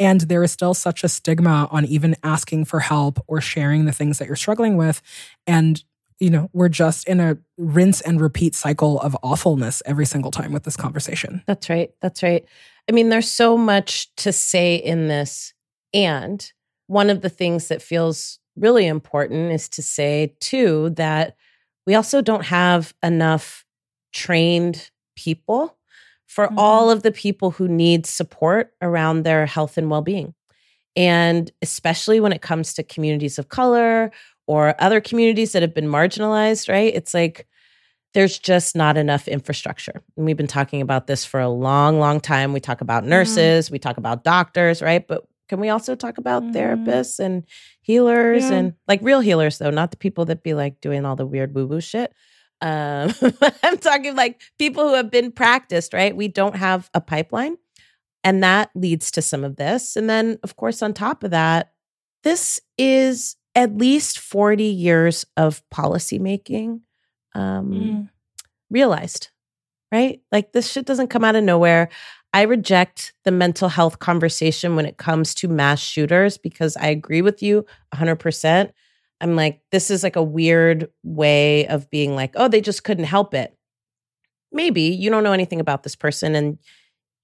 And 0.00 0.22
there 0.22 0.42
is 0.42 0.50
still 0.50 0.74
such 0.74 1.04
a 1.04 1.08
stigma 1.08 1.68
on 1.70 1.84
even 1.84 2.16
asking 2.22 2.64
for 2.64 2.80
help 2.80 3.22
or 3.28 3.40
sharing 3.40 3.84
the 3.84 3.92
things 3.92 4.18
that 4.18 4.26
you're 4.26 4.36
struggling 4.36 4.76
with 4.76 5.00
and 5.46 5.82
you 6.20 6.30
know, 6.30 6.50
we're 6.52 6.68
just 6.68 7.06
in 7.06 7.20
a 7.20 7.38
rinse 7.56 8.00
and 8.00 8.20
repeat 8.20 8.54
cycle 8.54 9.00
of 9.00 9.16
awfulness 9.22 9.82
every 9.86 10.06
single 10.06 10.30
time 10.30 10.52
with 10.52 10.64
this 10.64 10.76
conversation. 10.76 11.42
That's 11.46 11.70
right. 11.70 11.90
That's 12.00 12.22
right. 12.22 12.44
I 12.88 12.92
mean, 12.92 13.08
there's 13.08 13.30
so 13.30 13.56
much 13.56 14.14
to 14.16 14.32
say 14.32 14.76
in 14.76 15.08
this. 15.08 15.54
And 15.94 16.50
one 16.86 17.10
of 17.10 17.20
the 17.20 17.28
things 17.28 17.68
that 17.68 17.82
feels 17.82 18.38
really 18.56 18.86
important 18.86 19.52
is 19.52 19.68
to 19.70 19.82
say, 19.82 20.34
too, 20.40 20.90
that 20.90 21.36
we 21.88 21.94
also 21.94 22.20
don't 22.20 22.44
have 22.44 22.92
enough 23.02 23.64
trained 24.12 24.90
people 25.16 25.78
for 26.26 26.48
Mhm. 26.48 26.58
all 26.58 26.90
of 26.90 27.02
the 27.02 27.10
people 27.10 27.52
who 27.52 27.66
need 27.66 28.04
support 28.04 28.74
around 28.82 29.22
their 29.22 29.46
health 29.46 29.78
and 29.78 29.90
well 29.90 30.02
being. 30.02 30.34
And 30.94 31.50
especially 31.62 32.20
when 32.20 32.34
it 32.34 32.42
comes 32.42 32.74
to 32.74 32.82
communities 32.82 33.38
of 33.38 33.48
color 33.48 34.10
or 34.46 34.74
other 34.78 35.00
communities 35.00 35.52
that 35.52 35.62
have 35.62 35.72
been 35.72 35.88
marginalized, 35.88 36.68
right? 36.68 36.94
It's 36.94 37.14
like 37.14 37.46
there's 38.12 38.38
just 38.38 38.76
not 38.76 38.98
enough 38.98 39.26
infrastructure. 39.26 40.02
And 40.14 40.26
we've 40.26 40.36
been 40.36 40.46
talking 40.46 40.82
about 40.82 41.06
this 41.06 41.24
for 41.24 41.40
a 41.40 41.48
long, 41.48 41.98
long 41.98 42.20
time. 42.20 42.52
We 42.52 42.60
talk 42.60 42.82
about 42.82 43.06
nurses, 43.06 43.70
we 43.70 43.78
talk 43.78 43.96
about 43.96 44.24
doctors, 44.24 44.82
right? 44.82 45.06
But 45.08 45.24
can 45.48 45.60
we 45.60 45.68
also 45.70 45.94
talk 45.94 46.18
about 46.18 46.42
Mhm. 46.42 46.52
therapists 46.54 47.18
and 47.18 47.44
healers 47.80 48.50
Yeah. 48.50 48.56
and 48.56 48.74
like 48.86 49.00
real 49.02 49.20
healers, 49.20 49.58
though, 49.58 49.70
not 49.70 49.90
the 49.90 49.96
people 49.96 50.24
that 50.26 50.42
be 50.42 50.54
like 50.54 50.80
doing 50.80 51.04
all 51.04 51.16
the 51.16 51.26
weird 51.26 51.54
woo 51.54 51.66
woo 51.66 51.80
shit? 51.80 52.12
Um, 52.60 53.12
I'm 53.62 53.78
talking 53.78 54.16
like 54.16 54.40
people 54.58 54.88
who 54.88 54.94
have 54.94 55.10
been 55.10 55.30
practiced, 55.32 55.92
right? 55.92 56.14
We 56.16 56.28
don't 56.28 56.56
have 56.56 56.90
a 56.94 57.00
pipeline. 57.00 57.56
And 58.24 58.42
that 58.42 58.70
leads 58.74 59.10
to 59.12 59.22
some 59.22 59.44
of 59.44 59.56
this. 59.56 59.94
And 59.96 60.10
then, 60.10 60.38
of 60.42 60.56
course, 60.56 60.82
on 60.82 60.92
top 60.92 61.22
of 61.22 61.30
that, 61.30 61.72
this 62.24 62.60
is 62.76 63.36
at 63.54 63.76
least 63.76 64.18
40 64.18 64.64
years 64.64 65.24
of 65.36 65.62
policymaking 65.72 66.80
um, 67.34 67.70
Mm. 67.70 68.08
realized, 68.70 69.28
right? 69.92 70.20
Like 70.32 70.52
this 70.52 70.70
shit 70.70 70.84
doesn't 70.86 71.08
come 71.08 71.24
out 71.24 71.36
of 71.36 71.44
nowhere. 71.44 71.88
I 72.32 72.42
reject 72.42 73.12
the 73.24 73.30
mental 73.30 73.68
health 73.68 73.98
conversation 73.98 74.76
when 74.76 74.86
it 74.86 74.98
comes 74.98 75.34
to 75.36 75.48
mass 75.48 75.80
shooters 75.80 76.36
because 76.38 76.76
I 76.76 76.88
agree 76.88 77.22
with 77.22 77.42
you 77.42 77.64
100%. 77.94 78.70
I'm 79.20 79.34
like, 79.34 79.60
this 79.72 79.90
is 79.90 80.02
like 80.02 80.16
a 80.16 80.22
weird 80.22 80.88
way 81.02 81.66
of 81.68 81.90
being 81.90 82.14
like, 82.14 82.32
oh, 82.36 82.48
they 82.48 82.60
just 82.60 82.84
couldn't 82.84 83.04
help 83.04 83.34
it. 83.34 83.56
Maybe 84.52 84.82
you 84.82 85.10
don't 85.10 85.24
know 85.24 85.32
anything 85.32 85.60
about 85.60 85.82
this 85.82 85.96
person 85.96 86.34
and 86.34 86.58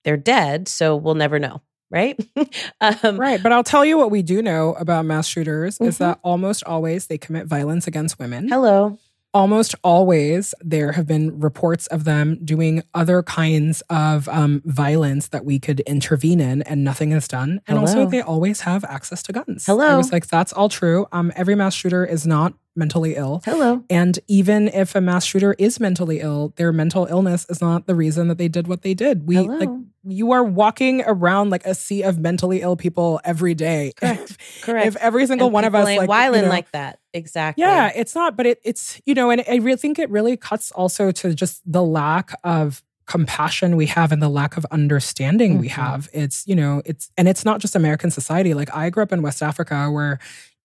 they're 0.04 0.16
dead, 0.16 0.68
so 0.68 0.96
we'll 0.96 1.14
never 1.14 1.38
know, 1.38 1.62
right? 1.90 2.18
um, 2.80 3.18
Right. 3.18 3.42
But 3.42 3.52
I'll 3.52 3.64
tell 3.64 3.84
you 3.84 3.96
what 3.96 4.10
we 4.10 4.22
do 4.22 4.42
know 4.42 4.74
about 4.74 5.06
mass 5.06 5.26
shooters 5.26 5.78
is 5.80 5.96
Mhm. 5.96 5.98
that 5.98 6.20
almost 6.22 6.64
always 6.64 7.06
they 7.06 7.18
commit 7.18 7.46
violence 7.46 7.86
against 7.86 8.18
women. 8.18 8.48
Hello. 8.48 8.98
Almost 9.34 9.74
always 9.82 10.54
there 10.60 10.92
have 10.92 11.06
been 11.06 11.38
reports 11.38 11.88
of 11.88 12.04
them 12.04 12.38
doing 12.44 12.82
other 12.94 13.22
kinds 13.24 13.82
of 13.90 14.28
um, 14.28 14.62
violence 14.64 15.28
that 15.28 15.44
we 15.44 15.58
could 15.58 15.80
intervene 15.80 16.40
in 16.40 16.62
and 16.62 16.84
nothing 16.84 17.12
is 17.12 17.26
done. 17.26 17.60
And 17.66 17.76
also 17.76 18.06
they 18.06 18.22
always 18.22 18.60
have 18.60 18.84
access 18.84 19.22
to 19.24 19.32
guns. 19.32 19.66
Hello. 19.66 19.86
i 19.86 19.96
was 19.96 20.12
like 20.12 20.28
that's 20.28 20.52
all 20.52 20.68
true. 20.68 21.06
Um, 21.12 21.32
every 21.34 21.56
mass 21.56 21.74
shooter 21.74 22.06
is 22.06 22.26
not 22.26 22.54
mentally 22.76 23.14
ill 23.16 23.40
Hello. 23.44 23.84
and 23.88 24.18
even 24.26 24.68
if 24.68 24.94
a 24.94 25.00
mass 25.00 25.24
shooter 25.24 25.54
is 25.58 25.78
mentally 25.78 26.20
ill 26.20 26.52
their 26.56 26.72
mental 26.72 27.06
illness 27.06 27.46
is 27.48 27.60
not 27.60 27.86
the 27.86 27.94
reason 27.94 28.28
that 28.28 28.36
they 28.38 28.48
did 28.48 28.66
what 28.66 28.82
they 28.82 28.94
did 28.94 29.26
we 29.28 29.36
Hello. 29.36 29.56
like 29.58 29.68
you 30.06 30.32
are 30.32 30.42
walking 30.44 31.02
around 31.06 31.50
like 31.50 31.64
a 31.64 31.74
sea 31.74 32.02
of 32.02 32.18
mentally 32.18 32.60
ill 32.62 32.76
people 32.76 33.20
every 33.24 33.54
day 33.54 33.92
Correct. 34.00 34.36
Correct. 34.62 34.86
if 34.88 34.96
every 34.96 35.26
single 35.26 35.46
And 35.46 35.54
one 35.54 35.64
of 35.64 35.74
us 35.74 35.84
like 35.84 36.00
you 36.00 36.42
know, 36.42 36.48
like 36.48 36.70
that. 36.72 36.98
Exactly. 37.14 37.62
yeah, 37.62 37.90
it's 37.94 38.14
not, 38.14 38.36
but 38.36 38.44
it, 38.44 38.60
it's 38.64 39.00
you 39.06 39.14
know, 39.14 39.30
and 39.30 39.42
I 39.48 39.56
really 39.56 39.76
think 39.78 39.98
it 40.00 40.10
really 40.10 40.36
cuts 40.36 40.72
also 40.72 41.10
to 41.12 41.32
just 41.34 41.62
the 41.64 41.82
lack 41.82 42.38
of 42.44 42.82
compassion 43.06 43.76
we 43.76 43.86
have 43.86 44.10
and 44.12 44.20
the 44.20 44.28
lack 44.28 44.56
of 44.56 44.66
understanding 44.72 45.58
we 45.58 45.68
Mhm. 45.68 45.72
have. 45.72 46.08
It's 46.12 46.46
you 46.46 46.56
know, 46.56 46.82
it's 46.84 47.10
and 47.16 47.28
it's 47.28 47.44
not 47.44 47.60
just 47.60 47.76
American 47.76 48.10
society. 48.10 48.52
Like 48.52 48.74
I 48.74 48.90
grew 48.90 49.02
up 49.02 49.12
in 49.12 49.22
West 49.22 49.42
Africa, 49.42 49.90
where 49.90 50.18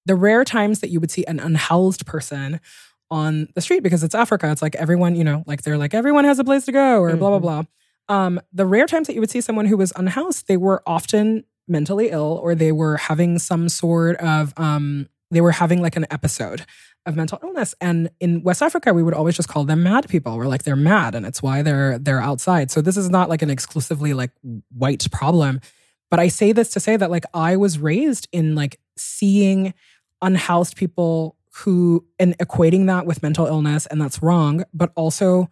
the 0.10 0.16
rare 0.16 0.44
times 0.44 0.80
that 0.82 0.90
you 0.90 1.00
would 1.00 1.12
see 1.12 1.24
an 1.28 1.40
unhoused 1.40 2.06
person 2.06 2.60
on 3.12 3.48
the 3.56 3.62
street 3.62 3.84
because 3.84 4.04
it's 4.04 4.16
Africa. 4.16 4.52
It's 4.52 4.62
like 4.62 4.76
everyone, 4.76 5.16
you 5.16 5.24
know, 5.24 5.44
like 5.48 5.62
they're 5.64 5.78
like 5.78 5.94
everyone 5.94 6.26
has 6.26 6.40
a 6.40 6.44
place 6.44 6.66
to 6.66 6.72
go 6.72 7.00
or 7.02 7.16
blah 7.16 7.30
blah 7.30 7.40
Mhm. 7.40 7.42
blah. 7.42 7.64
Um, 8.16 8.42
the 8.52 8.66
rare 8.66 8.88
times 8.88 9.08
that 9.08 9.14
you 9.14 9.20
would 9.22 9.30
see 9.32 9.42
someone 9.42 9.68
who 9.68 9.78
was 9.78 9.94
unhoused, 9.96 10.48
they 10.48 10.58
were 10.58 10.82
often 10.88 11.44
mentally 11.68 12.10
ill 12.10 12.40
or 12.44 12.56
they 12.56 12.72
were 12.72 12.98
having 12.98 13.38
some 13.38 13.70
sort 13.70 14.16
of 14.18 14.54
um 14.58 15.08
they 15.32 15.42
were 15.42 15.52
having 15.52 15.80
like 15.84 15.96
an 15.96 16.08
episode 16.10 16.66
of 17.06 17.16
mental 17.16 17.38
illness 17.44 17.76
and 17.80 18.10
in 18.20 18.42
west 18.42 18.64
africa 18.64 18.92
we 18.92 19.04
would 19.04 19.14
always 19.14 19.36
just 19.36 19.48
call 19.48 19.64
them 19.64 19.84
mad 19.84 20.10
people 20.10 20.36
we're 20.36 20.48
like 20.48 20.64
they're 20.64 20.76
mad 20.76 21.14
and 21.14 21.28
it's 21.28 21.44
why 21.44 21.62
they're 21.62 22.00
they're 22.00 22.20
outside 22.30 22.72
so 22.72 22.82
this 22.82 22.98
is 22.98 23.08
not 23.12 23.30
like 23.30 23.44
an 23.44 23.52
exclusively 23.52 24.14
like 24.16 24.32
white 24.76 25.06
problem 25.12 25.62
but 26.10 26.20
i 26.20 26.28
say 26.28 26.52
this 26.52 26.70
to 26.72 26.80
say 26.80 26.98
that 26.98 27.12
like 27.12 27.26
i 27.36 27.56
was 27.56 27.78
raised 27.78 28.28
in 28.32 28.56
like 28.56 28.80
seeing 28.98 29.72
unhoused 30.22 30.76
people 30.76 31.36
who 31.54 32.06
and 32.20 32.38
equating 32.38 32.88
that 32.88 33.06
with 33.06 33.22
mental 33.24 33.46
illness 33.48 33.86
and 33.88 34.00
that's 34.02 34.22
wrong 34.22 34.64
but 34.74 34.92
also 34.96 35.50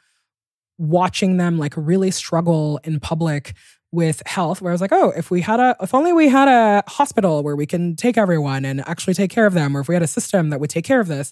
watching 0.77 1.37
them 1.37 1.57
like 1.57 1.73
really 1.75 2.11
struggle 2.11 2.79
in 2.83 2.99
public 2.99 3.53
with 3.91 4.21
health 4.25 4.61
where 4.61 4.71
I 4.71 4.73
was 4.73 4.81
like, 4.81 4.91
oh, 4.91 5.11
if 5.15 5.31
we 5.31 5.41
had 5.41 5.59
a 5.59 5.75
if 5.81 5.93
only 5.93 6.13
we 6.13 6.27
had 6.27 6.47
a 6.47 6.83
hospital 6.87 7.41
where 7.41 7.55
we 7.55 7.65
can 7.65 7.95
take 7.95 8.17
everyone 8.17 8.65
and 8.65 8.81
actually 8.87 9.13
take 9.13 9.31
care 9.31 9.45
of 9.45 9.53
them, 9.53 9.75
or 9.75 9.79
if 9.79 9.87
we 9.87 9.95
had 9.95 10.03
a 10.03 10.07
system 10.07 10.49
that 10.49 10.59
would 10.59 10.69
take 10.69 10.85
care 10.85 10.99
of 10.99 11.07
this, 11.07 11.31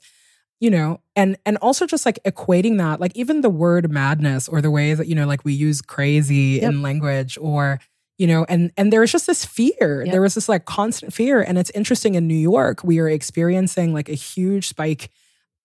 you 0.60 0.70
know, 0.72 1.02
and 1.16 1.38
and 1.46 1.58
also 1.58 1.86
just 1.86 2.06
like 2.06 2.18
equating 2.26 2.78
that, 2.78 3.00
like 3.02 3.16
even 3.16 3.42
the 3.42 3.50
word 3.50 3.92
madness 3.92 4.48
or 4.48 4.62
the 4.62 4.72
way 4.72 4.94
that, 4.94 5.08
you 5.08 5.16
know, 5.16 5.28
like 5.28 5.44
we 5.44 5.54
use 5.54 5.82
crazy 5.82 6.60
Yep. 6.62 6.64
in 6.64 6.82
language 6.82 7.38
or 7.40 7.80
you 8.18 8.28
know 8.28 8.46
and 8.48 8.72
and 8.78 8.92
there 8.94 9.02
was 9.02 9.12
just 9.12 9.28
this 9.28 9.44
fear. 9.46 10.04
Yep. 10.06 10.12
there 10.12 10.22
was 10.22 10.36
this 10.36 10.48
like 10.50 10.66
constant 10.66 11.14
fear. 11.14 11.42
And 11.42 11.58
it's 11.58 11.70
interesting 11.72 12.16
in 12.16 12.28
new 12.28 12.36
york 12.36 12.84
we 12.84 13.00
are 13.00 13.10
experiencing 13.10 13.94
like 13.94 14.10
a 14.10 14.14
huge 14.14 14.68
spike 14.68 15.10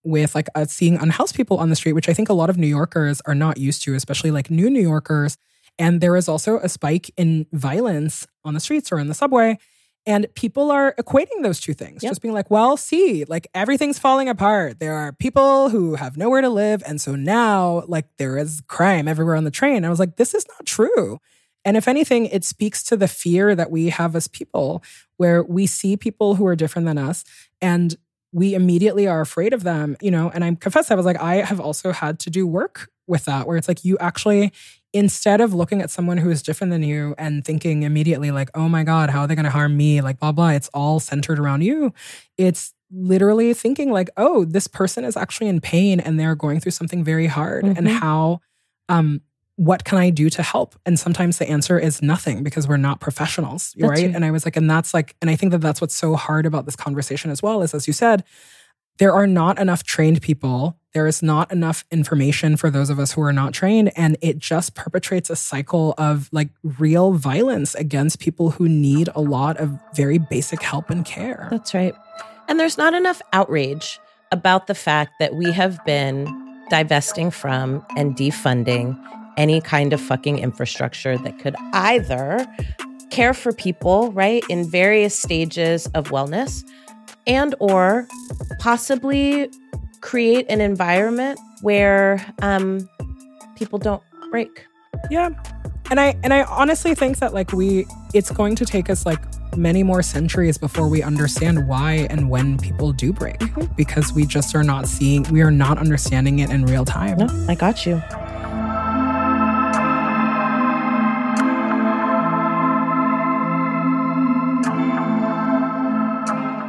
with 0.03 0.33
like 0.35 0.47
uh, 0.55 0.65
seeing 0.65 0.97
unhoused 0.97 1.35
people 1.35 1.57
on 1.57 1.69
the 1.69 1.75
street 1.75 1.93
which 1.93 2.09
i 2.09 2.13
think 2.13 2.27
a 2.27 2.33
lot 2.33 2.49
of 2.49 2.57
new 2.57 2.65
yorkers 2.67 3.21
are 3.27 3.35
not 3.35 3.57
used 3.57 3.83
to 3.83 3.93
especially 3.93 4.31
like 4.31 4.49
new 4.49 4.69
new 4.69 4.81
yorkers. 4.81 5.37
And 5.79 6.01
there 6.01 6.15
is 6.17 6.27
also 6.27 6.57
a 6.59 6.67
spike 6.69 7.09
in 7.17 7.47
violence 7.53 8.27
on 8.43 8.53
the 8.53 8.59
streets 8.59 8.91
or 8.91 8.99
in 8.99 9.07
the 9.07 9.13
subway. 9.13 9.57
And 10.05 10.27
people 10.35 10.69
are 10.69 10.93
equating 10.99 11.41
those 11.43 11.59
two 11.61 11.73
things 11.73 12.03
Yep. 12.03 12.11
just 12.11 12.21
being 12.21 12.33
like 12.33 12.49
well 12.51 12.75
see 12.77 13.23
like 13.25 13.47
everything's 13.53 13.97
falling 13.99 14.27
apart. 14.27 14.79
There 14.79 14.95
are 14.95 15.13
people 15.13 15.69
who 15.69 15.95
have 15.95 16.17
nowhere 16.17 16.41
to 16.41 16.49
live. 16.49 16.83
And 16.85 16.99
so 16.99 17.15
now 17.15 17.83
like 17.87 18.05
there 18.17 18.37
is 18.37 18.61
crime 18.67 19.07
everywhere 19.07 19.35
on 19.35 19.43
the 19.45 19.51
train. 19.51 19.85
I 19.85 19.89
was 19.89 19.99
like 19.99 20.17
this 20.17 20.33
is 20.33 20.45
not 20.49 20.65
true 20.65 21.19
and 21.65 21.77
if 21.77 21.87
anything, 21.87 22.25
it 22.27 22.43
speaks 22.43 22.83
to 22.83 22.97
the 22.97 23.07
fear 23.07 23.55
that 23.55 23.69
we 23.71 23.89
have 23.89 24.15
as 24.15 24.27
people, 24.27 24.83
where 25.17 25.43
we 25.43 25.65
see 25.67 25.95
people 25.97 26.35
who 26.35 26.45
are 26.47 26.55
different 26.55 26.85
than 26.87 26.97
us 26.97 27.23
and 27.61 27.95
we 28.33 28.53
immediately 28.53 29.07
are 29.07 29.19
afraid 29.21 29.53
of 29.53 29.63
them, 29.63 29.97
you 30.01 30.09
know. 30.09 30.31
And 30.33 30.43
I 30.43 30.55
confess, 30.55 30.89
I 30.89 30.95
was 30.95 31.05
like, 31.05 31.19
I 31.21 31.35
have 31.41 31.59
also 31.59 31.91
had 31.91 32.17
to 32.19 32.29
do 32.29 32.47
work 32.47 32.89
with 33.05 33.25
that, 33.25 33.45
where 33.45 33.57
it's 33.57 33.67
like 33.67 33.83
you 33.83 33.97
actually, 33.99 34.53
instead 34.93 35.41
of 35.41 35.53
looking 35.53 35.81
at 35.81 35.91
someone 35.91 36.17
who 36.17 36.29
is 36.29 36.41
different 36.41 36.71
than 36.71 36.81
you 36.81 37.13
and 37.17 37.43
thinking 37.43 37.83
immediately, 37.83 38.31
like, 38.31 38.49
oh 38.55 38.69
my 38.69 38.83
God, 38.83 39.09
how 39.09 39.21
are 39.21 39.27
they 39.27 39.35
going 39.35 39.43
to 39.45 39.51
harm 39.51 39.75
me? 39.75 39.99
Like, 40.01 40.17
blah, 40.19 40.31
blah, 40.31 40.49
it's 40.51 40.69
all 40.73 40.99
centered 41.01 41.39
around 41.39 41.61
you. 41.63 41.93
It's 42.37 42.73
literally 42.89 43.53
thinking, 43.53 43.91
like, 43.91 44.09
oh, 44.17 44.45
this 44.45 44.67
person 44.67 45.03
is 45.03 45.17
actually 45.17 45.47
in 45.49 45.59
pain 45.59 45.99
and 45.99 46.17
they're 46.19 46.35
going 46.35 46.59
through 46.61 46.71
something 46.71 47.03
very 47.03 47.27
hard. 47.27 47.65
And 47.65 47.85
Mhm. 47.87 47.99
how, 47.99 48.39
um, 48.89 49.21
what 49.61 49.83
can 49.83 49.99
I 49.99 50.09
do 50.09 50.27
to 50.31 50.41
help? 50.41 50.73
And 50.87 50.99
sometimes 50.99 51.37
the 51.37 51.47
answer 51.47 51.77
is 51.77 52.01
nothing 52.01 52.41
because 52.41 52.67
we're 52.67 52.77
not 52.77 52.99
professionals, 52.99 53.75
right? 53.77 53.89
right. 53.89 54.05
And 54.05 54.25
I 54.25 54.31
was 54.31 54.43
like, 54.43 54.57
and 54.57 54.67
that's 54.67 54.91
like, 54.91 55.15
and 55.21 55.29
I 55.29 55.35
think 55.35 55.51
that 55.51 55.59
that's 55.59 55.79
what's 55.79 55.93
so 55.93 56.15
hard 56.15 56.47
about 56.47 56.65
this 56.65 56.75
conversation 56.75 57.29
as 57.29 57.43
well 57.43 57.61
is, 57.61 57.75
as 57.75 57.85
you 57.85 57.93
said, 57.93 58.23
there 58.97 59.13
are 59.13 59.27
not 59.27 59.59
enough 59.59 59.83
trained 59.83 60.23
people. 60.23 60.79
There 60.95 61.05
is 61.05 61.21
not 61.21 61.51
enough 61.51 61.85
information 61.91 62.57
for 62.57 62.71
those 62.71 62.89
of 62.89 62.97
us 62.97 63.11
who 63.11 63.21
are 63.21 63.31
not 63.31 63.53
trained. 63.53 63.91
And 63.95 64.17
it 64.19 64.39
just 64.39 64.73
perpetrates 64.73 65.29
a 65.29 65.35
cycle 65.35 65.93
of 65.99 66.27
like 66.31 66.49
real 66.63 67.11
violence 67.11 67.75
against 67.75 68.17
people 68.17 68.49
who 68.49 68.67
need 68.67 69.09
a 69.13 69.21
lot 69.21 69.57
of 69.57 69.77
very 69.93 70.17
basic 70.17 70.63
help 70.63 70.89
and 70.89 71.05
care. 71.05 71.49
That's 71.51 71.75
right. 71.75 71.93
And 72.47 72.59
there's 72.59 72.79
not 72.79 72.95
enough 72.95 73.21
outrage 73.31 73.99
about 74.31 74.65
the 74.65 74.75
fact 74.75 75.19
that 75.19 75.35
we 75.35 75.51
have 75.51 75.85
been 75.85 76.25
divesting 76.71 77.29
from 77.29 77.85
and 77.95 78.15
defunding 78.15 78.97
any 79.37 79.61
kind 79.61 79.93
of 79.93 80.01
fucking 80.01 80.39
infrastructure 80.39 81.17
that 81.17 81.39
could 81.39 81.55
either 81.73 82.45
care 83.09 83.33
for 83.33 83.51
people, 83.51 84.11
right, 84.13 84.43
in 84.49 84.69
various 84.69 85.17
stages 85.17 85.87
of 85.87 86.09
wellness 86.09 86.63
and 87.27 87.53
or 87.59 88.07
possibly 88.59 89.49
create 90.01 90.45
an 90.49 90.61
environment 90.61 91.39
where 91.61 92.25
um, 92.41 92.89
people 93.55 93.77
don't 93.77 94.01
break. 94.31 94.65
Yeah. 95.09 95.29
And 95.89 95.99
I 95.99 96.17
and 96.23 96.33
I 96.33 96.43
honestly 96.43 96.95
think 96.95 97.19
that 97.19 97.33
like 97.33 97.51
we 97.51 97.85
it's 98.13 98.31
going 98.31 98.55
to 98.55 98.65
take 98.65 98.89
us 98.89 99.05
like 99.05 99.19
many 99.57 99.83
more 99.83 100.01
centuries 100.01 100.57
before 100.57 100.87
we 100.87 101.03
understand 101.03 101.67
why 101.67 102.07
and 102.09 102.29
when 102.29 102.57
people 102.57 102.93
do 102.93 103.11
break 103.11 103.41
because 103.75 104.13
we 104.13 104.25
just 104.25 104.55
are 104.55 104.63
not 104.63 104.87
seeing 104.87 105.23
we 105.23 105.41
are 105.41 105.51
not 105.51 105.77
understanding 105.77 106.39
it 106.39 106.49
in 106.49 106.65
real 106.65 106.85
time. 106.85 107.17
No, 107.17 107.45
I 107.49 107.55
got 107.55 107.85
you. 107.85 108.01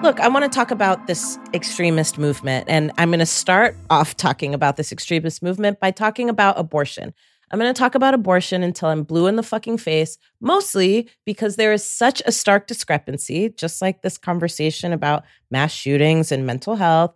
Look, 0.03 0.19
I 0.19 0.27
want 0.27 0.43
to 0.45 0.49
talk 0.49 0.73
about 0.73 1.07
this 1.07 1.39
extremist 1.55 2.19
movement, 2.19 2.65
and 2.69 2.91
I'm 2.99 3.11
going 3.11 3.21
to 3.21 3.27
start 3.27 3.77
off 3.89 4.17
talking 4.17 4.53
about 4.53 4.77
this 4.77 4.91
extremist 4.91 5.45
movement 5.45 5.79
by 5.79 5.93
talking 5.93 6.29
about 6.29 6.59
abortion. 6.59 7.15
I'm 7.53 7.61
going 7.61 7.73
to 7.73 7.79
talk 7.79 7.95
about 7.95 8.13
abortion 8.13 8.65
until 8.65 8.89
I'm 8.89 9.05
blue 9.05 9.29
in 9.29 9.37
the 9.37 9.45
fucking 9.45 9.79
face, 9.79 10.19
mostly 10.41 11.09
because 11.25 11.55
there 11.55 11.73
is 11.73 11.85
such 11.85 12.21
a 12.27 12.33
stark 12.33 12.67
discrepancy, 12.67 13.51
just 13.51 13.81
like 13.81 14.03
this 14.03 14.19
conversation 14.19 14.93
about 14.93 15.23
mass 15.53 15.71
shootings 15.71 16.33
and 16.33 16.45
mental 16.45 16.75
health. 16.75 17.15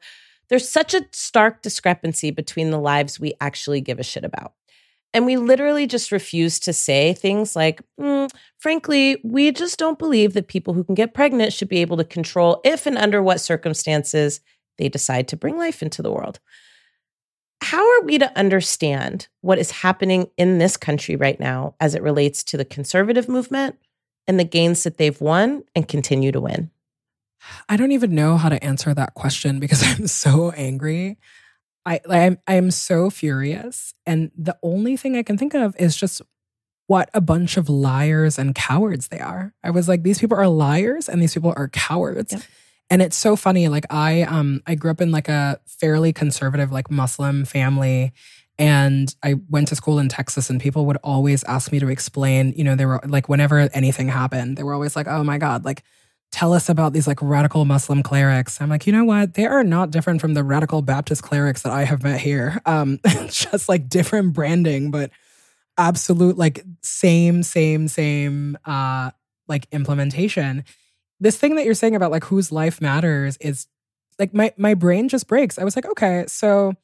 There's 0.48 0.68
such 0.68 0.94
a 0.94 1.04
stark 1.10 1.62
discrepancy 1.62 2.30
between 2.30 2.70
the 2.70 2.78
lives 2.78 3.18
we 3.18 3.34
actually 3.40 3.80
give 3.80 3.98
a 3.98 4.04
shit 4.04 4.22
about. 4.22 4.52
And 5.12 5.26
we 5.26 5.38
literally 5.38 5.86
just 5.86 6.12
refuse 6.12 6.60
to 6.60 6.72
say 6.72 7.14
things 7.14 7.56
like, 7.56 7.80
mm, 7.98 8.28
frankly, 8.58 9.20
we 9.24 9.52
just 9.52 9.78
don't 9.78 9.98
believe 9.98 10.34
that 10.34 10.48
people 10.48 10.74
who 10.74 10.84
can 10.84 10.94
get 10.94 11.14
pregnant 11.14 11.52
should 11.52 11.68
be 11.68 11.80
able 11.80 11.96
to 11.96 12.04
control 12.04 12.60
if 12.64 12.86
and 12.86 12.98
under 12.98 13.22
what 13.22 13.40
circumstances 13.40 14.40
they 14.78 14.88
decide 14.88 15.28
to 15.28 15.36
bring 15.36 15.56
life 15.56 15.82
into 15.82 16.02
the 16.02 16.12
world. 16.12 16.40
How 17.62 17.82
are 17.82 18.02
we 18.02 18.18
to 18.18 18.38
understand 18.38 19.28
what 19.40 19.58
is 19.58 19.70
happening 19.70 20.28
in 20.36 20.58
this 20.58 20.76
country 20.76 21.16
right 21.16 21.40
now 21.40 21.74
as 21.80 21.94
it 21.94 22.02
relates 22.02 22.44
to 22.44 22.56
the 22.56 22.64
conservative 22.64 23.28
movement 23.28 23.76
and 24.26 24.38
the 24.38 24.44
gains 24.44 24.84
that 24.84 24.98
they've 24.98 25.20
won 25.20 25.64
and 25.74 25.88
continue 25.88 26.32
to 26.32 26.40
win? 26.40 26.70
I 27.68 27.76
don't 27.76 27.92
even 27.92 28.14
know 28.14 28.36
how 28.36 28.48
to 28.48 28.62
answer 28.62 28.92
that 28.94 29.14
question 29.14 29.58
because 29.58 29.82
I'm 29.84 30.06
so 30.06 30.50
angry. 30.50 31.18
I 31.84 32.00
I'm 32.08 32.38
I'm 32.46 32.70
so 32.70 33.10
furious 33.10 33.94
and 34.04 34.30
the 34.36 34.58
only 34.62 34.96
thing 34.96 35.16
I 35.16 35.22
can 35.22 35.38
think 35.38 35.54
of 35.54 35.74
is 35.78 35.96
just 35.96 36.20
what 36.86 37.10
a 37.14 37.20
bunch 37.20 37.56
of 37.56 37.68
liars 37.68 38.38
and 38.38 38.54
cowards 38.54 39.08
they 39.08 39.20
are. 39.20 39.52
I 39.62 39.70
was 39.70 39.88
like 39.88 40.02
these 40.02 40.18
people 40.18 40.36
are 40.36 40.48
liars 40.48 41.08
and 41.08 41.20
these 41.20 41.34
people 41.34 41.52
are 41.56 41.68
cowards. 41.68 42.32
Yep. 42.32 42.42
And 42.88 43.02
it's 43.02 43.16
so 43.16 43.34
funny 43.36 43.68
like 43.68 43.86
I 43.90 44.22
um 44.22 44.62
I 44.66 44.74
grew 44.74 44.90
up 44.90 45.00
in 45.00 45.10
like 45.10 45.28
a 45.28 45.60
fairly 45.66 46.12
conservative 46.12 46.70
like 46.70 46.90
Muslim 46.90 47.44
family 47.44 48.12
and 48.58 49.14
I 49.22 49.34
went 49.50 49.68
to 49.68 49.76
school 49.76 49.98
in 49.98 50.08
Texas 50.08 50.48
and 50.48 50.60
people 50.60 50.86
would 50.86 50.96
always 51.04 51.44
ask 51.44 51.70
me 51.72 51.78
to 51.80 51.88
explain, 51.88 52.54
you 52.56 52.64
know, 52.64 52.74
they 52.74 52.86
were 52.86 53.00
like 53.06 53.28
whenever 53.28 53.58
anything 53.58 54.08
happened, 54.08 54.56
they 54.56 54.62
were 54.62 54.72
always 54.72 54.96
like, 54.96 55.08
"Oh 55.08 55.22
my 55.24 55.36
god, 55.38 55.64
like 55.64 55.82
tell 56.32 56.52
us 56.52 56.68
about 56.68 56.92
these 56.92 57.06
like 57.06 57.20
radical 57.22 57.64
Muslim 57.64 58.02
clerics. 58.02 58.60
I'm 58.60 58.68
like, 58.68 58.86
you 58.86 58.92
know 58.92 59.04
what? 59.04 59.34
They 59.34 59.46
are 59.46 59.64
not 59.64 59.90
different 59.90 60.20
from 60.20 60.34
the 60.34 60.44
radical 60.44 60.82
Baptist 60.82 61.22
clerics 61.22 61.62
that 61.62 61.72
I 61.72 61.84
have 61.84 62.02
met 62.02 62.20
here. 62.20 62.60
Um, 62.66 63.00
just 63.28 63.68
like 63.68 63.88
different 63.88 64.32
branding, 64.32 64.90
but 64.90 65.10
absolute 65.78 66.38
like 66.38 66.64
same, 66.82 67.42
same, 67.42 67.88
same 67.88 68.58
uh 68.64 69.10
like 69.48 69.68
implementation. 69.72 70.64
This 71.20 71.38
thing 71.38 71.56
that 71.56 71.64
you're 71.64 71.74
saying 71.74 71.94
about 71.94 72.10
like 72.10 72.24
whose 72.24 72.52
life 72.52 72.80
matters 72.80 73.36
is 73.38 73.66
like 74.18 74.34
my 74.34 74.52
my 74.56 74.74
brain 74.74 75.08
just 75.08 75.26
breaks. 75.26 75.58
I 75.58 75.64
was 75.64 75.76
like, 75.76 75.86
okay, 75.86 76.24
so 76.26 76.74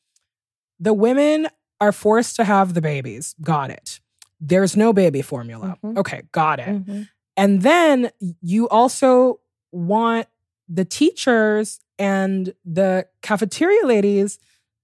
the 0.79 0.93
women 0.93 1.49
are 1.81 1.93
forced 1.93 2.37
to 2.37 2.45
have 2.45 2.75
the 2.75 2.81
babies. 2.81 3.35
Got 3.43 3.71
it. 3.71 4.01
There's 4.41 4.77
no 4.77 4.93
baby 4.93 5.23
formula. 5.23 5.77
Mm-hmm. 5.85 5.99
Okay, 5.99 6.23
got 6.33 6.61
it. 6.61 6.69
Mm-hmm. 6.69 7.03
And 7.37 7.63
then 7.63 8.11
you 8.41 8.69
also 8.69 9.41
want 9.71 10.27
the 10.69 10.85
teachers 10.85 11.81
and 11.99 12.55
the 12.65 13.07
cafeteria 13.23 13.87
ladies 13.87 14.39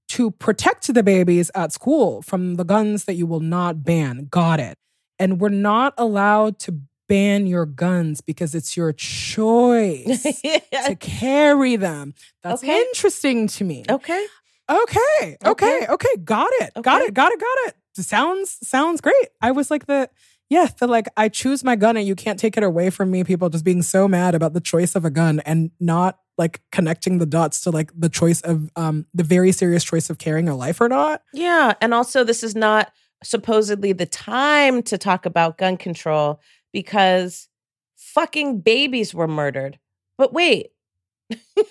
to 0.09 0.30
protect 0.30 0.92
the 0.92 1.02
babies 1.02 1.50
at 1.54 1.72
school 1.72 2.22
from 2.22 2.56
the 2.56 2.64
guns 2.64 3.04
that 3.04 3.14
you 3.14 3.26
will 3.26 3.40
not 3.40 3.84
ban. 3.84 4.28
Got 4.30 4.61
it. 4.61 4.76
And 5.18 5.40
we're 5.40 5.48
not 5.48 5.94
allowed 5.98 6.59
to 6.61 6.80
ban 7.09 7.46
your 7.46 7.66
guns 7.66 8.20
because 8.20 8.54
it's 8.54 8.76
your 8.76 8.92
choice 8.92 10.22
to 10.86 10.96
carry 10.98 11.76
them. 11.76 12.14
That's 12.42 12.62
okay. 12.62 12.80
interesting 12.80 13.48
to 13.48 13.64
me. 13.64 13.84
Okay. 13.88 14.26
Okay. 14.70 14.98
Okay. 15.11 15.36
Okay. 15.44 15.86
okay. 15.88 16.16
Got 16.22 16.50
it. 16.61 16.72
Okay. 16.76 16.82
Got 16.82 17.02
it. 17.02 17.14
Got 17.14 17.32
it. 17.32 17.40
Got 17.40 17.59
it. 17.68 17.74
Sounds 17.96 18.59
sounds 18.62 19.00
great. 19.00 19.28
I 19.40 19.50
was 19.50 19.70
like 19.70 19.86
the 19.86 20.09
yeah, 20.48 20.68
the 20.78 20.86
like 20.86 21.09
I 21.16 21.28
choose 21.28 21.64
my 21.64 21.76
gun 21.76 21.96
and 21.96 22.06
you 22.06 22.14
can't 22.14 22.38
take 22.38 22.56
it 22.56 22.62
away 22.62 22.90
from 22.90 23.11
me. 23.11 23.24
People 23.24 23.48
just 23.48 23.64
being 23.64 23.82
so 23.82 24.06
mad 24.06 24.34
about 24.34 24.52
the 24.52 24.61
choice 24.61 24.94
of 24.94 25.04
a 25.04 25.11
gun 25.11 25.40
and 25.40 25.72
not 25.80 26.18
like 26.39 26.62
connecting 26.72 27.18
the 27.18 27.26
dots 27.26 27.61
to 27.62 27.70
like 27.70 27.91
the 27.99 28.09
choice 28.09 28.41
of 28.43 28.70
um 28.76 29.07
the 29.12 29.24
very 29.24 29.53
serious 29.53 29.84
choice 29.84 30.09
of 30.09 30.18
carrying 30.18 30.49
a 30.49 30.57
life 30.57 30.80
or 30.80 30.89
not. 30.89 31.22
Yeah, 31.34 31.74
and 31.80 31.93
also 31.93 32.24
this 32.24 32.43
is 32.43 32.55
not 32.55 32.93
supposedly 33.22 33.93
the 33.93 34.07
time 34.07 34.82
to 34.84 34.97
talk 34.97 35.26
about 35.26 35.59
gun 35.59 35.76
control 35.76 36.41
because 36.72 37.49
fucking 37.97 38.61
babies 38.61 39.12
were 39.12 39.28
murdered. 39.28 39.78
But 40.16 40.32
wait. 40.32 40.68
but 41.28 41.66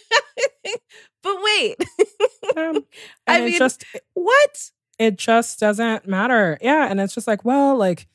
wait. 1.26 1.76
um, 2.56 2.86
I 3.28 3.42
mean, 3.42 3.58
just 3.58 3.84
what? 4.14 4.72
It 5.00 5.18
just 5.18 5.60
doesn't 5.60 6.08
matter. 6.08 6.58
Yeah, 6.62 6.88
and 6.90 7.00
it's 7.00 7.14
just 7.14 7.28
like, 7.28 7.46
well, 7.46 7.76
like 7.76 8.08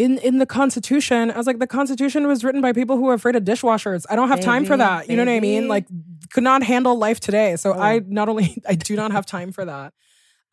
in 0.00 0.18
in 0.18 0.38
the 0.38 0.46
Constitution, 0.46 1.30
I 1.30 1.36
was 1.36 1.46
like, 1.46 1.58
the 1.58 1.66
Constitution 1.66 2.26
was 2.26 2.42
written 2.42 2.60
by 2.60 2.72
people 2.72 2.96
who 2.96 3.08
are 3.08 3.14
afraid 3.14 3.36
of 3.36 3.44
dishwashers. 3.44 4.06
I 4.08 4.16
don't 4.16 4.28
have 4.28 4.40
time 4.40 4.64
for 4.64 4.76
that. 4.76 5.10
You 5.10 5.16
know 5.16 5.24
what 5.24 5.32
I 5.32 5.40
mean? 5.40 5.68
Like, 5.68 5.86
could 6.32 6.42
not 6.42 6.62
handle 6.62 6.96
life 6.96 7.20
today. 7.20 7.56
So 7.56 7.74
oh. 7.74 7.78
I 7.78 8.00
not 8.06 8.28
only 8.28 8.62
I 8.68 8.74
do 8.74 8.96
not 8.96 9.12
have 9.12 9.26
time 9.26 9.52
for 9.52 9.64
that. 9.64 9.92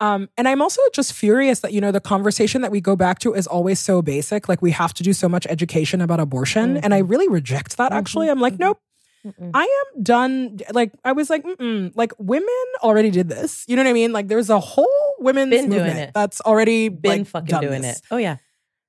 Um, 0.00 0.28
and 0.36 0.46
I'm 0.46 0.62
also 0.62 0.80
just 0.92 1.12
furious 1.12 1.60
that 1.60 1.72
you 1.72 1.80
know 1.80 1.90
the 1.90 2.00
conversation 2.00 2.62
that 2.62 2.70
we 2.70 2.80
go 2.80 2.94
back 2.94 3.18
to 3.20 3.34
is 3.34 3.46
always 3.46 3.80
so 3.80 4.02
basic. 4.02 4.48
Like 4.48 4.62
we 4.62 4.70
have 4.72 4.94
to 4.94 5.02
do 5.02 5.12
so 5.12 5.28
much 5.28 5.46
education 5.48 6.00
about 6.00 6.20
abortion, 6.20 6.74
mm-hmm. 6.74 6.84
and 6.84 6.94
I 6.94 6.98
really 6.98 7.28
reject 7.28 7.78
that. 7.78 7.92
Actually, 7.92 8.26
mm-hmm. 8.26 8.32
I'm 8.32 8.40
like, 8.40 8.54
mm-hmm. 8.54 8.62
nope. 8.64 8.80
Mm-mm. 9.26 9.50
I 9.52 9.64
am 9.64 10.02
done. 10.02 10.58
Like 10.70 10.92
I 11.04 11.12
was 11.12 11.28
like, 11.28 11.44
mm 11.44 11.90
like 11.96 12.12
women 12.18 12.66
already 12.82 13.10
did 13.10 13.28
this. 13.28 13.64
You 13.66 13.74
know 13.74 13.82
what 13.82 13.90
I 13.90 13.94
mean? 13.94 14.12
Like 14.12 14.28
there's 14.28 14.50
a 14.50 14.60
whole 14.60 15.14
women's 15.18 15.50
Been 15.50 15.70
movement 15.70 16.14
that's 16.14 16.40
already 16.42 16.88
been 16.88 17.20
like, 17.20 17.26
fucking 17.26 17.60
doing 17.60 17.82
this. 17.82 17.98
it. 17.98 18.04
Oh 18.12 18.18
yeah. 18.18 18.36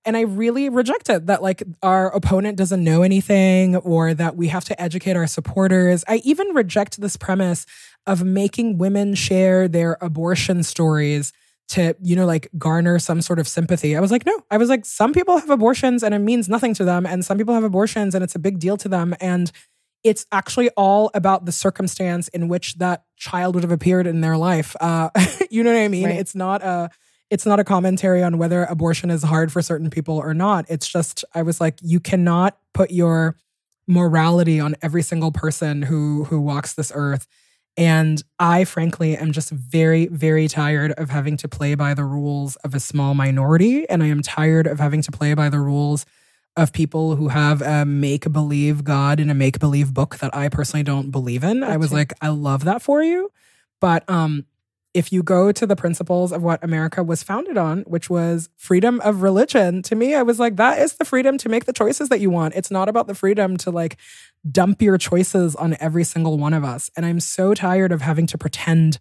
And 0.09 0.17
I 0.17 0.21
really 0.21 0.69
reject 0.69 1.07
it 1.11 1.27
that 1.27 1.43
like 1.43 1.61
our 1.83 2.07
opponent 2.07 2.57
doesn't 2.57 2.83
know 2.83 3.03
anything 3.03 3.75
or 3.75 4.15
that 4.15 4.35
we 4.35 4.47
have 4.47 4.65
to 4.65 4.81
educate 4.81 5.15
our 5.15 5.27
supporters. 5.27 6.03
I 6.07 6.15
even 6.23 6.47
reject 6.55 6.99
this 6.99 7.15
premise 7.15 7.67
of 8.07 8.23
making 8.23 8.79
women 8.79 9.13
share 9.13 9.67
their 9.67 9.99
abortion 10.01 10.63
stories 10.63 11.31
to, 11.67 11.95
you 12.01 12.15
know, 12.15 12.25
like 12.25 12.49
garner 12.57 12.97
some 12.97 13.21
sort 13.21 13.37
of 13.37 13.47
sympathy. 13.47 13.95
I 13.95 13.99
was 13.99 14.09
like, 14.09 14.25
no, 14.25 14.35
I 14.49 14.57
was 14.57 14.67
like, 14.67 14.83
some 14.83 15.13
people 15.13 15.37
have 15.37 15.51
abortions 15.51 16.01
and 16.01 16.15
it 16.15 16.19
means 16.19 16.49
nothing 16.49 16.73
to 16.73 16.83
them. 16.83 17.05
And 17.05 17.23
some 17.23 17.37
people 17.37 17.53
have 17.53 17.63
abortions 17.63 18.15
and 18.15 18.23
it's 18.23 18.33
a 18.33 18.39
big 18.39 18.57
deal 18.57 18.77
to 18.77 18.89
them. 18.89 19.13
And 19.21 19.51
it's 20.03 20.25
actually 20.31 20.71
all 20.71 21.11
about 21.13 21.45
the 21.45 21.51
circumstance 21.51 22.29
in 22.29 22.47
which 22.47 22.79
that 22.79 23.03
child 23.15 23.53
would 23.53 23.63
have 23.63 23.71
appeared 23.71 24.07
in 24.07 24.21
their 24.21 24.37
life. 24.37 24.75
Uh, 24.81 25.11
you 25.51 25.63
know 25.63 25.71
what 25.71 25.79
I 25.79 25.87
mean? 25.87 26.05
Right. 26.05 26.19
It's 26.19 26.33
not 26.33 26.63
a 26.63 26.89
it's 27.29 27.45
not 27.45 27.59
a 27.59 27.63
commentary 27.63 28.23
on 28.23 28.37
whether 28.37 28.63
abortion 28.65 29.11
is 29.11 29.23
hard 29.23 29.51
for 29.51 29.61
certain 29.61 29.89
people 29.89 30.17
or 30.17 30.33
not. 30.33 30.65
It's 30.69 30.87
just, 30.87 31.23
I 31.33 31.43
was 31.43 31.61
like, 31.61 31.77
you 31.81 31.99
cannot 31.99 32.57
put 32.73 32.91
your 32.91 33.35
morality 33.87 34.59
on 34.59 34.75
every 34.81 35.01
single 35.01 35.31
person 35.31 35.81
who 35.81 36.23
who 36.25 36.39
walks 36.39 36.73
this 36.73 36.91
earth. 36.93 37.27
And 37.75 38.21
I 38.39 38.65
frankly 38.65 39.15
am 39.15 39.31
just 39.31 39.51
very, 39.51 40.07
very 40.07 40.47
tired 40.47 40.91
of 40.93 41.09
having 41.09 41.37
to 41.37 41.47
play 41.47 41.75
by 41.75 41.93
the 41.93 42.03
rules 42.03 42.55
of 42.57 42.75
a 42.75 42.79
small 42.79 43.13
minority. 43.13 43.87
And 43.89 44.03
I 44.03 44.07
am 44.07 44.21
tired 44.21 44.67
of 44.67 44.79
having 44.79 45.01
to 45.03 45.11
play 45.11 45.33
by 45.33 45.49
the 45.49 45.59
rules 45.59 46.05
of 46.57 46.73
people 46.73 47.15
who 47.15 47.29
have 47.29 47.61
a 47.61 47.85
make 47.85 48.31
believe 48.31 48.83
God 48.83 49.19
in 49.19 49.29
a 49.29 49.33
make 49.33 49.59
believe 49.59 49.93
book 49.93 50.17
that 50.17 50.35
I 50.35 50.49
personally 50.49 50.83
don't 50.83 51.09
believe 51.09 51.43
in. 51.43 51.63
I 51.63 51.77
was 51.77 51.93
like, 51.93 52.11
I 52.21 52.29
love 52.29 52.65
that 52.65 52.81
for 52.81 53.01
you. 53.01 53.31
But 53.79 54.03
um, 54.09 54.45
if 54.93 55.13
you 55.13 55.21
go 55.21 55.51
to 55.51 55.65
the 55.67 55.75
principles 55.75 56.31
of 56.31 56.41
what 56.41 56.63
America 56.63 57.03
was 57.03 57.21
founded 57.21 57.57
on, 57.57 57.81
which 57.81 58.09
was 58.09 58.49
freedom 58.57 58.99
of 59.01 59.21
religion, 59.21 59.83
to 59.83 59.95
me, 59.95 60.15
I 60.15 60.23
was 60.23 60.39
like, 60.39 60.55
that 60.55 60.79
is 60.79 60.93
the 60.95 61.05
freedom 61.05 61.37
to 61.39 61.49
make 61.49 61.65
the 61.65 61.73
choices 61.73 62.09
that 62.09 62.19
you 62.19 62.29
want. 62.29 62.55
It's 62.55 62.71
not 62.71 62.89
about 62.89 63.07
the 63.07 63.13
freedom 63.13 63.55
to 63.57 63.71
like 63.71 63.97
dump 64.49 64.81
your 64.81 64.97
choices 64.97 65.55
on 65.55 65.77
every 65.79 66.03
single 66.03 66.37
one 66.37 66.53
of 66.53 66.63
us. 66.63 66.89
And 66.97 67.05
I'm 67.05 67.19
so 67.19 67.53
tired 67.53 67.91
of 67.91 68.01
having 68.01 68.25
to 68.27 68.37
pretend 68.37 68.99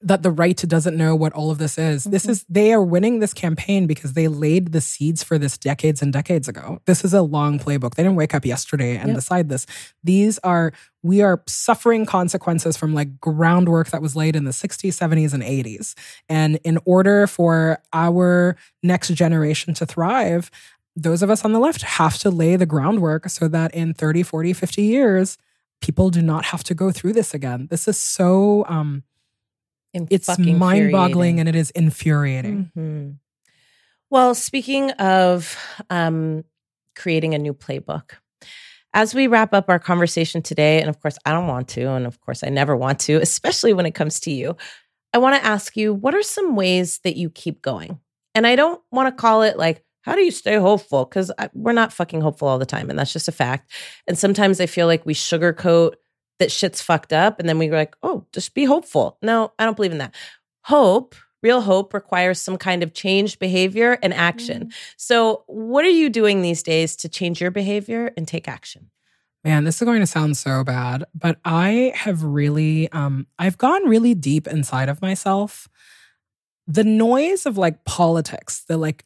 that 0.00 0.22
the 0.22 0.30
right 0.30 0.56
doesn't 0.56 0.96
know 0.96 1.16
what 1.16 1.32
all 1.32 1.50
of 1.50 1.58
this 1.58 1.76
is. 1.76 2.02
Mm-hmm. 2.02 2.12
This 2.12 2.28
is 2.28 2.44
they 2.48 2.72
are 2.72 2.82
winning 2.82 3.18
this 3.18 3.34
campaign 3.34 3.86
because 3.86 4.12
they 4.12 4.28
laid 4.28 4.72
the 4.72 4.80
seeds 4.80 5.24
for 5.24 5.38
this 5.38 5.58
decades 5.58 6.02
and 6.02 6.12
decades 6.12 6.46
ago. 6.46 6.80
This 6.84 7.04
is 7.04 7.12
a 7.12 7.22
long 7.22 7.58
playbook. 7.58 7.94
They 7.94 8.04
didn't 8.04 8.16
wake 8.16 8.34
up 8.34 8.46
yesterday 8.46 8.96
and 8.96 9.08
yep. 9.08 9.16
decide 9.16 9.48
this. 9.48 9.66
These 10.04 10.38
are 10.40 10.72
we 11.02 11.20
are 11.20 11.42
suffering 11.46 12.06
consequences 12.06 12.76
from 12.76 12.94
like 12.94 13.20
groundwork 13.20 13.90
that 13.90 14.02
was 14.02 14.14
laid 14.14 14.36
in 14.36 14.44
the 14.44 14.52
60s, 14.52 14.92
70s 14.92 15.32
and 15.32 15.42
80s. 15.42 15.94
And 16.28 16.56
in 16.64 16.78
order 16.84 17.26
for 17.26 17.80
our 17.92 18.56
next 18.82 19.14
generation 19.14 19.74
to 19.74 19.86
thrive, 19.86 20.50
those 20.94 21.22
of 21.22 21.30
us 21.30 21.44
on 21.44 21.52
the 21.52 21.60
left 21.60 21.82
have 21.82 22.18
to 22.18 22.30
lay 22.30 22.56
the 22.56 22.66
groundwork 22.66 23.28
so 23.28 23.48
that 23.48 23.74
in 23.74 23.94
30, 23.94 24.22
40, 24.22 24.52
50 24.52 24.82
years 24.82 25.38
people 25.80 26.10
do 26.10 26.20
not 26.20 26.46
have 26.46 26.64
to 26.64 26.74
go 26.74 26.90
through 26.90 27.12
this 27.12 27.34
again. 27.34 27.68
This 27.70 27.88
is 27.88 27.98
so 27.98 28.64
um 28.68 29.02
it's 30.10 30.38
mind 30.38 30.92
boggling 30.92 31.40
and 31.40 31.48
it 31.48 31.56
is 31.56 31.70
infuriating. 31.70 32.70
Mm-hmm. 32.76 33.10
Well, 34.10 34.34
speaking 34.34 34.90
of 34.92 35.56
um, 35.90 36.44
creating 36.96 37.34
a 37.34 37.38
new 37.38 37.52
playbook, 37.52 38.12
as 38.94 39.14
we 39.14 39.26
wrap 39.26 39.52
up 39.52 39.68
our 39.68 39.78
conversation 39.78 40.40
today, 40.40 40.80
and 40.80 40.88
of 40.88 41.00
course, 41.00 41.18
I 41.26 41.32
don't 41.32 41.46
want 41.46 41.68
to, 41.68 41.82
and 41.90 42.06
of 42.06 42.20
course, 42.20 42.42
I 42.42 42.48
never 42.48 42.76
want 42.76 43.00
to, 43.00 43.16
especially 43.22 43.72
when 43.72 43.86
it 43.86 43.94
comes 43.94 44.20
to 44.20 44.30
you, 44.30 44.56
I 45.12 45.18
want 45.18 45.36
to 45.36 45.46
ask 45.46 45.76
you 45.76 45.94
what 45.94 46.14
are 46.14 46.22
some 46.22 46.56
ways 46.56 47.00
that 47.04 47.16
you 47.16 47.30
keep 47.30 47.62
going? 47.62 47.98
And 48.34 48.46
I 48.46 48.56
don't 48.56 48.80
want 48.92 49.08
to 49.08 49.20
call 49.20 49.42
it 49.42 49.56
like, 49.56 49.84
how 50.02 50.14
do 50.14 50.22
you 50.22 50.30
stay 50.30 50.56
hopeful? 50.56 51.04
Because 51.04 51.30
we're 51.52 51.72
not 51.72 51.92
fucking 51.92 52.20
hopeful 52.20 52.48
all 52.48 52.58
the 52.58 52.66
time. 52.66 52.88
And 52.88 52.98
that's 52.98 53.12
just 53.12 53.28
a 53.28 53.32
fact. 53.32 53.70
And 54.06 54.16
sometimes 54.16 54.60
I 54.60 54.66
feel 54.66 54.86
like 54.86 55.04
we 55.04 55.12
sugarcoat 55.12 55.94
that 56.38 56.52
shit's 56.52 56.80
fucked 56.80 57.12
up. 57.12 57.38
And 57.38 57.48
then 57.48 57.58
we're 57.58 57.72
like, 57.72 57.96
oh, 58.02 58.26
just 58.32 58.54
be 58.54 58.64
hopeful. 58.64 59.18
No, 59.22 59.52
I 59.58 59.64
don't 59.64 59.76
believe 59.76 59.92
in 59.92 59.98
that. 59.98 60.14
Hope, 60.62 61.14
real 61.42 61.60
hope, 61.60 61.94
requires 61.94 62.40
some 62.40 62.56
kind 62.56 62.82
of 62.82 62.94
changed 62.94 63.38
behavior 63.38 63.98
and 64.02 64.12
action. 64.14 64.66
Mm. 64.66 64.72
So, 64.96 65.44
what 65.46 65.84
are 65.84 65.90
you 65.90 66.08
doing 66.08 66.42
these 66.42 66.62
days 66.62 66.96
to 66.96 67.08
change 67.08 67.40
your 67.40 67.50
behavior 67.50 68.12
and 68.16 68.26
take 68.26 68.48
action? 68.48 68.90
Man, 69.44 69.64
this 69.64 69.80
is 69.80 69.86
going 69.86 70.00
to 70.00 70.06
sound 70.06 70.36
so 70.36 70.64
bad, 70.64 71.04
but 71.14 71.38
I 71.44 71.92
have 71.94 72.24
really, 72.24 72.90
um, 72.90 73.26
I've 73.38 73.56
gone 73.56 73.88
really 73.88 74.14
deep 74.14 74.48
inside 74.48 74.88
of 74.88 75.00
myself. 75.00 75.68
The 76.66 76.84
noise 76.84 77.46
of 77.46 77.56
like 77.56 77.84
politics, 77.84 78.64
the 78.68 78.76
like 78.76 79.04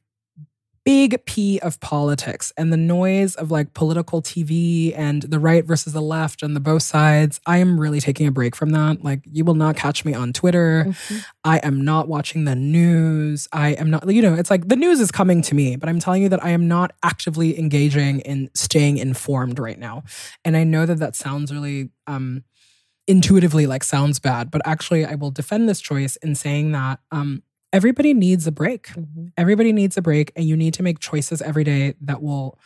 big 0.84 1.24
P 1.26 1.60
of 1.60 1.78
politics 1.80 2.52
and 2.56 2.72
the 2.72 2.76
noise 2.76 3.34
of 3.36 3.50
like 3.50 3.72
political 3.74 4.20
TV 4.20 4.92
and 4.96 5.22
the 5.22 5.38
right 5.38 5.64
versus 5.64 5.92
the 5.92 6.02
left 6.02 6.42
and 6.42 6.56
the 6.56 6.60
both 6.60 6.82
sides, 6.82 7.40
I 7.46 7.58
am 7.58 7.78
really 7.78 8.00
taking 8.00 8.26
a 8.26 8.32
break 8.32 8.56
from 8.56 8.70
that. 8.70 9.04
Like, 9.04 9.20
you 9.30 9.44
will 9.44 9.54
not 9.54 9.76
catch 9.76 10.04
me 10.04 10.14
on 10.14 10.32
Twitter. 10.32 10.86
Mm-hmm. 10.88 11.18
I 11.44 11.58
am 11.58 11.84
not 11.84 12.08
watching 12.08 12.44
the 12.44 12.56
news. 12.56 13.48
I 13.52 13.70
am 13.70 13.90
not, 13.90 14.10
you 14.12 14.22
know, 14.22 14.34
it's 14.34 14.50
like 14.50 14.68
the 14.68 14.76
news 14.76 15.00
is 15.00 15.12
coming 15.12 15.42
to 15.42 15.54
me, 15.54 15.76
but 15.76 15.88
I'm 15.88 16.00
telling 16.00 16.22
you 16.22 16.28
that 16.30 16.44
I 16.44 16.50
am 16.50 16.66
not 16.66 16.92
actively 17.02 17.58
engaging 17.58 18.20
in 18.20 18.50
staying 18.54 18.98
informed 18.98 19.58
right 19.58 19.78
now. 19.78 20.02
And 20.44 20.56
I 20.56 20.64
know 20.64 20.86
that 20.86 20.98
that 20.98 21.14
sounds 21.14 21.52
really, 21.52 21.90
um, 22.06 22.44
intuitively 23.08 23.66
like 23.66 23.82
sounds 23.82 24.20
bad, 24.20 24.50
but 24.50 24.62
actually 24.64 25.04
I 25.04 25.16
will 25.16 25.30
defend 25.30 25.68
this 25.68 25.80
choice 25.80 26.16
in 26.16 26.34
saying 26.34 26.72
that 26.72 27.00
um, 27.10 27.42
everybody 27.72 28.14
needs 28.14 28.46
a 28.46 28.52
break. 28.52 28.88
Mm-hmm. 28.88 29.28
Everybody 29.36 29.72
needs 29.72 29.96
a 29.96 30.02
break, 30.02 30.32
and 30.36 30.46
you 30.46 30.56
need 30.56 30.74
to 30.74 30.82
make 30.82 30.98
choices 30.98 31.42
every 31.42 31.64
day 31.64 31.94
that 32.00 32.22
will 32.22 32.58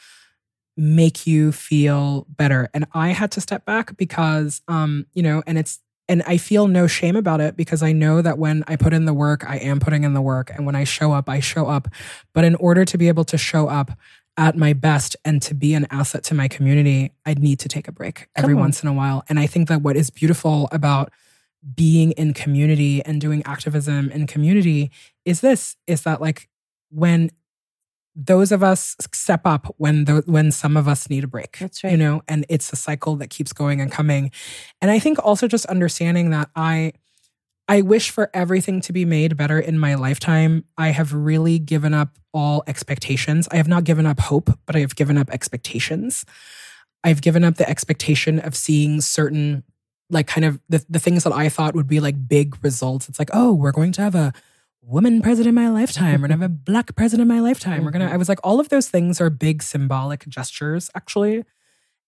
make 0.76 1.26
you 1.26 1.52
feel 1.52 2.26
better. 2.28 2.68
And 2.74 2.86
I 2.92 3.08
had 3.08 3.30
to 3.32 3.40
step 3.40 3.64
back 3.64 3.96
because, 3.96 4.60
um, 4.68 5.06
you 5.14 5.22
know, 5.22 5.42
and 5.46 5.56
it's, 5.56 5.80
and 6.08 6.22
I 6.26 6.36
feel 6.36 6.68
no 6.68 6.86
shame 6.86 7.16
about 7.16 7.40
it 7.40 7.56
because 7.56 7.82
I 7.82 7.92
know 7.92 8.20
that 8.22 8.38
when 8.38 8.62
I 8.68 8.76
put 8.76 8.92
in 8.92 9.06
the 9.06 9.14
work, 9.14 9.48
I 9.48 9.56
am 9.56 9.80
putting 9.80 10.04
in 10.04 10.12
the 10.12 10.20
work. 10.20 10.50
And 10.54 10.66
when 10.66 10.74
I 10.76 10.84
show 10.84 11.12
up, 11.12 11.28
I 11.28 11.40
show 11.40 11.66
up. 11.66 11.88
But 12.32 12.44
in 12.44 12.54
order 12.56 12.84
to 12.84 12.98
be 12.98 13.08
able 13.08 13.24
to 13.24 13.38
show 13.38 13.68
up 13.68 13.92
at 14.36 14.56
my 14.56 14.74
best 14.74 15.16
and 15.24 15.40
to 15.42 15.54
be 15.54 15.72
an 15.72 15.86
asset 15.90 16.22
to 16.24 16.34
my 16.34 16.46
community, 16.46 17.12
I'd 17.24 17.38
need 17.38 17.58
to 17.60 17.68
take 17.68 17.88
a 17.88 17.92
break 17.92 18.28
every 18.36 18.54
on. 18.54 18.60
once 18.60 18.82
in 18.82 18.88
a 18.88 18.92
while. 18.92 19.24
And 19.28 19.40
I 19.40 19.46
think 19.46 19.68
that 19.68 19.80
what 19.80 19.96
is 19.96 20.10
beautiful 20.10 20.68
about 20.70 21.10
being 21.74 22.12
in 22.12 22.32
community 22.34 23.02
and 23.04 23.20
doing 23.20 23.42
activism 23.44 24.10
in 24.10 24.26
community 24.26 24.90
is 25.24 25.40
this 25.40 25.76
is 25.86 26.02
that 26.02 26.20
like 26.20 26.48
when 26.90 27.30
those 28.14 28.50
of 28.50 28.62
us 28.62 28.96
step 29.12 29.42
up 29.44 29.74
when 29.76 30.06
the, 30.06 30.22
when 30.26 30.50
some 30.50 30.76
of 30.76 30.88
us 30.88 31.10
need 31.10 31.24
a 31.24 31.26
break 31.26 31.58
That's 31.58 31.84
right. 31.84 31.90
you 31.90 31.96
know 31.96 32.22
and 32.28 32.46
it's 32.48 32.72
a 32.72 32.76
cycle 32.76 33.16
that 33.16 33.30
keeps 33.30 33.52
going 33.52 33.80
and 33.80 33.92
coming. 33.92 34.30
And 34.80 34.90
i 34.90 34.98
think 34.98 35.18
also 35.24 35.46
just 35.46 35.66
understanding 35.66 36.30
that 36.30 36.48
i 36.56 36.92
i 37.68 37.82
wish 37.82 38.10
for 38.10 38.30
everything 38.32 38.80
to 38.82 38.92
be 38.92 39.04
made 39.04 39.36
better 39.36 39.58
in 39.58 39.78
my 39.78 39.94
lifetime. 39.94 40.64
I 40.78 40.88
have 40.90 41.12
really 41.12 41.58
given 41.58 41.92
up 41.92 42.16
all 42.32 42.62
expectations. 42.66 43.48
I 43.50 43.56
have 43.56 43.68
not 43.68 43.84
given 43.84 44.06
up 44.06 44.20
hope 44.20 44.50
but 44.66 44.76
i 44.76 44.80
have 44.80 44.96
given 44.96 45.18
up 45.18 45.30
expectations. 45.30 46.24
I've 47.04 47.22
given 47.22 47.44
up 47.44 47.56
the 47.56 47.68
expectation 47.68 48.40
of 48.40 48.56
seeing 48.56 49.00
certain 49.00 49.62
like 50.10 50.26
kind 50.26 50.44
of 50.44 50.60
the, 50.68 50.84
the 50.88 50.98
things 50.98 51.24
that 51.24 51.32
I 51.32 51.48
thought 51.48 51.74
would 51.74 51.88
be 51.88 52.00
like 52.00 52.28
big 52.28 52.62
results. 52.62 53.08
It's 53.08 53.18
like, 53.18 53.30
oh, 53.32 53.52
we're 53.52 53.72
going 53.72 53.92
to 53.92 54.02
have 54.02 54.14
a 54.14 54.32
woman 54.82 55.20
president 55.20 55.48
in 55.48 55.54
my 55.54 55.68
lifetime. 55.68 56.22
We're 56.22 56.28
gonna 56.28 56.42
have 56.42 56.50
a 56.50 56.54
black 56.70 56.94
president 56.94 57.28
in 57.30 57.36
my 57.36 57.40
lifetime. 57.40 57.84
We're 57.84 57.90
gonna, 57.90 58.06
mm-hmm. 58.06 58.14
I 58.14 58.18
was 58.18 58.28
like, 58.28 58.38
all 58.44 58.60
of 58.60 58.68
those 58.68 58.88
things 58.88 59.20
are 59.20 59.30
big 59.30 59.62
symbolic 59.62 60.26
gestures, 60.28 60.90
actually. 60.94 61.44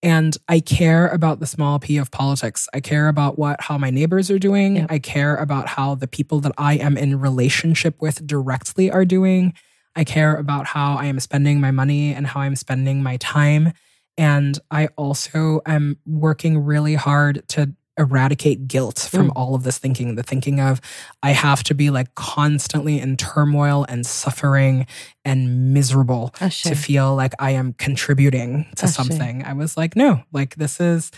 And 0.01 0.37
I 0.49 0.61
care 0.61 1.09
about 1.09 1.41
the 1.41 1.47
small 1.47 1.81
p 1.81 1.97
of 1.97 2.13
politics. 2.13 2.69
I 2.73 2.81
care 2.81 3.09
about 3.09 3.37
what 3.37 3.61
how 3.63 3.77
my 3.79 3.91
neighbors 3.91 4.31
are 4.31 4.39
doing. 4.39 4.77
Yep. 4.77 4.87
I 4.91 4.99
care 5.01 5.35
about 5.37 5.69
how 5.69 5.97
the 5.97 6.07
people 6.07 6.39
that 6.41 6.53
I 6.57 6.75
am 6.75 6.97
in 6.97 7.19
relationship 7.19 8.01
with 8.01 8.25
directly 8.25 8.93
are 8.93 9.05
doing. 9.05 9.55
I 9.97 10.05
care 10.05 10.37
about 10.37 10.67
how 10.67 10.95
I 10.95 11.07
am 11.07 11.19
spending 11.19 11.61
my 11.61 11.73
money 11.73 12.15
and 12.15 12.29
how 12.29 12.41
I'm 12.41 12.55
spending 12.55 13.03
my 13.03 13.17
time. 13.17 13.73
And 14.17 14.59
I 14.71 14.89
also 14.97 15.61
am 15.67 15.99
working 16.07 16.59
really 16.59 16.95
hard 16.95 17.43
to 17.49 17.75
eradicate 17.99 18.69
guilt 18.69 19.09
from 19.11 19.29
Mm. 19.29 19.33
all 19.37 19.55
of 19.55 19.65
this 19.65 19.79
thinking 19.79 20.15
the 20.15 20.23
thinking 20.23 20.61
of 20.61 20.81
I 21.23 21.33
have 21.33 21.63
to 21.65 21.75
be 21.75 21.91
like 21.91 22.15
constantly 22.15 23.01
in 23.01 23.17
turmoil 23.17 23.85
and 23.89 24.07
suffering 24.07 24.87
and 25.25 25.75
miserable 25.75 26.35
Ashe. 26.41 26.63
to 26.63 26.75
feel 26.75 27.15
like 27.17 27.35
I 27.39 27.51
am 27.51 27.73
contributing 27.75 28.67
to 28.77 28.85
Ashe. 28.87 28.95
something. 28.95 29.45
I 29.45 29.53
was 29.53 29.77
like, 29.77 29.97
no, 29.97 30.23
like 30.33 30.55
this 30.57 30.81
is 30.81 31.11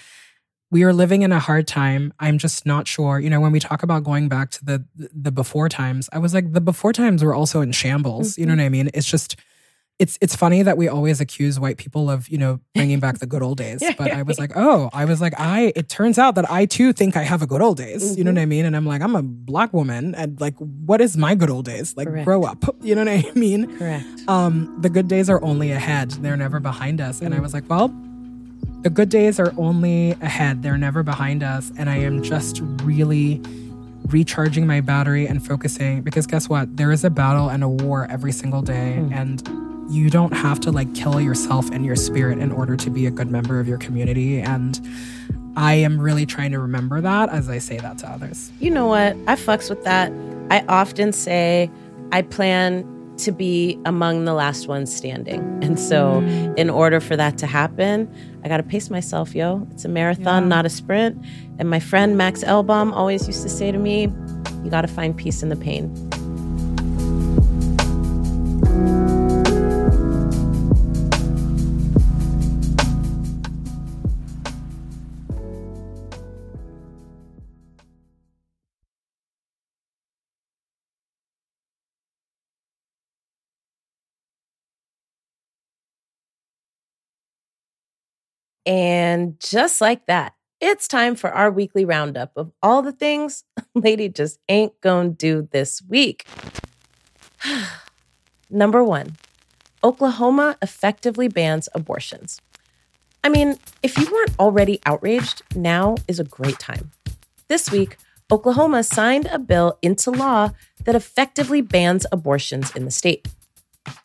we 0.73 0.85
are 0.85 0.93
living 0.93 1.23
in 1.23 1.33
a 1.33 1.41
hard 1.41 1.67
time. 1.67 2.13
I'm 2.21 2.39
just 2.39 2.65
not 2.65 2.87
sure. 2.87 3.19
You 3.19 3.29
know, 3.29 3.41
when 3.41 3.51
we 3.51 3.59
talk 3.59 3.83
about 3.83 4.05
going 4.05 4.29
back 4.29 4.51
to 4.53 4.65
the 4.65 4.85
the 4.97 5.33
before 5.33 5.69
times, 5.69 6.09
I 6.13 6.19
was 6.19 6.33
like 6.33 6.53
the 6.53 6.61
before 6.61 6.93
times 6.93 7.23
were 7.25 7.35
also 7.35 7.61
in 7.61 7.73
shambles. 7.73 8.39
You 8.39 8.47
know 8.47 8.53
Mm-hmm. 8.53 8.61
what 8.61 8.67
I 8.67 8.69
mean? 8.69 8.91
It's 8.95 9.07
just 9.07 9.37
it's 10.01 10.19
it's 10.21 10.35
funny 10.35 10.63
that 10.63 10.77
we 10.77 10.89
always 10.89 11.21
accuse 11.21 11.61
white 11.61 11.77
people 11.77 12.11
of, 12.11 12.29
you 12.29 12.39
know, 12.39 12.59
bringing 12.75 12.99
back 13.01 13.19
the 13.19 13.27
good 13.27 13.43
old 13.43 13.59
days. 13.65 13.81
But 13.99 14.11
I 14.11 14.23
was 14.23 14.39
like, 14.39 14.53
"Oh, 14.57 14.89
I 14.93 15.05
was 15.05 15.21
like 15.21 15.35
I 15.39 15.73
it 15.77 15.89
turns 15.89 16.19
out 16.19 16.35
that 16.37 16.51
I 16.51 16.65
too 16.67 16.93
think 16.93 17.17
I 17.17 17.23
have 17.23 17.43
a 17.43 17.47
good 17.47 17.61
old 17.63 17.77
days." 17.77 18.17
You 18.17 18.25
know 18.25 18.31
Mm-hmm. 18.31 18.37
what 18.37 18.43
I 18.43 18.47
mean? 18.47 18.65
And 18.65 18.75
I'm 18.75 18.87
like, 18.87 19.03
"I'm 19.03 19.15
a 19.15 19.23
black 19.23 19.73
woman 19.75 20.15
and 20.15 20.41
like 20.41 20.57
what 20.59 21.01
is 21.01 21.17
my 21.17 21.35
good 21.35 21.51
old 21.51 21.67
days? 21.67 21.97
Like 21.97 22.09
Correct. 22.09 22.25
grow 22.25 22.43
up." 22.45 22.65
You 22.83 22.95
know 22.95 23.05
what 23.05 23.13
I 23.13 23.31
mean? 23.35 23.77
Correct. 23.79 24.07
um, 24.27 24.75
the 24.81 24.89
good 24.89 25.07
days 25.07 25.29
are 25.29 25.41
only 25.45 25.71
ahead. 25.71 26.11
They're 26.23 26.37
never 26.37 26.59
behind 26.61 26.99
us. 27.01 27.21
And 27.21 27.35
I 27.35 27.41
was 27.41 27.53
like, 27.53 27.69
well, 27.69 27.89
the 28.83 28.89
good 28.91 29.11
days 29.11 29.39
are 29.39 29.53
only 29.59 30.13
ahead. 30.23 30.63
They're 30.63 30.79
never 30.79 31.03
behind 31.03 31.43
us. 31.43 31.71
And 31.77 31.91
I 31.91 31.99
am 31.99 32.23
just 32.23 32.61
really 32.83 33.43
recharging 34.07 34.67
my 34.67 34.81
battery 34.81 35.27
and 35.27 35.45
focusing 35.47 36.01
because 36.01 36.27
guess 36.27 36.49
what? 36.49 36.75
There 36.79 36.91
is 36.91 37.05
a 37.05 37.11
battle 37.11 37.51
and 37.51 37.63
a 37.63 37.69
war 37.69 38.07
every 38.11 38.33
single 38.33 38.63
day. 38.63 38.95
And 39.13 39.43
you 39.91 40.09
don't 40.11 40.33
have 40.33 40.61
to 40.61 40.71
like 40.71 40.95
kill 40.95 41.21
yourself 41.21 41.69
and 41.71 41.85
your 41.85 41.97
spirit 41.97 42.39
in 42.39 42.53
order 42.53 42.77
to 42.77 42.91
be 42.91 43.07
a 43.07 43.11
good 43.11 43.31
member 43.31 43.59
of 43.61 43.67
your 43.69 43.79
community. 43.79 44.41
And 44.41 44.81
I 45.57 45.75
am 45.75 46.01
really 46.01 46.27
trying 46.27 46.53
to 46.53 46.59
remember 46.61 47.01
that 47.01 47.29
as 47.31 47.49
I 47.49 47.59
say 47.59 47.79
that 47.79 47.99
to 47.99 48.09
others. 48.09 48.53
You 48.61 48.71
know 48.71 48.87
what? 48.87 49.17
I 49.27 49.35
fucks 49.35 49.69
with 49.69 49.83
that. 49.85 50.13
I 50.51 50.65
often 50.69 51.13
say 51.13 51.71
I 52.13 52.23
plan 52.23 52.87
to 53.19 53.33
be 53.33 53.79
among 53.85 54.25
the 54.25 54.33
last 54.33 54.67
ones 54.69 54.95
standing. 54.95 55.41
And 55.63 55.79
so, 55.79 56.21
in 56.57 56.71
order 56.71 57.01
for 57.01 57.17
that 57.17 57.37
to 57.39 57.47
happen, 57.47 58.11
I 58.43 58.49
got 58.49 58.57
to 58.57 58.63
pace 58.63 58.89
myself, 58.89 59.35
yo. 59.35 59.67
It's 59.73 59.85
a 59.85 59.89
marathon, 59.89 60.45
Yeah. 60.45 60.49
not 60.49 60.65
a 60.67 60.71
sprint. 60.71 61.23
And 61.59 61.69
my 61.69 61.81
friend 61.81 62.17
Max 62.17 62.43
Elbaum 62.43 62.95
always 62.95 63.27
used 63.27 63.43
to 63.43 63.51
say 63.51 63.71
to 63.73 63.79
me, 63.79 64.09
you 64.65 64.71
got 64.71 64.83
to 64.83 64.89
find 64.89 65.15
peace 65.15 65.43
in 65.43 65.51
the 65.51 65.57
pain. 65.57 66.10
And 88.71 89.35
just 89.41 89.81
like 89.81 90.07
that, 90.07 90.35
it's 90.61 90.87
time 90.87 91.17
for 91.17 91.33
our 91.33 91.51
weekly 91.51 91.85
roundup 91.85 92.31
of 92.37 92.53
all 92.63 92.83
the 92.83 92.93
things 92.93 93.43
Lady 93.75 94.09
just 94.09 94.39
ain't 94.49 94.81
gonna 94.81 95.09
do 95.09 95.49
this 95.51 95.83
week. 95.89 96.25
Number 98.51 98.85
one, 98.85 99.17
Oklahoma 99.83 100.57
effectively 100.63 101.27
bans 101.27 101.69
abortions. 101.75 102.41
I 103.25 103.29
mean, 103.29 103.57
if 103.83 103.99
you 103.99 104.07
weren't 104.09 104.39
already 104.39 104.79
outraged, 104.87 105.43
now 105.57 105.97
is 106.07 106.21
a 106.21 106.25
great 106.25 106.61
time. 106.61 106.93
This 107.49 107.73
week, 107.73 107.97
Oklahoma 108.31 108.85
signed 108.85 109.27
a 109.33 109.41
bill 109.41 109.79
into 109.83 110.13
law 110.13 110.51
that 110.85 110.95
effectively 110.95 111.61
bans 111.61 112.07
abortions 112.13 112.77
in 112.77 112.85
the 112.85 112.93
state. 112.93 113.27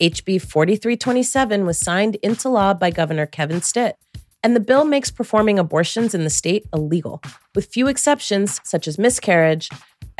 HB 0.02 0.42
4327 0.42 1.68
was 1.68 1.78
signed 1.78 2.16
into 2.16 2.50
law 2.50 2.74
by 2.74 2.90
Governor 2.90 3.28
Kevin 3.28 3.62
Stitt, 3.62 3.98
and 4.46 4.56
the 4.56 4.60
bill 4.60 4.86
makes 4.86 5.10
performing 5.10 5.58
abortions 5.58 6.14
in 6.14 6.24
the 6.24 6.30
state 6.30 6.68
illegal, 6.72 7.20
with 7.56 7.66
few 7.66 7.88
exceptions 7.88 8.62
such 8.64 8.88
as 8.88 9.00
miscarriage, 9.00 9.70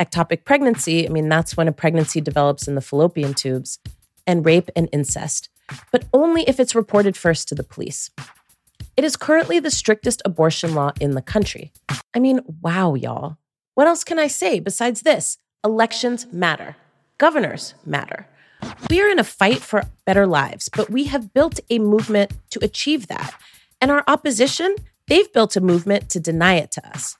ectopic 0.00 0.44
pregnancy 0.44 1.06
I 1.06 1.12
mean, 1.12 1.28
that's 1.28 1.56
when 1.56 1.68
a 1.68 1.72
pregnancy 1.72 2.20
develops 2.20 2.66
in 2.66 2.74
the 2.74 2.80
fallopian 2.80 3.34
tubes 3.34 3.78
and 4.26 4.44
rape 4.44 4.68
and 4.74 4.88
incest, 4.92 5.48
but 5.92 6.06
only 6.12 6.42
if 6.48 6.58
it's 6.58 6.74
reported 6.74 7.16
first 7.16 7.46
to 7.48 7.54
the 7.54 7.62
police. 7.62 8.10
It 8.96 9.04
is 9.04 9.16
currently 9.16 9.60
the 9.60 9.70
strictest 9.70 10.22
abortion 10.24 10.74
law 10.74 10.90
in 11.00 11.12
the 11.12 11.22
country. 11.22 11.72
I 12.12 12.18
mean, 12.18 12.40
wow, 12.60 12.94
y'all. 12.94 13.36
What 13.74 13.86
else 13.86 14.02
can 14.02 14.18
I 14.18 14.26
say 14.26 14.58
besides 14.58 15.02
this? 15.02 15.38
Elections 15.64 16.26
matter. 16.32 16.74
Governors 17.18 17.74
matter. 17.84 18.26
We 18.90 19.00
are 19.02 19.08
in 19.08 19.20
a 19.20 19.24
fight 19.24 19.60
for 19.60 19.84
better 20.04 20.26
lives, 20.26 20.68
but 20.68 20.90
we 20.90 21.04
have 21.04 21.32
built 21.32 21.60
a 21.70 21.78
movement 21.78 22.32
to 22.50 22.64
achieve 22.64 23.06
that. 23.06 23.32
And 23.80 23.90
our 23.90 24.04
opposition, 24.06 24.74
they've 25.06 25.32
built 25.32 25.56
a 25.56 25.60
movement 25.60 26.10
to 26.10 26.20
deny 26.20 26.54
it 26.54 26.70
to 26.72 26.88
us. 26.88 27.16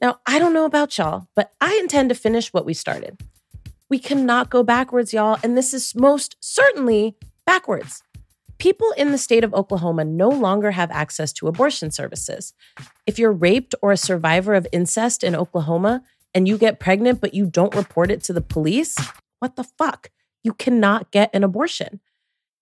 Now, 0.00 0.20
I 0.26 0.38
don't 0.38 0.54
know 0.54 0.64
about 0.64 0.96
y'all, 0.96 1.28
but 1.36 1.52
I 1.60 1.78
intend 1.82 2.08
to 2.08 2.14
finish 2.14 2.52
what 2.52 2.64
we 2.64 2.72
started. 2.72 3.20
We 3.90 3.98
cannot 3.98 4.50
go 4.50 4.62
backwards, 4.62 5.12
y'all, 5.12 5.38
and 5.42 5.56
this 5.56 5.74
is 5.74 5.94
most 5.94 6.36
certainly 6.40 7.16
backwards. 7.44 8.02
People 8.58 8.92
in 8.96 9.10
the 9.10 9.18
state 9.18 9.42
of 9.42 9.52
Oklahoma 9.54 10.04
no 10.04 10.28
longer 10.28 10.70
have 10.70 10.90
access 10.90 11.32
to 11.34 11.48
abortion 11.48 11.90
services. 11.90 12.52
If 13.06 13.18
you're 13.18 13.32
raped 13.32 13.74
or 13.82 13.90
a 13.90 13.96
survivor 13.96 14.54
of 14.54 14.66
incest 14.70 15.24
in 15.24 15.34
Oklahoma 15.34 16.02
and 16.34 16.46
you 16.46 16.56
get 16.58 16.78
pregnant 16.78 17.20
but 17.20 17.34
you 17.34 17.46
don't 17.46 17.74
report 17.74 18.10
it 18.10 18.22
to 18.24 18.32
the 18.32 18.42
police, 18.42 18.96
what 19.38 19.56
the 19.56 19.64
fuck? 19.64 20.10
You 20.44 20.52
cannot 20.52 21.10
get 21.10 21.30
an 21.34 21.42
abortion. 21.42 22.00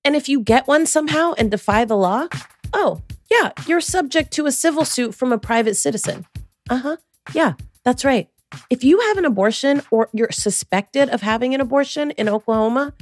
And 0.05 0.17
if 0.17 0.29
you 0.29 0.41
get 0.41 0.67
one 0.67 0.87
somehow 0.87 1.35
and 1.37 1.51
defy 1.51 1.85
the 1.85 1.97
law, 1.97 2.29
oh, 2.73 3.03
yeah, 3.31 3.53
you're 3.67 3.81
subject 3.81 4.33
to 4.33 4.47
a 4.47 4.53
civil 4.53 4.85
suit 4.85 5.15
from 5.15 5.33
a 5.33 5.39
private 5.39 5.77
citizen. 5.77 6.27
Uh 6.71 6.79
huh. 6.79 6.97
Yeah, 7.35 7.55
that's 7.85 8.05
right. 8.05 8.29
If 8.71 8.83
you 8.83 9.01
have 9.01 9.19
an 9.19 9.25
abortion 9.25 9.83
or 9.91 10.09
you're 10.13 10.33
suspected 10.33 11.11
of 11.11 11.21
having 11.21 11.55
an 11.55 11.61
abortion 11.61 12.11
in 12.13 12.29
Oklahoma 12.29 12.95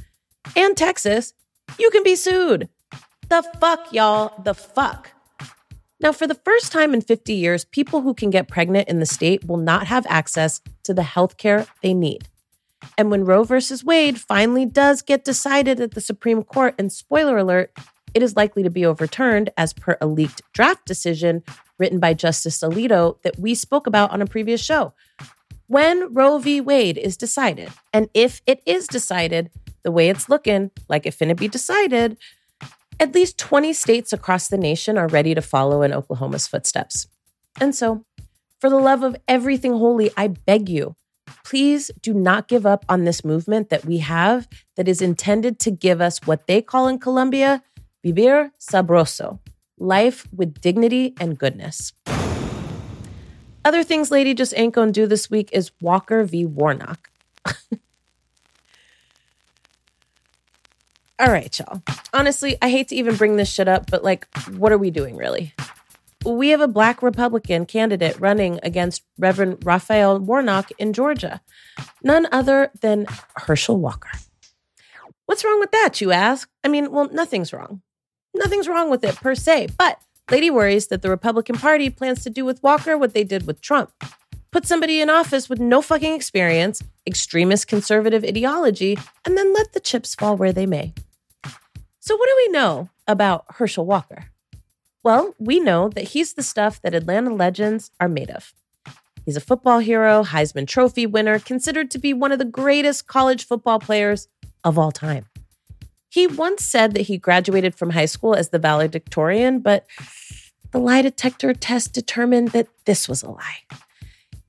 and 0.57 0.77
Texas, 0.77 1.35
you 1.79 1.91
can 1.91 2.03
be 2.03 2.17
sued. 2.17 2.69
The 3.29 3.45
fuck, 3.61 3.93
y'all. 3.93 4.41
The 4.43 4.55
fuck. 4.55 5.13
Now, 5.99 6.13
for 6.13 6.27
the 6.27 6.35
first 6.35 6.73
time 6.73 6.93
in 6.93 7.01
50 7.01 7.33
years, 7.33 7.65
people 7.65 8.03
who 8.03 8.13
can 8.13 8.31
get 8.31 8.49
pregnant 8.49 8.89
in 8.89 9.01
the 9.01 9.07
state 9.07 9.47
will 9.47 9.57
not 9.57 9.87
have 9.87 10.07
access 10.09 10.61
to 10.83 10.93
the 10.93 11.03
health 11.03 11.37
care 11.39 11.67
they 11.83 11.95
need. 11.95 12.29
And 12.99 13.11
when 13.11 13.25
Roe 13.25 13.45
versus 13.45 13.83
Wade 13.83 14.21
finally 14.21 14.67
does 14.67 15.01
get 15.03 15.25
decided 15.25 15.81
at 15.81 15.93
the 15.93 16.01
Supreme 16.01 16.43
Court, 16.43 16.75
and 16.79 16.93
spoiler 16.93 17.39
alert, 17.39 17.73
it 18.17 18.23
is 18.23 18.35
likely 18.35 18.63
to 18.63 18.71
be 18.71 18.87
overturned 18.87 19.51
as 19.59 19.75
per 19.75 19.99
a 20.01 20.07
leaked 20.07 20.41
draft 20.55 20.87
decision 20.87 21.43
written 21.79 22.01
by 22.01 22.15
Justice 22.15 22.61
Alito 22.61 23.21
that 23.21 23.39
we 23.39 23.55
spoke 23.55 23.87
about 23.87 24.11
on 24.11 24.23
a 24.23 24.27
previous 24.27 24.65
show. 24.65 24.95
When 25.67 26.15
Roe 26.15 26.39
v. 26.39 26.63
Wade 26.63 26.97
is 26.97 27.19
decided, 27.19 27.71
and 27.93 28.09
if 28.15 28.41
it 28.47 28.63
is 28.65 28.87
decided 28.87 29.51
the 29.83 29.93
way 29.93 30.09
it's 30.09 30.31
looking, 30.31 30.71
like 30.89 31.05
it 31.05 31.13
finna 31.13 31.37
be 31.37 31.47
decided, 31.47 32.17
at 32.99 33.15
least 33.15 33.37
20 33.37 33.75
states 33.75 34.15
across 34.15 34.49
the 34.49 34.57
nation 34.57 34.97
are 34.97 35.09
ready 35.09 35.35
to 35.35 35.43
follow 35.43 35.83
in 35.83 35.93
Oklahoma's 35.93 36.47
footsteps. 36.47 37.07
And 37.61 37.75
so, 37.75 38.07
for 38.63 38.71
the 38.71 38.79
love 38.79 39.03
of 39.03 39.15
everything 39.29 39.73
holy, 39.73 40.11
I 40.17 40.29
beg 40.29 40.71
you, 40.71 40.97
please 41.45 41.91
do 42.01 42.15
not 42.15 42.49
give 42.49 42.65
up 42.65 42.87
on 42.89 43.05
this 43.05 43.27
movement 43.27 43.69
that 43.69 43.85
we 43.85 43.99
have 43.99 44.49
that 44.77 44.89
is 44.89 45.03
intended 45.03 45.59
to 45.59 45.71
give 45.71 46.01
us 46.01 46.19
what 46.25 46.47
they 46.47 46.63
call 46.63 46.89
in 46.89 46.99
Colombia 46.99 47.63
vivir 48.07 48.53
sabroso, 48.61 49.41
life 49.79 50.27
with 50.33 50.61
dignity 50.61 51.15
and 51.19 51.37
goodness. 51.39 51.93
Other 53.65 53.83
things 53.83 54.13
Lady 54.13 54.33
just 54.33 54.55
ain't 54.57 54.75
gonna 54.75 54.93
do 54.93 55.09
this 55.09 55.29
week 55.29 55.51
is 55.53 55.73
Walker 55.81 56.23
v. 56.25 56.47
Warnock. 56.47 57.11
All 61.19 61.33
right, 61.33 61.59
y'all. 61.59 61.83
Honestly, 62.13 62.57
I 62.63 62.71
hate 62.71 62.89
to 62.89 62.95
even 62.95 63.17
bring 63.17 63.37
this 63.37 63.51
shit 63.51 63.67
up, 63.67 63.91
but 63.91 64.05
like, 64.05 64.29
what 64.51 64.71
are 64.71 64.79
we 64.79 64.91
doing 64.91 65.17
really? 65.17 65.53
We 66.25 66.51
have 66.51 66.61
a 66.61 66.69
black 66.69 67.03
Republican 67.03 67.67
candidate 67.67 68.21
running 68.21 68.61
against 68.63 69.03
Reverend 69.19 69.65
Raphael 69.65 70.19
Warnock 70.21 70.71
in 70.79 70.93
Georgia, 70.93 71.41
none 72.03 72.29
other 72.31 72.71
than 72.81 73.07
Herschel 73.37 73.79
Walker. 73.79 74.11
What's 75.27 75.45
wrong 75.45 75.59
with 75.59 75.73
that, 75.73 76.01
you 76.01 76.13
ask? 76.13 76.49
I 76.63 76.69
mean, 76.69 76.93
well, 76.93 77.09
nothing's 77.11 77.53
wrong. 77.53 77.83
Nothing's 78.37 78.69
wrong 78.69 78.91
with 78.91 79.05
it 79.05 79.17
per 79.17 79.35
se, 79.35 79.69
but 79.79 80.01
Lady 80.31 80.51
worries 80.51 80.89
that 80.89 81.03
the 81.03 81.11
Republican 81.11 81.57
Party 81.57 81.91
plans 81.91 82.23
to 82.25 82.31
do 82.31 82.45
with 82.45 82.63
Walker 82.63 82.97
what 82.97 83.15
they 83.15 83.25
did 83.25 83.47
with 83.47 83.61
Trump 83.61 83.93
put 84.57 84.67
somebody 84.67 85.03
in 85.03 85.11
office 85.11 85.51
with 85.51 85.61
no 85.61 85.83
fucking 85.83 86.15
experience, 86.15 86.83
extremist 87.07 87.69
conservative 87.69 88.25
ideology, 88.25 88.99
and 89.27 89.37
then 89.37 89.53
let 89.53 89.75
the 89.75 89.81
chips 89.81 90.15
fall 90.15 90.35
where 90.35 90.51
they 90.51 90.65
may. 90.65 90.95
So, 92.01 92.17
what 92.17 92.27
do 92.27 92.35
we 92.39 92.49
know 92.49 92.89
about 93.07 93.45
Herschel 93.51 93.85
Walker? 93.85 94.31
Well, 95.05 95.35
we 95.39 95.61
know 95.61 95.91
that 95.91 96.05
he's 96.05 96.33
the 96.33 96.43
stuff 96.43 96.81
that 96.81 96.95
Atlanta 96.95 97.35
legends 97.35 97.91
are 98.01 98.09
made 98.09 98.31
of. 98.31 98.55
He's 99.27 99.37
a 99.37 99.43
football 99.43 99.81
hero, 99.81 100.25
Heisman 100.25 100.67
Trophy 100.67 101.05
winner, 101.05 101.39
considered 101.39 101.91
to 101.91 101.99
be 101.99 102.15
one 102.15 102.33
of 102.33 102.39
the 102.39 102.47
greatest 102.47 103.07
college 103.07 103.47
football 103.47 103.79
players 103.79 104.27
of 104.65 104.79
all 104.79 104.91
time. 104.91 105.27
He 106.17 106.27
once 106.27 106.65
said 106.65 106.95
that 106.95 107.03
he 107.03 107.19
graduated 107.19 107.75
from 107.75 107.91
high 107.91 108.07
school 108.07 108.35
as 108.35 108.49
the 108.49 108.59
valedictorian, 108.59 109.59
but 109.59 109.85
the 110.71 110.79
lie 110.79 111.03
detector 111.03 111.53
test 111.53 111.93
determined 111.93 112.53
that 112.53 112.69
this 112.87 113.07
was 113.07 113.23
a 113.23 113.31
lie. 113.31 113.59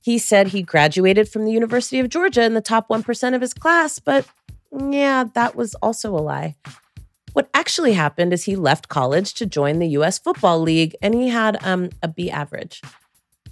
He 0.00 0.16
said 0.16 0.48
he 0.48 0.62
graduated 0.62 1.28
from 1.28 1.44
the 1.44 1.52
University 1.52 1.98
of 1.98 2.08
Georgia 2.08 2.42
in 2.42 2.54
the 2.54 2.62
top 2.62 2.88
1% 2.88 3.34
of 3.34 3.42
his 3.42 3.52
class, 3.52 3.98
but 3.98 4.26
yeah, 4.72 5.24
that 5.34 5.56
was 5.56 5.74
also 5.82 6.16
a 6.16 6.24
lie. 6.24 6.56
What 7.34 7.50
actually 7.52 7.92
happened 7.92 8.32
is 8.32 8.44
he 8.44 8.56
left 8.56 8.88
college 8.88 9.34
to 9.34 9.44
join 9.44 9.78
the 9.78 9.88
US 9.88 10.18
Football 10.18 10.60
League 10.60 10.96
and 11.02 11.12
he 11.12 11.28
had 11.28 11.62
um, 11.62 11.90
a 12.02 12.08
B 12.08 12.30
average. 12.30 12.80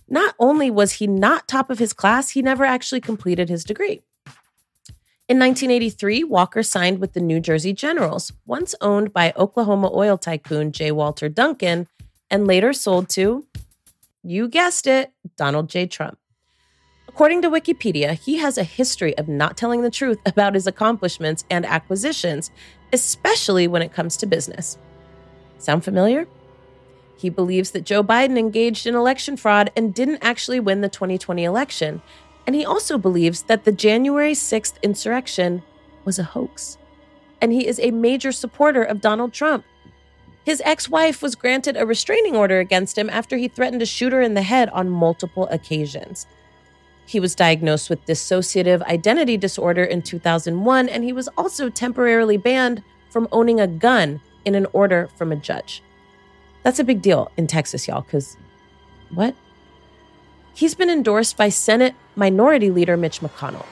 Not 0.09 0.35
only 0.39 0.71
was 0.71 0.93
he 0.93 1.07
not 1.07 1.49
top 1.49 1.69
of 1.69 1.79
his 1.79 1.93
class, 1.93 2.31
he 2.31 2.41
never 2.41 2.65
actually 2.65 3.03
completed 3.03 3.51
his 3.51 3.63
degree. 3.63 4.01
In 5.29 5.41
1983, 5.41 6.23
Walker 6.23 6.63
signed 6.63 7.01
with 7.01 7.13
the 7.13 7.21
New 7.21 7.41
Jersey 7.41 7.73
Generals, 7.73 8.33
once 8.47 8.77
owned 8.81 9.13
by 9.13 9.33
Oklahoma 9.37 9.91
oil 9.93 10.17
tycoon 10.17 10.71
J. 10.71 10.93
Walter 10.93 11.29
Duncan, 11.29 11.89
and 12.31 12.47
later 12.47 12.73
sold 12.73 13.09
to, 13.09 13.45
you 14.23 14.47
guessed 14.47 14.87
it, 14.87 15.11
Donald 15.37 15.69
J. 15.69 15.89
Trump. 15.89 16.17
According 17.09 17.43
to 17.43 17.51
Wikipedia, 17.51 18.13
he 18.13 18.37
has 18.37 18.57
a 18.57 18.63
history 18.63 19.19
of 19.19 19.27
not 19.27 19.57
telling 19.57 19.83
the 19.83 19.91
truth 19.91 20.19
about 20.27 20.55
his 20.55 20.69
accomplishments 20.69 21.45
and 21.51 21.67
acquisitions, 21.67 22.53
especially 22.93 23.67
when 23.67 23.83
it 23.83 23.93
comes 23.93 24.17
to 24.19 24.27
business. 24.27 24.79
Sound 25.59 25.83
familiar? 25.83 26.29
He 27.17 27.31
believes 27.31 27.73
that 27.73 27.85
Joe 27.85 28.05
Biden 28.05 28.39
engaged 28.39 28.87
in 28.87 28.95
election 28.95 29.37
fraud 29.37 29.73
and 29.75 29.93
didn't 29.93 30.19
actually 30.23 30.61
win 30.61 30.83
the 30.83 30.89
2020 30.89 31.43
election. 31.43 32.01
And 32.47 32.55
he 32.55 32.65
also 32.65 32.97
believes 32.97 33.43
that 33.43 33.65
the 33.65 33.73
January 33.73 34.33
6th 34.33 34.81
insurrection 34.83 35.63
was 36.05 36.19
a 36.19 36.25
hoax. 36.25 36.79
And 37.41 37.53
he 37.53 37.67
is 37.67 37.81
a 37.81 37.91
major 37.91 38.33
supporter 38.33 38.83
of 38.83 39.01
Donald 39.01 39.33
Trump. 39.33 39.65
His 40.45 40.63
ex 40.65 40.89
wife 40.89 41.23
was 41.23 41.35
granted 41.35 41.77
a 41.77 41.85
restraining 41.85 42.37
order 42.37 42.61
against 42.61 42.97
him 42.97 43.11
after 43.11 43.37
he 43.37 43.49
threatened 43.49 43.81
to 43.81 43.87
shoot 43.87 44.13
her 44.13 44.23
in 44.23 44.35
the 44.35 44.43
head 44.43 44.69
on 44.71 44.89
multiple 44.89 45.49
occasions. 45.51 46.27
He 47.05 47.19
was 47.19 47.35
diagnosed 47.35 47.91
with 47.91 48.05
dissociative 48.07 48.83
identity 48.83 49.37
disorder 49.37 49.83
in 49.83 50.03
2001, 50.03 50.89
and 50.89 51.05
he 51.05 51.13
was 51.13 51.29
also 51.37 51.69
temporarily 51.69 52.37
banned 52.37 52.83
from 53.11 53.29
owning 53.33 53.61
a 53.61 53.67
gun 53.67 54.21
in 54.45 54.55
an 54.55 54.67
order 54.73 55.09
from 55.17 55.33
a 55.33 55.37
judge. 55.37 55.83
That's 56.63 56.79
a 56.79 56.85
big 56.85 57.03
deal 57.03 57.31
in 57.37 57.47
Texas, 57.47 57.87
y'all, 57.87 58.03
because 58.03 58.37
what? 59.11 59.35
He's 60.57 60.75
been 60.75 60.89
endorsed 60.89 61.37
by 61.37 61.51
Senate 61.51 61.95
Minority 62.15 62.71
Leader 62.71 62.97
Mitch 62.97 63.21
McConnell. 63.21 63.67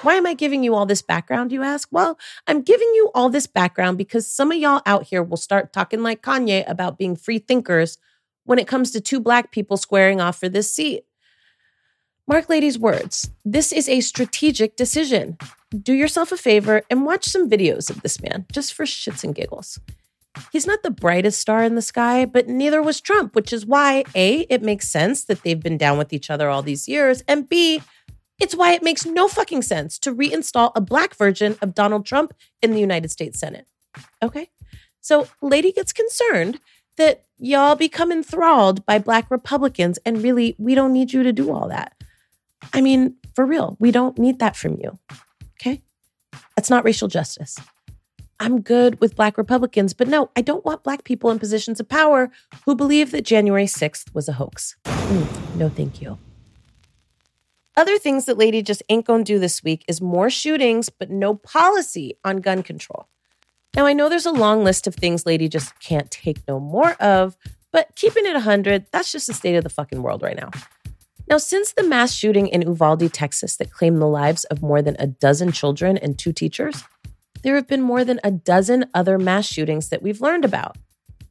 Why 0.00 0.14
am 0.14 0.24
I 0.24 0.32
giving 0.32 0.64
you 0.64 0.74
all 0.74 0.86
this 0.86 1.02
background, 1.02 1.52
you 1.52 1.62
ask? 1.62 1.86
Well, 1.92 2.18
I'm 2.46 2.62
giving 2.62 2.90
you 2.94 3.10
all 3.14 3.28
this 3.28 3.46
background 3.46 3.98
because 3.98 4.26
some 4.26 4.50
of 4.50 4.56
y'all 4.56 4.80
out 4.86 5.02
here 5.02 5.22
will 5.22 5.36
start 5.36 5.74
talking 5.74 6.02
like 6.02 6.22
Kanye 6.22 6.64
about 6.66 6.96
being 6.96 7.14
free 7.14 7.38
thinkers 7.38 7.98
when 8.44 8.58
it 8.58 8.66
comes 8.66 8.90
to 8.92 9.02
two 9.02 9.20
black 9.20 9.52
people 9.52 9.76
squaring 9.76 10.22
off 10.22 10.40
for 10.40 10.48
this 10.48 10.74
seat. 10.74 11.04
Mark 12.26 12.48
Lady's 12.48 12.78
words 12.78 13.30
this 13.44 13.70
is 13.70 13.86
a 13.86 14.00
strategic 14.00 14.76
decision. 14.76 15.36
Do 15.78 15.92
yourself 15.92 16.32
a 16.32 16.38
favor 16.38 16.80
and 16.88 17.04
watch 17.04 17.26
some 17.26 17.50
videos 17.50 17.90
of 17.90 18.00
this 18.00 18.22
man, 18.22 18.46
just 18.50 18.72
for 18.72 18.86
shits 18.86 19.24
and 19.24 19.34
giggles. 19.34 19.78
He's 20.52 20.66
not 20.66 20.82
the 20.82 20.90
brightest 20.90 21.40
star 21.40 21.62
in 21.62 21.74
the 21.74 21.82
sky, 21.82 22.24
but 22.24 22.48
neither 22.48 22.82
was 22.82 23.00
Trump, 23.00 23.34
which 23.34 23.52
is 23.52 23.66
why 23.66 24.04
A, 24.14 24.40
it 24.50 24.62
makes 24.62 24.88
sense 24.88 25.24
that 25.24 25.42
they've 25.42 25.60
been 25.60 25.78
down 25.78 25.98
with 25.98 26.12
each 26.12 26.30
other 26.30 26.48
all 26.48 26.62
these 26.62 26.88
years, 26.88 27.22
and 27.28 27.48
B, 27.48 27.82
it's 28.40 28.54
why 28.54 28.72
it 28.72 28.82
makes 28.82 29.06
no 29.06 29.28
fucking 29.28 29.62
sense 29.62 29.98
to 30.00 30.14
reinstall 30.14 30.72
a 30.74 30.80
black 30.80 31.14
version 31.14 31.56
of 31.62 31.74
Donald 31.74 32.04
Trump 32.04 32.32
in 32.62 32.72
the 32.72 32.80
United 32.80 33.10
States 33.10 33.38
Senate. 33.38 33.68
Okay? 34.22 34.50
So, 35.00 35.28
Lady 35.40 35.70
gets 35.70 35.92
concerned 35.92 36.58
that 36.96 37.24
y'all 37.38 37.76
become 37.76 38.10
enthralled 38.10 38.84
by 38.86 38.98
black 38.98 39.30
Republicans, 39.30 39.98
and 40.04 40.22
really, 40.22 40.56
we 40.58 40.74
don't 40.74 40.92
need 40.92 41.12
you 41.12 41.22
to 41.22 41.32
do 41.32 41.52
all 41.52 41.68
that. 41.68 41.94
I 42.72 42.80
mean, 42.80 43.16
for 43.34 43.46
real, 43.46 43.76
we 43.78 43.90
don't 43.90 44.18
need 44.18 44.38
that 44.40 44.56
from 44.56 44.78
you. 44.80 44.98
Okay? 45.60 45.82
That's 46.56 46.70
not 46.70 46.84
racial 46.84 47.08
justice. 47.08 47.56
I'm 48.40 48.60
good 48.60 49.00
with 49.00 49.16
Black 49.16 49.38
Republicans, 49.38 49.94
but 49.94 50.08
no, 50.08 50.30
I 50.36 50.42
don't 50.42 50.64
want 50.64 50.82
Black 50.82 51.04
people 51.04 51.30
in 51.30 51.38
positions 51.38 51.80
of 51.80 51.88
power 51.88 52.30
who 52.64 52.74
believe 52.74 53.10
that 53.12 53.24
January 53.24 53.66
6th 53.66 54.14
was 54.14 54.28
a 54.28 54.32
hoax. 54.32 54.76
Mm, 54.84 55.56
no, 55.56 55.68
thank 55.68 56.02
you. 56.02 56.18
Other 57.76 57.98
things 57.98 58.26
that 58.26 58.38
Lady 58.38 58.62
just 58.62 58.82
ain't 58.88 59.06
gonna 59.06 59.24
do 59.24 59.38
this 59.38 59.62
week 59.62 59.84
is 59.88 60.00
more 60.00 60.30
shootings, 60.30 60.90
but 60.90 61.10
no 61.10 61.34
policy 61.34 62.16
on 62.24 62.40
gun 62.40 62.62
control. 62.62 63.08
Now, 63.74 63.86
I 63.86 63.92
know 63.92 64.08
there's 64.08 64.26
a 64.26 64.32
long 64.32 64.62
list 64.62 64.86
of 64.86 64.94
things 64.94 65.26
Lady 65.26 65.48
just 65.48 65.78
can't 65.80 66.10
take 66.10 66.46
no 66.46 66.60
more 66.60 66.92
of, 66.94 67.36
but 67.72 67.96
keeping 67.96 68.24
it 68.24 68.34
100, 68.34 68.86
that's 68.92 69.10
just 69.10 69.26
the 69.26 69.34
state 69.34 69.56
of 69.56 69.64
the 69.64 69.70
fucking 69.70 70.02
world 70.02 70.22
right 70.22 70.36
now. 70.36 70.50
Now, 71.26 71.38
since 71.38 71.72
the 71.72 71.82
mass 71.82 72.12
shooting 72.12 72.46
in 72.48 72.62
Uvalde, 72.62 73.12
Texas, 73.12 73.56
that 73.56 73.72
claimed 73.72 74.00
the 74.00 74.06
lives 74.06 74.44
of 74.44 74.62
more 74.62 74.82
than 74.82 74.94
a 74.98 75.06
dozen 75.06 75.50
children 75.52 75.96
and 75.96 76.18
two 76.18 76.32
teachers, 76.32 76.84
there 77.44 77.54
have 77.54 77.68
been 77.68 77.82
more 77.82 78.04
than 78.04 78.18
a 78.24 78.30
dozen 78.30 78.86
other 78.94 79.18
mass 79.18 79.46
shootings 79.46 79.90
that 79.90 80.02
we've 80.02 80.22
learned 80.22 80.44
about. 80.44 80.76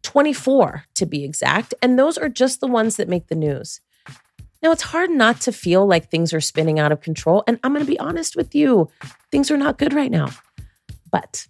24 0.03 0.85
to 0.93 1.05
be 1.05 1.23
exact, 1.23 1.73
and 1.81 1.97
those 1.97 2.17
are 2.17 2.29
just 2.29 2.59
the 2.61 2.67
ones 2.67 2.97
that 2.97 3.09
make 3.09 3.27
the 3.27 3.35
news. 3.35 3.81
Now, 4.61 4.71
it's 4.71 4.83
hard 4.83 5.09
not 5.09 5.41
to 5.41 5.51
feel 5.51 5.85
like 5.87 6.09
things 6.09 6.31
are 6.31 6.39
spinning 6.39 6.79
out 6.79 6.91
of 6.91 7.01
control, 7.01 7.43
and 7.47 7.59
I'm 7.63 7.73
going 7.73 7.85
to 7.85 7.91
be 7.91 7.99
honest 7.99 8.35
with 8.35 8.53
you, 8.53 8.89
things 9.31 9.49
are 9.49 9.57
not 9.57 9.77
good 9.77 9.91
right 9.91 10.11
now. 10.11 10.29
But 11.11 11.47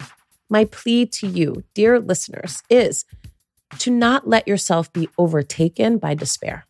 my 0.49 0.65
plea 0.65 1.05
to 1.07 1.27
you, 1.27 1.63
dear 1.73 1.99
listeners, 1.99 2.63
is 2.69 3.05
to 3.79 3.91
not 3.91 4.27
let 4.27 4.47
yourself 4.47 4.91
be 4.93 5.09
overtaken 5.17 5.97
by 5.97 6.13
despair. 6.13 6.65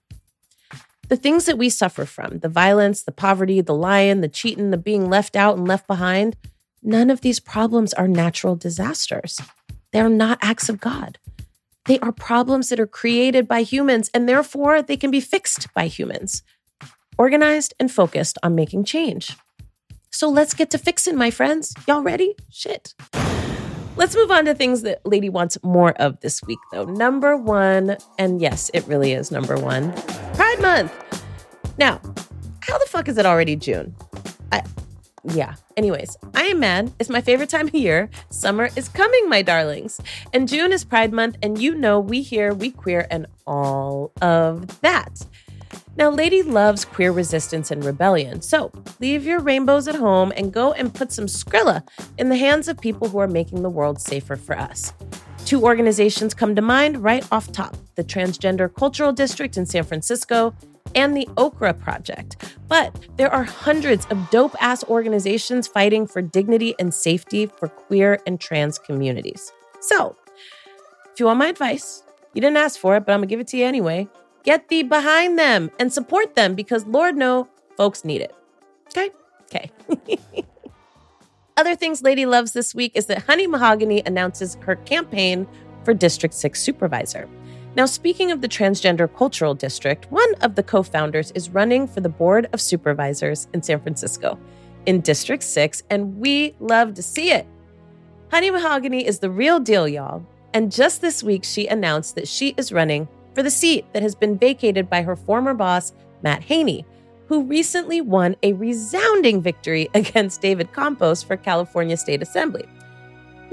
The 1.09 1.17
things 1.17 1.45
that 1.45 1.57
we 1.57 1.69
suffer 1.69 2.05
from, 2.05 2.39
the 2.39 2.49
violence, 2.49 3.03
the 3.03 3.11
poverty, 3.11 3.61
the 3.61 3.75
lying, 3.75 4.21
the 4.21 4.27
cheating, 4.27 4.71
the 4.71 4.77
being 4.77 5.09
left 5.09 5.35
out 5.35 5.57
and 5.57 5.67
left 5.67 5.85
behind, 5.85 6.35
none 6.83 7.09
of 7.09 7.21
these 7.21 7.39
problems 7.39 7.93
are 7.93 8.07
natural 8.07 8.55
disasters. 8.55 9.39
They 9.91 9.99
are 9.99 10.09
not 10.09 10.39
acts 10.41 10.69
of 10.69 10.79
God. 10.79 11.19
They 11.85 11.99
are 11.99 12.11
problems 12.11 12.69
that 12.69 12.79
are 12.79 12.87
created 12.87 13.47
by 13.47 13.63
humans, 13.63 14.09
and 14.13 14.27
therefore 14.27 14.81
they 14.81 14.97
can 14.97 15.11
be 15.11 15.19
fixed 15.19 15.73
by 15.73 15.87
humans, 15.87 16.43
organized 17.17 17.73
and 17.79 17.91
focused 17.91 18.37
on 18.41 18.55
making 18.55 18.85
change. 18.85 19.35
So 20.09 20.29
let's 20.29 20.53
get 20.53 20.69
to 20.71 20.77
fixing, 20.77 21.17
my 21.17 21.31
friends. 21.31 21.73
Y'all 21.87 22.03
ready? 22.03 22.35
Shit. 22.49 22.93
Let's 23.95 24.15
move 24.15 24.31
on 24.31 24.45
to 24.45 24.55
things 24.55 24.81
that 24.83 25.05
Lady 25.05 25.29
wants 25.29 25.57
more 25.63 25.91
of 25.93 26.19
this 26.21 26.41
week, 26.43 26.59
though. 26.71 26.85
Number 26.85 27.37
one, 27.37 27.97
and 28.17 28.41
yes, 28.41 28.71
it 28.73 28.87
really 28.87 29.13
is 29.13 29.29
number 29.29 29.55
one 29.55 29.91
Pride 30.33 30.61
Month. 30.61 30.93
Now, 31.77 31.99
how 32.61 32.77
the 32.77 32.85
fuck 32.87 33.07
is 33.07 33.17
it 33.17 33.25
already 33.25 33.55
June? 33.55 33.95
I, 34.51 34.63
yeah. 35.23 35.55
Anyways, 35.77 36.17
I 36.35 36.43
am 36.45 36.59
mad. 36.59 36.91
It's 36.99 37.09
my 37.09 37.21
favorite 37.21 37.49
time 37.49 37.67
of 37.67 37.75
year. 37.75 38.09
Summer 38.29 38.69
is 38.75 38.89
coming, 38.89 39.29
my 39.29 39.41
darlings. 39.41 39.99
And 40.33 40.47
June 40.47 40.71
is 40.71 40.83
Pride 40.83 41.13
Month, 41.13 41.37
and 41.41 41.61
you 41.61 41.75
know 41.75 41.99
we 41.99 42.21
here, 42.21 42.53
we 42.53 42.71
queer, 42.71 43.07
and 43.09 43.27
all 43.47 44.11
of 44.21 44.81
that. 44.81 45.25
Now, 45.95 46.09
Lady 46.09 46.41
loves 46.41 46.85
queer 46.85 47.11
resistance 47.11 47.69
and 47.69 47.83
rebellion, 47.85 48.41
so 48.41 48.71
leave 48.99 49.25
your 49.25 49.39
rainbows 49.39 49.87
at 49.87 49.95
home 49.95 50.33
and 50.35 50.51
go 50.51 50.73
and 50.73 50.93
put 50.93 51.11
some 51.11 51.27
Skrilla 51.27 51.87
in 52.17 52.29
the 52.29 52.35
hands 52.35 52.67
of 52.67 52.79
people 52.79 53.07
who 53.09 53.19
are 53.19 53.27
making 53.27 53.61
the 53.61 53.69
world 53.69 54.01
safer 54.01 54.35
for 54.35 54.57
us. 54.57 54.91
Two 55.45 55.63
organizations 55.63 56.33
come 56.33 56.55
to 56.55 56.61
mind 56.61 57.03
right 57.03 57.25
off 57.31 57.51
top 57.51 57.77
the 57.95 58.03
Transgender 58.03 58.73
Cultural 58.73 59.13
District 59.13 59.55
in 59.55 59.67
San 59.67 59.83
Francisco 59.83 60.55
and 60.95 61.15
the 61.15 61.27
Okra 61.37 61.73
Project. 61.73 62.37
But 62.67 63.07
there 63.17 63.31
are 63.31 63.43
hundreds 63.43 64.05
of 64.07 64.29
dope 64.29 64.55
ass 64.61 64.83
organizations 64.85 65.67
fighting 65.67 66.07
for 66.07 66.21
dignity 66.21 66.75
and 66.79 66.93
safety 66.93 67.45
for 67.45 67.67
queer 67.67 68.19
and 68.25 68.39
trans 68.39 68.79
communities. 68.79 69.51
So, 69.79 70.15
if 71.11 71.19
you 71.19 71.25
want 71.25 71.39
my 71.39 71.47
advice, 71.47 72.03
you 72.33 72.41
didn't 72.41 72.57
ask 72.57 72.79
for 72.79 72.95
it, 72.95 73.05
but 73.05 73.13
I'm 73.13 73.19
gonna 73.19 73.27
give 73.27 73.39
it 73.39 73.47
to 73.47 73.57
you 73.57 73.65
anyway. 73.65 74.07
Get 74.43 74.67
thee 74.67 74.83
behind 74.83 75.37
them 75.39 75.71
and 75.79 75.91
support 75.91 76.35
them 76.35 76.55
because 76.55 76.85
Lord 76.85 77.15
know 77.15 77.47
folks 77.77 78.03
need 78.03 78.21
it. 78.21 78.35
Okay? 78.87 79.11
Okay. 79.43 79.71
Other 81.57 81.75
things 81.75 82.01
Lady 82.01 82.25
loves 82.25 82.53
this 82.53 82.73
week 82.73 82.93
is 82.95 83.05
that 83.05 83.23
Honey 83.23 83.45
Mahogany 83.45 84.01
announces 84.05 84.57
her 84.61 84.75
campaign 84.75 85.47
for 85.83 85.93
District 85.93 86.33
6 86.33 86.59
supervisor. 86.59 87.29
Now, 87.75 87.87
speaking 87.87 88.31
of 88.31 88.41
the 88.41 88.47
Transgender 88.47 89.11
Cultural 89.17 89.55
District, 89.55 90.05
one 90.11 90.35
of 90.41 90.53
the 90.53 90.61
co 90.61 90.83
founders 90.83 91.31
is 91.31 91.49
running 91.49 91.87
for 91.87 92.01
the 92.01 92.09
Board 92.09 92.47
of 92.53 92.61
Supervisors 92.61 93.47
in 93.53 93.63
San 93.63 93.81
Francisco 93.81 94.37
in 94.85 95.01
District 95.01 95.41
6, 95.41 95.81
and 95.89 96.17
we 96.17 96.55
love 96.59 96.93
to 96.93 97.01
see 97.01 97.31
it. 97.31 97.47
Honey 98.31 98.51
Mahogany 98.51 99.05
is 99.05 99.19
the 99.19 99.29
real 99.29 99.59
deal, 99.59 99.87
y'all. 99.87 100.23
And 100.53 100.71
just 100.71 101.01
this 101.01 101.23
week, 101.23 101.43
she 101.43 101.67
announced 101.67 102.13
that 102.15 102.27
she 102.27 102.53
is 102.57 102.71
running 102.71 103.07
for 103.33 103.41
the 103.41 103.49
seat 103.49 103.85
that 103.93 104.03
has 104.03 104.13
been 104.13 104.37
vacated 104.37 104.87
by 104.87 105.01
her 105.01 105.15
former 105.15 105.55
boss, 105.55 105.93
Matt 106.21 106.43
Haney, 106.43 106.85
who 107.27 107.43
recently 107.43 108.01
won 108.01 108.35
a 108.43 108.53
resounding 108.53 109.41
victory 109.41 109.89
against 109.95 110.41
David 110.41 110.71
Campos 110.73 111.23
for 111.23 111.37
California 111.37 111.97
State 111.97 112.21
Assembly. 112.21 112.65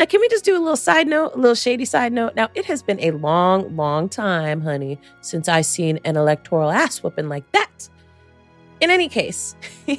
Now, 0.01 0.07
can 0.07 0.21
we 0.21 0.31
just 0.31 0.47
do 0.47 0.57
a 0.57 0.59
little 0.59 0.77
side 0.77 1.07
note, 1.07 1.35
a 1.35 1.37
little 1.37 1.55
shady 1.55 1.85
side 1.85 2.15
note? 2.15 2.35
Now, 2.35 2.49
it 2.55 2.65
has 2.65 2.83
been 2.83 2.99
a 3.01 3.11
long, 3.11 3.77
long 3.77 4.09
time, 4.09 4.63
honey, 4.63 4.99
since 5.21 5.47
I've 5.47 5.67
seen 5.67 6.01
an 6.07 6.17
electoral 6.17 6.71
ass 6.71 7.03
whooping 7.03 7.29
like 7.29 7.45
that. 7.53 7.87
In 8.81 8.91
any 8.91 9.11
case, 9.11 9.55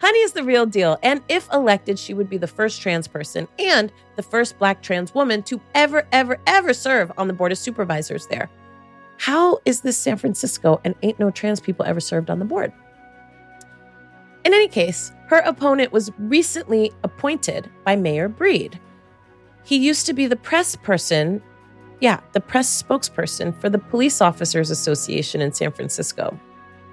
Honey 0.00 0.18
is 0.18 0.32
the 0.32 0.42
real 0.42 0.66
deal, 0.66 0.98
and 1.02 1.22
if 1.28 1.48
elected, 1.52 1.96
she 1.96 2.12
would 2.12 2.28
be 2.28 2.36
the 2.38 2.46
first 2.46 2.82
trans 2.82 3.06
person 3.06 3.46
and 3.58 3.92
the 4.16 4.22
first 4.22 4.58
black 4.58 4.82
trans 4.82 5.14
woman 5.14 5.44
to 5.44 5.60
ever, 5.74 6.06
ever, 6.10 6.38
ever 6.46 6.74
serve 6.74 7.10
on 7.16 7.28
the 7.28 7.32
Board 7.32 7.52
of 7.52 7.58
Supervisors 7.58 8.26
there. 8.26 8.50
How 9.18 9.60
is 9.64 9.80
this 9.80 9.96
San 9.96 10.16
Francisco 10.16 10.80
and 10.84 10.94
ain't 11.02 11.20
no 11.20 11.30
trans 11.30 11.60
people 11.60 11.86
ever 11.86 12.00
served 12.00 12.30
on 12.30 12.40
the 12.40 12.44
board? 12.44 12.72
In 14.44 14.52
any 14.52 14.68
case, 14.68 15.12
her 15.28 15.38
opponent 15.38 15.92
was 15.92 16.10
recently 16.18 16.92
appointed 17.04 17.70
by 17.84 17.96
Mayor 17.96 18.28
Breed. 18.28 18.78
He 19.66 19.78
used 19.78 20.06
to 20.06 20.12
be 20.12 20.28
the 20.28 20.36
press 20.36 20.76
person, 20.76 21.42
yeah, 22.00 22.20
the 22.32 22.40
press 22.40 22.80
spokesperson 22.80 23.52
for 23.60 23.68
the 23.68 23.80
Police 23.80 24.20
Officers 24.20 24.70
Association 24.70 25.40
in 25.40 25.52
San 25.52 25.72
Francisco, 25.72 26.38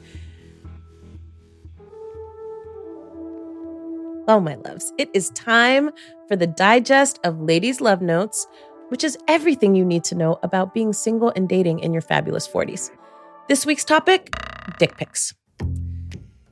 oh, 4.28 4.40
my 4.40 4.54
loves, 4.56 4.92
it 4.98 5.10
is 5.12 5.30
time 5.30 5.90
for 6.28 6.36
the 6.36 6.46
digest 6.46 7.20
of 7.24 7.40
Ladies' 7.40 7.80
Love 7.80 8.00
Notes, 8.00 8.46
which 8.88 9.04
is 9.04 9.18
everything 9.28 9.74
you 9.74 9.84
need 9.84 10.04
to 10.04 10.14
know 10.14 10.38
about 10.42 10.74
being 10.74 10.92
single 10.92 11.32
and 11.36 11.48
dating 11.48 11.80
in 11.80 11.92
your 11.92 12.02
fabulous 12.02 12.48
40s. 12.48 12.90
This 13.48 13.66
week's 13.66 13.84
topic 13.84 14.30
dick 14.78 14.96
pics. 14.96 15.34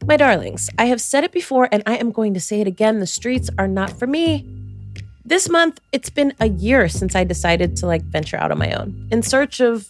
My 0.05 0.17
darlings, 0.17 0.69
I 0.79 0.87
have 0.87 1.01
said 1.01 1.25
it 1.25 1.33
before 1.33 1.69
and 1.71 1.83
I 1.87 1.97
am 1.97 2.11
going 2.11 2.35
to 2.35 2.41
say 2.41 2.61
it 2.61 2.67
again 2.67 2.99
the 2.99 3.07
streets 3.07 3.49
are 3.59 3.69
not 3.69 3.99
for 3.99 4.07
me. 4.07 4.47
This 5.25 5.49
month, 5.49 5.81
it's 5.93 6.11
been 6.11 6.35
a 6.41 6.49
year 6.49 6.89
since 6.89 7.15
I 7.15 7.25
decided 7.25 7.77
to 7.77 7.87
like 7.87 8.03
venture 8.03 8.37
out 8.37 8.51
on 8.51 8.59
my 8.59 8.73
own 8.73 9.09
in 9.13 9.23
search 9.23 9.61
of, 9.61 9.89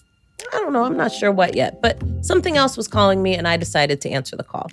I 0.52 0.58
don't 0.58 0.72
know, 0.72 0.84
I'm 0.84 0.96
not 0.96 1.12
sure 1.12 1.32
what 1.32 1.56
yet, 1.56 1.80
but 1.80 2.00
something 2.20 2.56
else 2.56 2.76
was 2.76 2.86
calling 2.86 3.22
me 3.22 3.34
and 3.34 3.48
I 3.48 3.56
decided 3.56 4.00
to 4.02 4.10
answer 4.10 4.36
the 4.36 4.44
call. 4.44 4.70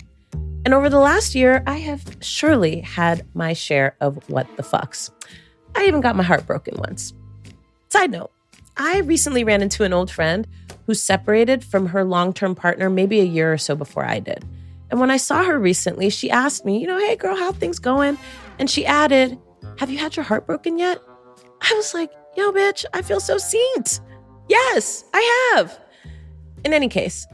And 0.65 0.73
over 0.73 0.89
the 0.89 0.99
last 0.99 1.35
year, 1.35 1.63
I 1.65 1.77
have 1.77 2.17
surely 2.21 2.81
had 2.81 3.25
my 3.33 3.53
share 3.53 3.95
of 4.01 4.17
what 4.29 4.47
the 4.57 4.63
fucks. 4.63 5.09
I 5.75 5.85
even 5.85 6.01
got 6.01 6.15
my 6.15 6.23
heart 6.23 6.45
broken 6.45 6.75
once. 6.77 7.13
Side 7.89 8.11
note, 8.11 8.31
I 8.77 8.99
recently 8.99 9.43
ran 9.43 9.61
into 9.61 9.83
an 9.83 9.93
old 9.93 10.11
friend 10.11 10.47
who 10.85 10.93
separated 10.93 11.63
from 11.63 11.87
her 11.87 12.03
long 12.03 12.33
term 12.33 12.55
partner 12.55 12.89
maybe 12.89 13.19
a 13.19 13.25
year 13.25 13.53
or 13.53 13.57
so 13.57 13.75
before 13.75 14.05
I 14.05 14.19
did. 14.19 14.43
And 14.89 14.99
when 14.99 15.11
I 15.11 15.17
saw 15.17 15.43
her 15.43 15.59
recently, 15.59 16.09
she 16.09 16.31
asked 16.31 16.65
me, 16.65 16.79
you 16.79 16.87
know, 16.87 16.97
hey 16.97 17.15
girl, 17.15 17.35
how 17.35 17.51
things 17.51 17.79
going? 17.79 18.17
And 18.57 18.69
she 18.69 18.85
added, 18.85 19.37
have 19.77 19.89
you 19.89 19.97
had 19.97 20.15
your 20.15 20.23
heart 20.23 20.45
broken 20.45 20.77
yet? 20.77 20.99
I 21.61 21.73
was 21.75 21.93
like, 21.93 22.11
yo, 22.35 22.51
bitch, 22.51 22.85
I 22.93 23.01
feel 23.01 23.19
so 23.19 23.37
seen. 23.37 23.83
Yes, 24.47 25.03
I 25.13 25.53
have. 25.55 25.79
In 26.65 26.73
any 26.73 26.89
case, 26.89 27.27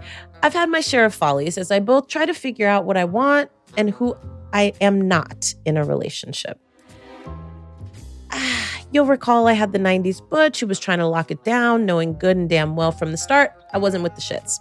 I've 0.43 0.53
had 0.53 0.69
my 0.69 0.81
share 0.81 1.05
of 1.05 1.13
follies 1.13 1.57
as 1.57 1.71
I 1.71 1.79
both 1.79 2.07
try 2.07 2.25
to 2.25 2.33
figure 2.33 2.67
out 2.67 2.85
what 2.85 2.97
I 2.97 3.05
want 3.05 3.49
and 3.77 3.89
who 3.89 4.15
I 4.53 4.73
am 4.81 5.07
not 5.07 5.53
in 5.65 5.77
a 5.77 5.83
relationship. 5.83 6.59
You'll 8.91 9.05
recall 9.05 9.47
I 9.47 9.53
had 9.53 9.73
the 9.73 9.79
90s 9.79 10.21
butch 10.29 10.59
who 10.59 10.67
was 10.67 10.79
trying 10.79 10.99
to 10.99 11.07
lock 11.07 11.31
it 11.31 11.43
down, 11.43 11.85
knowing 11.85 12.17
good 12.17 12.37
and 12.37 12.49
damn 12.49 12.75
well 12.75 12.91
from 12.91 13.11
the 13.11 13.17
start 13.17 13.51
I 13.73 13.77
wasn't 13.77 14.03
with 14.03 14.15
the 14.15 14.21
shits. 14.21 14.59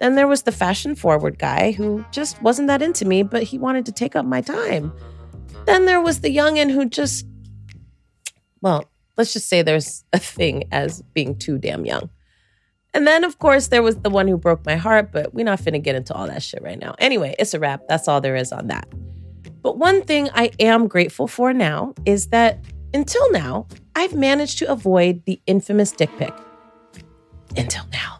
Then 0.00 0.16
there 0.16 0.26
was 0.26 0.42
the 0.42 0.50
fashion 0.50 0.96
forward 0.96 1.38
guy 1.38 1.70
who 1.70 2.04
just 2.10 2.42
wasn't 2.42 2.66
that 2.66 2.82
into 2.82 3.04
me, 3.04 3.22
but 3.22 3.44
he 3.44 3.58
wanted 3.58 3.86
to 3.86 3.92
take 3.92 4.16
up 4.16 4.26
my 4.26 4.40
time. 4.40 4.92
Then 5.66 5.84
there 5.84 6.00
was 6.00 6.20
the 6.20 6.34
youngin' 6.34 6.72
who 6.72 6.88
just, 6.88 7.24
well, 8.62 8.90
let's 9.16 9.32
just 9.32 9.48
say 9.48 9.62
there's 9.62 10.04
a 10.12 10.18
thing 10.18 10.64
as 10.72 11.02
being 11.14 11.38
too 11.38 11.56
damn 11.58 11.86
young. 11.86 12.10
And 12.94 13.06
then, 13.06 13.24
of 13.24 13.38
course, 13.38 13.68
there 13.68 13.82
was 13.82 13.96
the 13.96 14.10
one 14.10 14.28
who 14.28 14.36
broke 14.36 14.66
my 14.66 14.76
heart, 14.76 15.12
but 15.12 15.32
we're 15.32 15.44
not 15.44 15.60
finna 15.60 15.82
get 15.82 15.94
into 15.94 16.12
all 16.14 16.26
that 16.26 16.42
shit 16.42 16.62
right 16.62 16.78
now. 16.78 16.94
Anyway, 16.98 17.34
it's 17.38 17.54
a 17.54 17.58
wrap. 17.58 17.82
That's 17.88 18.06
all 18.06 18.20
there 18.20 18.36
is 18.36 18.52
on 18.52 18.66
that. 18.66 18.86
But 19.62 19.78
one 19.78 20.02
thing 20.02 20.28
I 20.34 20.50
am 20.58 20.88
grateful 20.88 21.26
for 21.26 21.52
now 21.54 21.94
is 22.04 22.28
that 22.28 22.58
until 22.92 23.32
now, 23.32 23.66
I've 23.96 24.14
managed 24.14 24.58
to 24.58 24.70
avoid 24.70 25.24
the 25.24 25.40
infamous 25.46 25.92
dick 25.92 26.10
pic. 26.18 26.34
Until 27.56 27.84
now. 27.92 28.18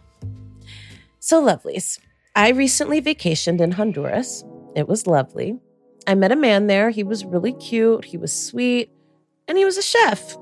So, 1.19 1.43
lovelies, 1.43 1.99
I 2.35 2.49
recently 2.49 3.01
vacationed 3.01 3.61
in 3.61 3.71
Honduras. 3.71 4.43
It 4.75 4.87
was 4.87 5.05
lovely. 5.05 5.59
I 6.07 6.15
met 6.15 6.31
a 6.31 6.35
man 6.35 6.67
there. 6.67 6.89
He 6.89 7.03
was 7.03 7.23
really 7.23 7.53
cute, 7.53 8.05
he 8.05 8.17
was 8.17 8.33
sweet, 8.33 8.91
and 9.47 9.57
he 9.57 9.65
was 9.65 9.77
a 9.77 9.81
chef. 9.81 10.35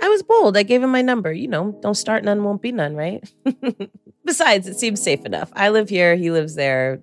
I 0.00 0.08
was 0.08 0.22
bold. 0.22 0.56
I 0.56 0.62
gave 0.62 0.82
him 0.82 0.90
my 0.90 1.02
number. 1.02 1.32
You 1.32 1.48
know, 1.48 1.78
don't 1.80 1.94
start 1.94 2.24
none, 2.24 2.44
won't 2.44 2.62
be 2.62 2.72
none, 2.72 2.94
right? 2.94 3.22
Besides, 4.24 4.66
it 4.66 4.78
seems 4.78 5.02
safe 5.02 5.24
enough. 5.24 5.50
I 5.54 5.70
live 5.70 5.88
here, 5.88 6.16
he 6.16 6.30
lives 6.30 6.54
there. 6.54 7.02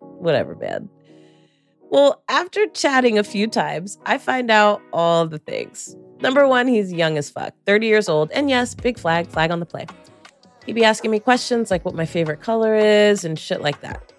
Whatever, 0.00 0.54
man. 0.54 0.88
Well, 1.90 2.22
after 2.28 2.66
chatting 2.66 3.18
a 3.18 3.24
few 3.24 3.46
times, 3.46 3.98
I 4.04 4.18
find 4.18 4.50
out 4.50 4.82
all 4.92 5.26
the 5.26 5.38
things. 5.38 5.96
Number 6.20 6.46
one, 6.46 6.66
he's 6.68 6.92
young 6.92 7.16
as 7.16 7.30
fuck, 7.30 7.54
30 7.64 7.86
years 7.86 8.08
old, 8.08 8.30
and 8.32 8.50
yes, 8.50 8.74
big 8.74 8.98
flag, 8.98 9.28
flag 9.28 9.50
on 9.50 9.60
the 9.60 9.66
play. 9.66 9.86
He'd 10.66 10.74
be 10.74 10.84
asking 10.84 11.10
me 11.10 11.18
questions 11.18 11.70
like 11.70 11.84
what 11.86 11.94
my 11.94 12.04
favorite 12.04 12.42
color 12.42 12.74
is 12.74 13.24
and 13.24 13.38
shit 13.38 13.62
like 13.62 13.80
that. 13.80 14.12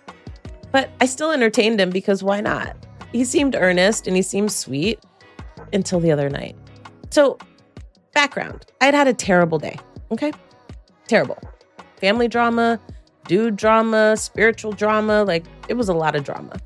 But 0.72 0.90
I 1.00 1.06
still 1.06 1.32
entertained 1.32 1.80
him 1.80 1.92
because 1.92 2.24
why 2.24 2.42
not? 2.42 2.76
He 3.12 3.24
seemed 3.24 3.56
earnest 3.56 4.08
and 4.08 4.16
he 4.16 4.24
seemed 4.24 4.52
sweet 4.52 5.00
until 5.74 6.00
the 6.00 6.12
other 6.12 6.30
night. 6.30 6.56
So, 7.12 7.38
background 8.14 8.66
I'd 8.82 8.94
had 8.94 9.08
a 9.08 9.14
terrible 9.14 9.60
day, 9.60 9.78
okay? 10.12 10.32
Terrible. 11.08 11.38
Family 11.98 12.28
drama, 12.28 12.80
dude 13.28 13.56
drama, 13.56 14.16
spiritual 14.18 14.72
drama, 14.72 15.24
like 15.24 15.46
it 15.68 15.76
was 15.76 15.90
a 15.90 15.94
lot 15.94 16.16
of 16.16 16.24
drama. 16.24 16.60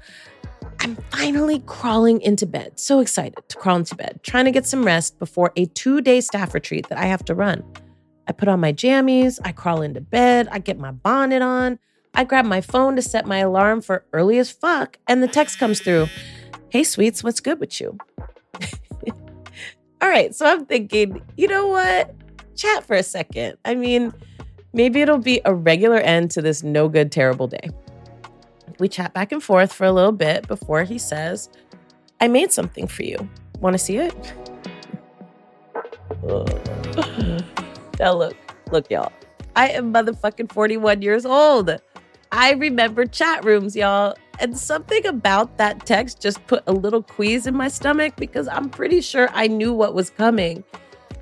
I'm 0.79 0.95
finally 1.11 1.59
crawling 1.65 2.21
into 2.21 2.45
bed. 2.45 2.79
So 2.79 2.99
excited 2.99 3.37
to 3.47 3.57
crawl 3.57 3.77
into 3.77 3.95
bed, 3.95 4.19
trying 4.23 4.45
to 4.45 4.51
get 4.51 4.65
some 4.65 4.83
rest 4.83 5.17
before 5.17 5.53
a 5.55 5.65
two 5.65 6.01
day 6.01 6.19
staff 6.21 6.53
retreat 6.53 6.89
that 6.89 6.97
I 6.97 7.05
have 7.05 7.23
to 7.25 7.35
run. 7.35 7.63
I 8.27 8.31
put 8.31 8.47
on 8.47 8.59
my 8.59 8.73
jammies, 8.73 9.39
I 9.43 9.51
crawl 9.51 9.81
into 9.81 10.01
bed, 10.01 10.47
I 10.51 10.59
get 10.59 10.79
my 10.79 10.91
bonnet 10.91 11.41
on, 11.41 11.79
I 12.13 12.23
grab 12.23 12.45
my 12.45 12.61
phone 12.61 12.95
to 12.95 13.01
set 13.01 13.25
my 13.25 13.39
alarm 13.39 13.81
for 13.81 14.05
early 14.13 14.37
as 14.37 14.51
fuck, 14.51 14.97
and 15.07 15.23
the 15.23 15.27
text 15.27 15.59
comes 15.59 15.79
through 15.79 16.07
Hey, 16.69 16.83
sweets, 16.83 17.23
what's 17.23 17.39
good 17.39 17.59
with 17.59 17.79
you? 17.79 17.97
All 20.03 20.09
right, 20.09 20.35
so 20.35 20.45
I'm 20.45 20.65
thinking, 20.65 21.21
you 21.37 21.47
know 21.47 21.67
what? 21.67 22.13
Chat 22.57 22.83
for 22.83 22.93
a 22.93 23.03
second. 23.03 23.57
I 23.63 23.73
mean, 23.73 24.11
maybe 24.73 24.99
it'll 24.99 25.17
be 25.17 25.39
a 25.45 25.55
regular 25.55 25.95
end 25.95 26.29
to 26.31 26.41
this 26.41 26.61
no 26.61 26.89
good, 26.89 27.09
terrible 27.09 27.47
day. 27.47 27.69
We 28.79 28.89
chat 28.89 29.13
back 29.13 29.31
and 29.31 29.41
forth 29.41 29.71
for 29.71 29.85
a 29.85 29.93
little 29.93 30.11
bit 30.11 30.45
before 30.45 30.83
he 30.83 30.97
says, 30.97 31.47
I 32.19 32.27
made 32.27 32.51
something 32.51 32.85
for 32.85 33.03
you. 33.03 33.29
Want 33.61 33.75
to 33.75 33.77
see 33.77 33.95
it? 33.95 34.33
now, 37.97 38.13
look, 38.13 38.35
look, 38.73 38.91
y'all. 38.91 39.13
I 39.55 39.69
am 39.69 39.93
motherfucking 39.93 40.51
41 40.51 41.01
years 41.01 41.25
old. 41.25 41.79
I 42.29 42.51
remember 42.51 43.05
chat 43.05 43.45
rooms, 43.45 43.73
y'all. 43.73 44.17
And 44.39 44.57
something 44.57 45.05
about 45.05 45.57
that 45.57 45.85
text 45.85 46.21
just 46.21 46.45
put 46.47 46.63
a 46.67 46.73
little 46.73 47.03
quease 47.03 47.47
in 47.47 47.55
my 47.55 47.67
stomach 47.67 48.15
because 48.15 48.47
I'm 48.47 48.69
pretty 48.69 49.01
sure 49.01 49.29
I 49.33 49.47
knew 49.47 49.73
what 49.73 49.93
was 49.93 50.09
coming. 50.09 50.63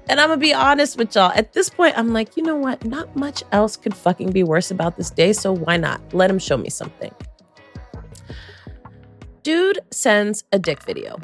And 0.09 0.19
I'm 0.19 0.29
gonna 0.29 0.39
be 0.39 0.53
honest 0.53 0.97
with 0.97 1.15
y'all. 1.15 1.31
At 1.35 1.53
this 1.53 1.69
point, 1.69 1.97
I'm 1.97 2.13
like, 2.13 2.35
you 2.35 2.43
know 2.43 2.55
what? 2.55 2.83
Not 2.83 3.15
much 3.15 3.43
else 3.51 3.77
could 3.77 3.95
fucking 3.95 4.31
be 4.31 4.43
worse 4.43 4.71
about 4.71 4.97
this 4.97 5.09
day. 5.09 5.33
So 5.33 5.53
why 5.53 5.77
not? 5.77 6.01
Let 6.13 6.29
him 6.29 6.39
show 6.39 6.57
me 6.57 6.69
something. 6.69 7.13
Dude 9.43 9.79
sends 9.91 10.43
a 10.51 10.59
dick 10.59 10.83
video. 10.83 11.17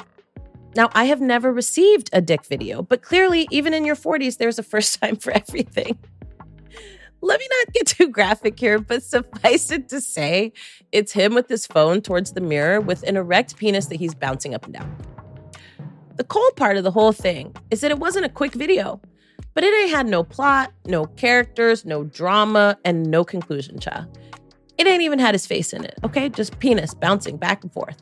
Now, 0.74 0.90
I 0.92 1.06
have 1.06 1.20
never 1.20 1.52
received 1.52 2.10
a 2.12 2.20
dick 2.20 2.44
video, 2.44 2.82
but 2.82 3.02
clearly, 3.02 3.48
even 3.50 3.74
in 3.74 3.84
your 3.84 3.96
40s, 3.96 4.36
there's 4.36 4.58
a 4.58 4.62
first 4.62 5.00
time 5.00 5.16
for 5.16 5.32
everything. 5.32 5.98
Let 7.20 7.40
me 7.40 7.48
not 7.50 7.74
get 7.74 7.86
too 7.88 8.08
graphic 8.08 8.58
here, 8.58 8.78
but 8.78 9.02
suffice 9.02 9.70
it 9.70 9.88
to 9.88 10.00
say, 10.00 10.52
it's 10.92 11.12
him 11.12 11.34
with 11.34 11.48
his 11.48 11.66
phone 11.66 12.00
towards 12.00 12.32
the 12.32 12.40
mirror 12.40 12.80
with 12.80 13.02
an 13.02 13.16
erect 13.16 13.56
penis 13.56 13.86
that 13.86 13.96
he's 13.96 14.14
bouncing 14.14 14.54
up 14.54 14.64
and 14.64 14.74
down. 14.74 14.96
The 16.16 16.24
cold 16.24 16.56
part 16.56 16.76
of 16.76 16.84
the 16.84 16.90
whole 16.90 17.12
thing 17.12 17.54
is 17.70 17.80
that 17.80 17.90
it 17.90 17.98
wasn't 17.98 18.26
a 18.26 18.28
quick 18.28 18.54
video, 18.54 19.00
but 19.54 19.64
it 19.64 19.74
ain't 19.82 19.90
had 19.90 20.06
no 20.06 20.22
plot, 20.22 20.72
no 20.86 21.06
characters, 21.06 21.84
no 21.84 22.04
drama, 22.04 22.78
and 22.84 23.10
no 23.10 23.24
conclusion, 23.24 23.78
cha. 23.78 24.06
It 24.78 24.86
ain't 24.86 25.02
even 25.02 25.18
had 25.18 25.34
his 25.34 25.46
face 25.46 25.72
in 25.72 25.84
it, 25.84 25.98
okay? 26.04 26.28
Just 26.28 26.58
penis 26.60 26.94
bouncing 26.94 27.36
back 27.36 27.64
and 27.64 27.72
forth. 27.72 28.00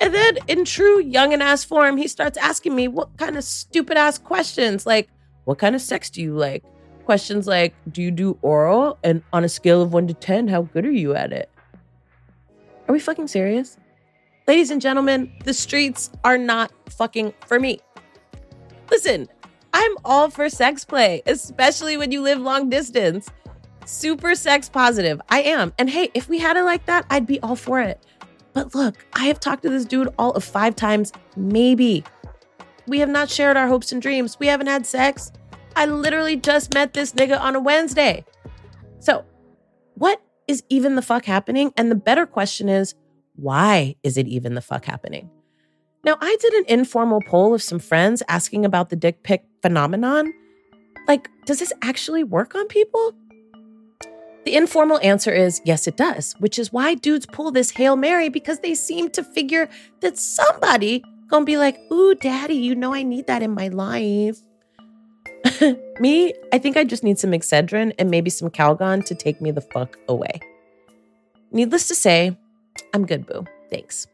And 0.00 0.14
then, 0.14 0.38
in 0.48 0.64
true 0.64 1.00
young 1.02 1.32
and 1.32 1.42
ass 1.42 1.64
form, 1.64 1.96
he 1.96 2.08
starts 2.08 2.38
asking 2.38 2.74
me 2.74 2.88
what 2.88 3.16
kind 3.18 3.36
of 3.36 3.44
stupid 3.44 3.96
ass 3.96 4.18
questions, 4.18 4.86
like, 4.86 5.08
what 5.44 5.58
kind 5.58 5.74
of 5.74 5.80
sex 5.80 6.08
do 6.10 6.22
you 6.22 6.34
like? 6.34 6.64
Questions 7.04 7.46
like, 7.46 7.74
do 7.90 8.02
you 8.02 8.10
do 8.10 8.38
oral? 8.42 8.98
And 9.02 9.22
on 9.32 9.44
a 9.44 9.48
scale 9.48 9.82
of 9.82 9.92
one 9.92 10.06
to 10.06 10.14
10, 10.14 10.48
how 10.48 10.62
good 10.62 10.86
are 10.86 10.90
you 10.92 11.14
at 11.14 11.32
it? 11.32 11.50
Are 12.88 12.92
we 12.92 13.00
fucking 13.00 13.28
serious? 13.28 13.76
Ladies 14.46 14.70
and 14.70 14.80
gentlemen, 14.80 15.32
the 15.44 15.54
streets 15.54 16.10
are 16.24 16.38
not 16.38 16.72
fucking 16.88 17.32
for 17.46 17.58
me. 17.60 17.80
Listen, 18.90 19.28
I'm 19.72 19.96
all 20.04 20.30
for 20.30 20.48
sex 20.48 20.84
play, 20.84 21.22
especially 21.26 21.96
when 21.96 22.12
you 22.12 22.20
live 22.22 22.38
long 22.40 22.68
distance 22.68 23.30
super 23.84 24.34
sex 24.34 24.68
positive. 24.68 25.20
I 25.28 25.42
am. 25.42 25.72
And 25.78 25.90
hey, 25.90 26.10
if 26.14 26.28
we 26.28 26.38
had 26.38 26.56
it 26.56 26.64
like 26.64 26.86
that, 26.86 27.06
I'd 27.10 27.26
be 27.26 27.40
all 27.40 27.56
for 27.56 27.80
it. 27.80 28.04
But 28.52 28.74
look, 28.74 29.06
I 29.14 29.26
have 29.26 29.40
talked 29.40 29.62
to 29.62 29.70
this 29.70 29.84
dude 29.84 30.08
all 30.18 30.32
of 30.32 30.44
five 30.44 30.76
times, 30.76 31.12
maybe. 31.36 32.04
We 32.86 32.98
have 32.98 33.08
not 33.08 33.30
shared 33.30 33.56
our 33.56 33.68
hopes 33.68 33.92
and 33.92 34.02
dreams. 34.02 34.38
We 34.38 34.46
haven't 34.46 34.66
had 34.66 34.86
sex. 34.86 35.32
I 35.76 35.86
literally 35.86 36.36
just 36.36 36.74
met 36.74 36.94
this 36.94 37.12
nigga 37.12 37.40
on 37.40 37.56
a 37.56 37.60
Wednesday. 37.60 38.24
So, 38.98 39.24
what 39.94 40.22
is 40.46 40.62
even 40.68 40.96
the 40.96 41.02
fuck 41.02 41.24
happening? 41.24 41.72
And 41.76 41.90
the 41.90 41.96
better 41.96 42.26
question 42.26 42.68
is, 42.68 42.94
why 43.36 43.96
is 44.02 44.16
it 44.16 44.26
even 44.26 44.54
the 44.54 44.60
fuck 44.60 44.84
happening? 44.84 45.30
Now, 46.04 46.16
I 46.20 46.36
did 46.40 46.52
an 46.54 46.64
informal 46.68 47.20
poll 47.26 47.54
of 47.54 47.62
some 47.62 47.78
friends 47.78 48.22
asking 48.28 48.64
about 48.64 48.90
the 48.90 48.96
dick 48.96 49.22
pic 49.22 49.44
phenomenon. 49.62 50.32
Like, 51.06 51.28
does 51.46 51.60
this 51.60 51.72
actually 51.82 52.24
work 52.24 52.54
on 52.54 52.66
people? 52.66 53.14
The 54.44 54.56
informal 54.56 54.98
answer 55.02 55.32
is 55.32 55.60
yes, 55.64 55.86
it 55.86 55.96
does, 55.96 56.34
which 56.40 56.58
is 56.58 56.72
why 56.72 56.94
dudes 56.94 57.26
pull 57.26 57.52
this 57.52 57.70
Hail 57.70 57.94
Mary 57.94 58.28
because 58.28 58.58
they 58.58 58.74
seem 58.74 59.08
to 59.10 59.22
figure 59.22 59.68
that 60.00 60.18
somebody 60.18 61.04
gonna 61.28 61.44
be 61.44 61.56
like, 61.56 61.78
ooh, 61.92 62.14
daddy, 62.16 62.54
you 62.54 62.74
know 62.74 62.92
I 62.92 63.04
need 63.04 63.28
that 63.28 63.42
in 63.42 63.52
my 63.52 63.68
life. 63.68 64.38
me, 66.00 66.34
I 66.52 66.58
think 66.58 66.76
I 66.76 66.84
just 66.84 67.04
need 67.04 67.18
some 67.18 67.32
Excedrin 67.32 67.92
and 67.98 68.10
maybe 68.10 68.30
some 68.30 68.50
Calgon 68.50 69.04
to 69.06 69.14
take 69.14 69.40
me 69.40 69.50
the 69.50 69.60
fuck 69.60 69.98
away. 70.08 70.40
Needless 71.50 71.88
to 71.88 71.94
say, 71.94 72.36
I'm 72.94 73.06
good, 73.06 73.26
boo. 73.26 73.44
Thanks. 73.70 74.06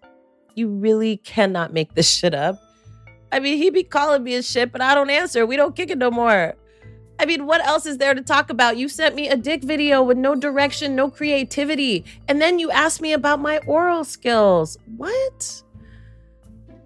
You 0.55 0.69
really 0.69 1.19
cannot 1.19 1.73
make 1.73 1.95
this 1.95 2.11
shit 2.11 2.35
up. 2.35 2.61
I 3.31 3.41
mean, 3.41 3.59
he 3.59 3.71
be 3.71 3.83
calling 3.83 4.25
me 4.25 4.35
a 4.35 4.43
shit, 4.43 4.73
but 4.73 4.81
I 4.81 4.95
don't 4.95 5.11
answer. 5.11 5.47
We 5.47 5.57
don't 5.57 5.77
kick 5.77 5.91
it 5.91 5.99
no 5.99 6.11
more. 6.11 6.55
I 7.21 7.27
mean, 7.27 7.47
what 7.47 7.65
else 7.67 7.85
is 7.85 7.99
there 7.99 8.15
to 8.15 8.23
talk 8.23 8.49
about? 8.49 8.77
You 8.77 8.89
sent 8.89 9.15
me 9.15 9.29
a 9.29 9.37
dick 9.37 9.65
video 9.65 10.03
with 10.03 10.17
no 10.17 10.35
direction, 10.35 10.95
no 10.95 11.11
creativity. 11.11 12.05
And 12.29 12.41
then 12.41 12.59
you 12.59 12.71
asked 12.71 13.01
me 13.01 13.13
about 13.13 13.41
my 13.41 13.59
oral 13.67 14.05
skills. 14.05 14.79
What? 14.97 15.63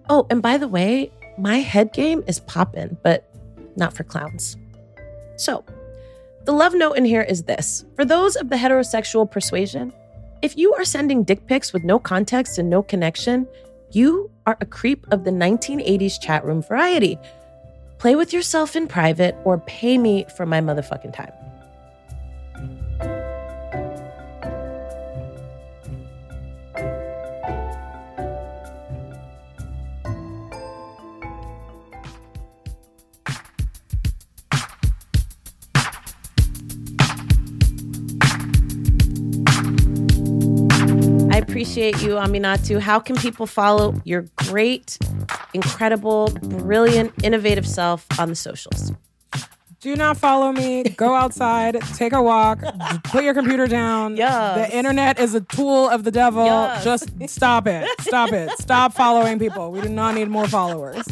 Oh, 0.09 0.25
and 0.29 0.41
by 0.41 0.57
the 0.57 0.67
way, 0.67 1.11
my 1.37 1.57
head 1.59 1.93
game 1.93 2.23
is 2.27 2.39
popping, 2.41 2.97
but 3.03 3.32
not 3.75 3.93
for 3.93 4.03
clowns. 4.03 4.57
So, 5.35 5.63
the 6.45 6.51
love 6.51 6.73
note 6.73 6.93
in 6.93 7.05
here 7.05 7.21
is 7.21 7.43
this 7.43 7.85
for 7.95 8.05
those 8.05 8.35
of 8.35 8.49
the 8.49 8.55
heterosexual 8.55 9.29
persuasion, 9.29 9.93
if 10.41 10.57
you 10.57 10.73
are 10.73 10.85
sending 10.85 11.23
dick 11.23 11.47
pics 11.47 11.71
with 11.71 11.83
no 11.83 11.99
context 11.99 12.57
and 12.57 12.69
no 12.69 12.83
connection, 12.83 13.47
you 13.91 14.29
are 14.45 14.57
a 14.59 14.65
creep 14.65 15.05
of 15.11 15.23
the 15.23 15.31
1980s 15.31 16.19
chat 16.19 16.43
room 16.43 16.61
variety 16.61 17.17
Play 18.03 18.17
with 18.17 18.33
yourself 18.33 18.75
in 18.75 18.89
private 18.89 19.33
or 19.45 19.59
pay 19.59 19.97
me 19.97 20.25
for 20.35 20.45
my 20.45 20.59
motherfucking 20.59 21.13
time. 21.13 21.31
Appreciate 41.53 42.01
you, 42.01 42.15
Aminatou. 42.15 42.79
How 42.79 42.99
can 42.99 43.15
people 43.15 43.45
follow 43.45 43.93
your 44.05 44.25
great, 44.37 44.97
incredible, 45.53 46.29
brilliant, 46.41 47.13
innovative 47.23 47.67
self 47.67 48.07
on 48.19 48.29
the 48.29 48.35
socials? 48.35 48.91
Do 49.83 49.97
not 49.97 50.15
follow 50.15 50.53
me. 50.53 50.83
Go 50.83 51.13
outside, 51.13 51.81
take 51.95 52.13
a 52.13 52.23
walk, 52.23 52.61
put 53.03 53.25
your 53.25 53.33
computer 53.33 53.67
down. 53.67 54.15
Yes. 54.15 54.69
The 54.69 54.77
internet 54.77 55.19
is 55.19 55.35
a 55.35 55.41
tool 55.41 55.89
of 55.89 56.05
the 56.05 56.11
devil. 56.11 56.45
Yes. 56.45 56.85
Just 56.85 57.09
stop 57.27 57.67
it. 57.67 57.85
Stop 57.99 58.31
it. 58.31 58.49
Stop 58.59 58.93
following 58.93 59.39
people. 59.39 59.71
We 59.71 59.81
do 59.81 59.89
not 59.89 60.15
need 60.15 60.29
more 60.29 60.47
followers. 60.47 61.05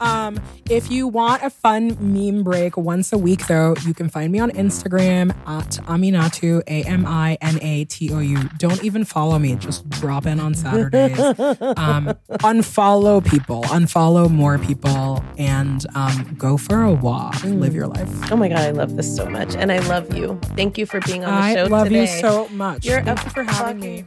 Um, 0.00 0.40
if 0.68 0.90
you 0.90 1.06
want 1.06 1.44
a 1.44 1.50
fun 1.50 1.96
meme 2.00 2.42
break 2.42 2.76
once 2.76 3.12
a 3.12 3.18
week, 3.18 3.46
though, 3.46 3.76
you 3.86 3.94
can 3.94 4.08
find 4.08 4.32
me 4.32 4.40
on 4.40 4.50
Instagram 4.50 5.30
at 5.46 5.78
Aminatou, 5.86 6.62
A 6.66 6.82
M 6.84 7.06
I 7.06 7.38
N 7.40 7.60
A 7.62 7.84
T 7.84 8.12
O 8.12 8.18
U. 8.18 8.48
Don't 8.58 8.82
even 8.82 9.04
follow 9.04 9.38
me. 9.38 9.54
Just 9.54 9.88
drop 9.90 10.26
in 10.26 10.40
on 10.40 10.54
Saturdays. 10.54 11.18
Um, 11.18 12.14
unfollow 12.42 13.24
people, 13.24 13.62
unfollow 13.64 14.28
more 14.28 14.58
people, 14.58 15.24
and 15.36 15.86
um, 15.94 16.34
go 16.36 16.56
for 16.56 16.82
a 16.82 16.92
walk. 16.92 17.44
Live 17.44 17.74
your 17.74 17.86
life. 17.86 18.07
Oh 18.30 18.36
my 18.36 18.48
God, 18.48 18.58
I 18.58 18.70
love 18.70 18.96
this 18.96 19.14
so 19.14 19.28
much. 19.28 19.54
And 19.56 19.72
I 19.72 19.78
love 19.88 20.14
you. 20.14 20.38
Thank 20.56 20.76
you 20.78 20.86
for 20.86 21.00
being 21.00 21.24
on 21.24 21.34
the 21.34 21.54
show. 21.54 21.64
I 21.64 21.68
love 21.68 21.90
you 21.90 22.06
so 22.06 22.48
much. 22.48 22.84
You're 22.84 23.02
Thank 23.02 23.24
you 23.24 23.30
for 23.30 23.42
having 23.42 23.80
me. 23.80 24.04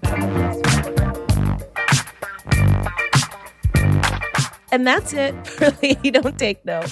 And 4.71 4.87
that's 4.87 5.13
it 5.13 5.33
for 5.47 5.71
Lady 5.81 6.11
Don't 6.11 6.37
Take 6.37 6.63
No. 6.65 6.83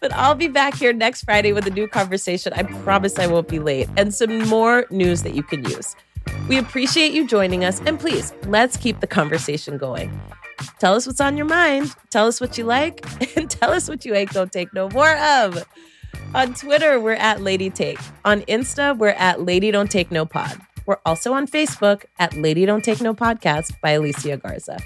But 0.00 0.12
I'll 0.12 0.34
be 0.34 0.48
back 0.48 0.74
here 0.74 0.92
next 0.92 1.24
Friday 1.24 1.52
with 1.52 1.66
a 1.66 1.70
new 1.70 1.88
conversation. 1.88 2.52
I 2.52 2.62
promise 2.62 3.18
I 3.18 3.26
won't 3.26 3.48
be 3.48 3.58
late 3.58 3.88
and 3.96 4.14
some 4.14 4.46
more 4.48 4.86
news 4.90 5.22
that 5.22 5.34
you 5.34 5.42
can 5.42 5.64
use. 5.64 5.96
We 6.48 6.58
appreciate 6.58 7.12
you 7.12 7.26
joining 7.26 7.64
us. 7.64 7.80
And 7.86 7.98
please, 7.98 8.32
let's 8.46 8.76
keep 8.76 9.00
the 9.00 9.06
conversation 9.06 9.78
going. 9.78 10.20
Tell 10.78 10.94
us 10.94 11.06
what's 11.06 11.20
on 11.20 11.36
your 11.36 11.46
mind. 11.46 11.94
Tell 12.10 12.26
us 12.26 12.40
what 12.40 12.56
you 12.56 12.64
like 12.64 13.04
and 13.36 13.50
tell 13.50 13.72
us 13.72 13.88
what 13.88 14.04
you 14.04 14.14
ain't 14.14 14.32
gonna 14.32 14.48
take 14.48 14.72
no 14.72 14.88
more 14.90 15.16
of. 15.16 15.66
On 16.36 16.52
Twitter, 16.52 17.00
we're 17.00 17.12
at 17.12 17.40
Lady 17.40 17.70
Take. 17.70 17.98
On 18.26 18.42
Insta, 18.42 18.94
we're 18.94 19.08
at 19.08 19.40
Lady 19.40 19.70
Don't 19.70 19.90
Take 19.90 20.10
No 20.10 20.26
Pod. 20.26 20.60
We're 20.84 20.98
also 21.06 21.32
on 21.32 21.46
Facebook 21.46 22.04
at 22.18 22.36
Lady 22.36 22.66
Don't 22.66 22.84
Take 22.84 23.00
No 23.00 23.14
Podcast 23.14 23.80
by 23.80 23.92
Alicia 23.92 24.36
Garza. 24.36 24.78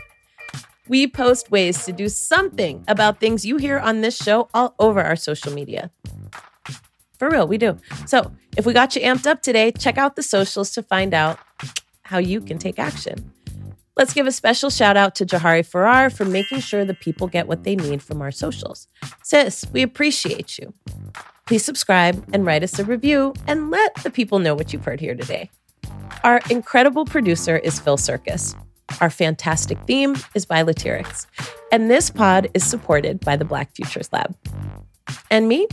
We 0.87 1.09
post 1.09 1.51
ways 1.51 1.85
to 1.87 1.93
do 1.93 2.09
something 2.09 2.85
about 2.87 3.19
things 3.19 3.45
you 3.45 3.57
hear 3.57 3.81
on 3.81 4.01
this 4.01 4.17
show 4.17 4.49
all 4.55 4.77
over 4.79 5.03
our 5.03 5.17
social 5.17 5.53
media. 5.53 5.91
For 7.19 7.29
real, 7.29 7.49
we 7.49 7.59
do. 7.59 7.79
So 8.07 8.31
if 8.57 8.65
we 8.65 8.73
got 8.73 8.95
you 8.95 9.03
amped 9.03 9.27
up 9.27 9.43
today, 9.43 9.73
check 9.73 9.99
out 9.99 10.15
the 10.15 10.23
socials 10.23 10.71
to 10.75 10.85
find 10.85 11.13
out 11.13 11.41
how 12.03 12.19
you 12.19 12.41
can 12.41 12.59
take 12.59 12.79
action. 12.79 13.33
Let's 13.97 14.15
give 14.15 14.29
a 14.29 14.33
special 14.33 14.71
shout 14.71 14.97
out 14.97 15.17
to 15.17 15.27
Jahari 15.27 15.67
Farrar 15.67 16.11
for 16.11 16.25
making 16.25 16.61
sure 16.61 16.85
the 16.85 16.95
people 16.95 17.27
get 17.27 17.49
what 17.49 17.65
they 17.65 17.75
need 17.75 18.05
from 18.05 18.23
our 18.23 18.31
socials. 18.31 18.87
Sis, 19.25 19.67
we 19.73 19.83
appreciate 19.83 20.57
you. 20.59 20.73
Please 21.51 21.65
subscribe 21.65 22.25
and 22.33 22.47
write 22.47 22.63
us 22.63 22.79
a 22.79 22.85
review 22.85 23.35
and 23.49 23.73
let 23.73 23.93
the 24.05 24.11
people 24.11 24.39
know 24.39 24.55
what 24.55 24.73
you've 24.73 24.85
heard 24.85 25.01
here 25.01 25.17
today. 25.17 25.51
Our 26.23 26.41
incredible 26.49 27.05
producer 27.05 27.57
is 27.57 27.81
Phil 27.81 27.97
Circus. 27.97 28.55
Our 29.01 29.11
fantastic 29.11 29.77
theme 29.83 30.15
is 30.37 30.47
by 30.47 30.63
Latyrx. 30.63 31.27
And 31.73 31.91
this 31.91 32.09
pod 32.09 32.49
is 32.55 32.63
supported 32.63 33.19
by 33.19 33.35
the 33.35 33.45
Black 33.45 33.75
Futures 33.75 34.09
Lab. 34.13 34.37
And 35.29 35.49
me? 35.49 35.67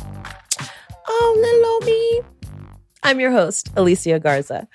Oh, 1.08 1.38
little 1.40 1.88
me. 1.88 2.22
I'm 3.04 3.20
your 3.20 3.30
host, 3.30 3.70
Alicia 3.76 4.20
Garza. 4.20 4.68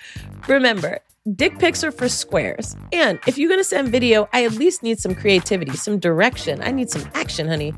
Remember, 0.47 1.01
dick 1.31 1.59
pics 1.59 1.85
are 1.85 1.93
for 1.93 2.09
squares. 2.09 2.75
And 2.93 3.19
if 3.27 3.39
you're 3.39 3.49
going 3.49 3.61
to 3.61 3.65
send 3.65 3.89
video, 3.89 4.29
I 4.33 4.45
at 4.45 4.53
least 4.53 4.83
need 4.83 4.99
some 4.99 5.15
creativity, 5.15 5.77
some 5.77 5.99
direction. 5.99 6.61
I 6.63 6.73
need 6.73 6.91
some 6.91 7.09
action, 7.15 7.47
honey. 7.47 7.75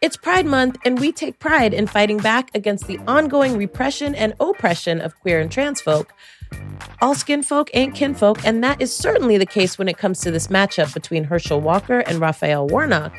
It's 0.00 0.16
Pride 0.16 0.46
Month, 0.46 0.78
and 0.84 0.98
we 0.98 1.10
take 1.12 1.38
pride 1.40 1.74
in 1.74 1.86
fighting 1.86 2.18
back 2.18 2.50
against 2.54 2.86
the 2.86 2.98
ongoing 3.06 3.56
repression 3.56 4.14
and 4.14 4.32
oppression 4.40 5.00
of 5.00 5.18
queer 5.20 5.40
and 5.40 5.50
trans 5.50 5.80
folk. 5.80 6.12
All 7.02 7.14
skin 7.14 7.42
folk 7.42 7.68
ain't 7.74 7.94
kinfolk, 7.94 8.44
and 8.44 8.62
that 8.62 8.80
is 8.80 8.94
certainly 8.94 9.38
the 9.38 9.46
case 9.46 9.76
when 9.76 9.88
it 9.88 9.98
comes 9.98 10.20
to 10.20 10.30
this 10.30 10.46
matchup 10.46 10.94
between 10.94 11.24
Herschel 11.24 11.60
Walker 11.60 12.00
and 12.00 12.20
Raphael 12.20 12.66
Warnock. 12.68 13.12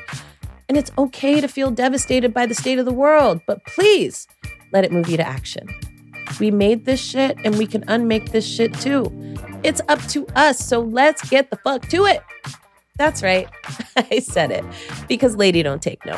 And 0.67 0.77
it's 0.77 0.91
okay 0.97 1.41
to 1.41 1.47
feel 1.47 1.69
devastated 1.69 2.33
by 2.33 2.45
the 2.45 2.55
state 2.55 2.79
of 2.79 2.85
the 2.85 2.93
world, 2.93 3.41
but 3.45 3.63
please 3.65 4.27
let 4.71 4.85
it 4.85 4.91
move 4.91 5.09
you 5.09 5.17
to 5.17 5.27
action. 5.27 5.67
We 6.39 6.49
made 6.49 6.85
this 6.85 7.01
shit, 7.01 7.37
and 7.43 7.57
we 7.57 7.67
can 7.67 7.83
unmake 7.87 8.31
this 8.31 8.47
shit 8.47 8.73
too. 8.75 9.03
It's 9.63 9.81
up 9.87 10.01
to 10.07 10.25
us, 10.35 10.59
so 10.59 10.79
let's 10.79 11.27
get 11.29 11.49
the 11.49 11.57
fuck 11.57 11.87
to 11.89 12.05
it. 12.05 12.21
That's 12.99 13.23
right. 13.23 13.47
I 13.95 14.19
said 14.19 14.51
it 14.51 14.65
because 15.07 15.35
lady 15.37 15.63
don't 15.63 15.81
take 15.81 16.05
no. 16.05 16.17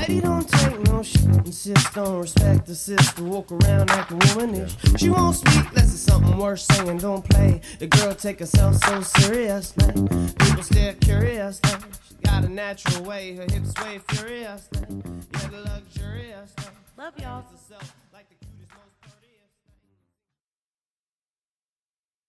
Lady 0.00 0.20
don't 0.20 0.48
take 0.48 0.80
no 0.84 1.02
shit. 1.02 1.22
Insist 1.22 1.98
on 1.98 2.20
respect 2.20 2.66
the 2.66 2.74
sister. 2.74 3.22
Walk 3.22 3.52
around 3.52 3.90
acting 3.90 4.18
womanish. 4.18 4.74
She 4.98 5.10
won't 5.10 5.36
speak 5.36 5.68
unless 5.68 5.92
it's 5.92 6.00
something 6.00 6.38
worth 6.38 6.60
saying. 6.60 6.98
Don't 6.98 7.28
play. 7.28 7.60
The 7.78 7.88
girl 7.88 8.14
take 8.14 8.38
herself 8.38 8.76
so 8.76 9.02
serious. 9.02 9.76
Now. 9.76 9.92
People 9.92 10.62
stare 10.62 10.94
curious. 10.94 11.60
Now. 11.64 11.78
She 12.08 12.14
got 12.24 12.44
a 12.44 12.48
natural 12.48 13.04
way. 13.04 13.36
Her 13.36 13.42
hips 13.42 13.72
sway 13.74 14.00
furious. 14.08 14.68
Now. 14.72 14.80
Yeah, 15.32 15.48
the 15.48 15.60
luxurious. 15.60 16.54
Now. 16.56 16.64
Love 17.04 17.18
y'all. 17.20 17.42
Herself 17.42 17.70
like 17.70 17.80
the 17.82 18.03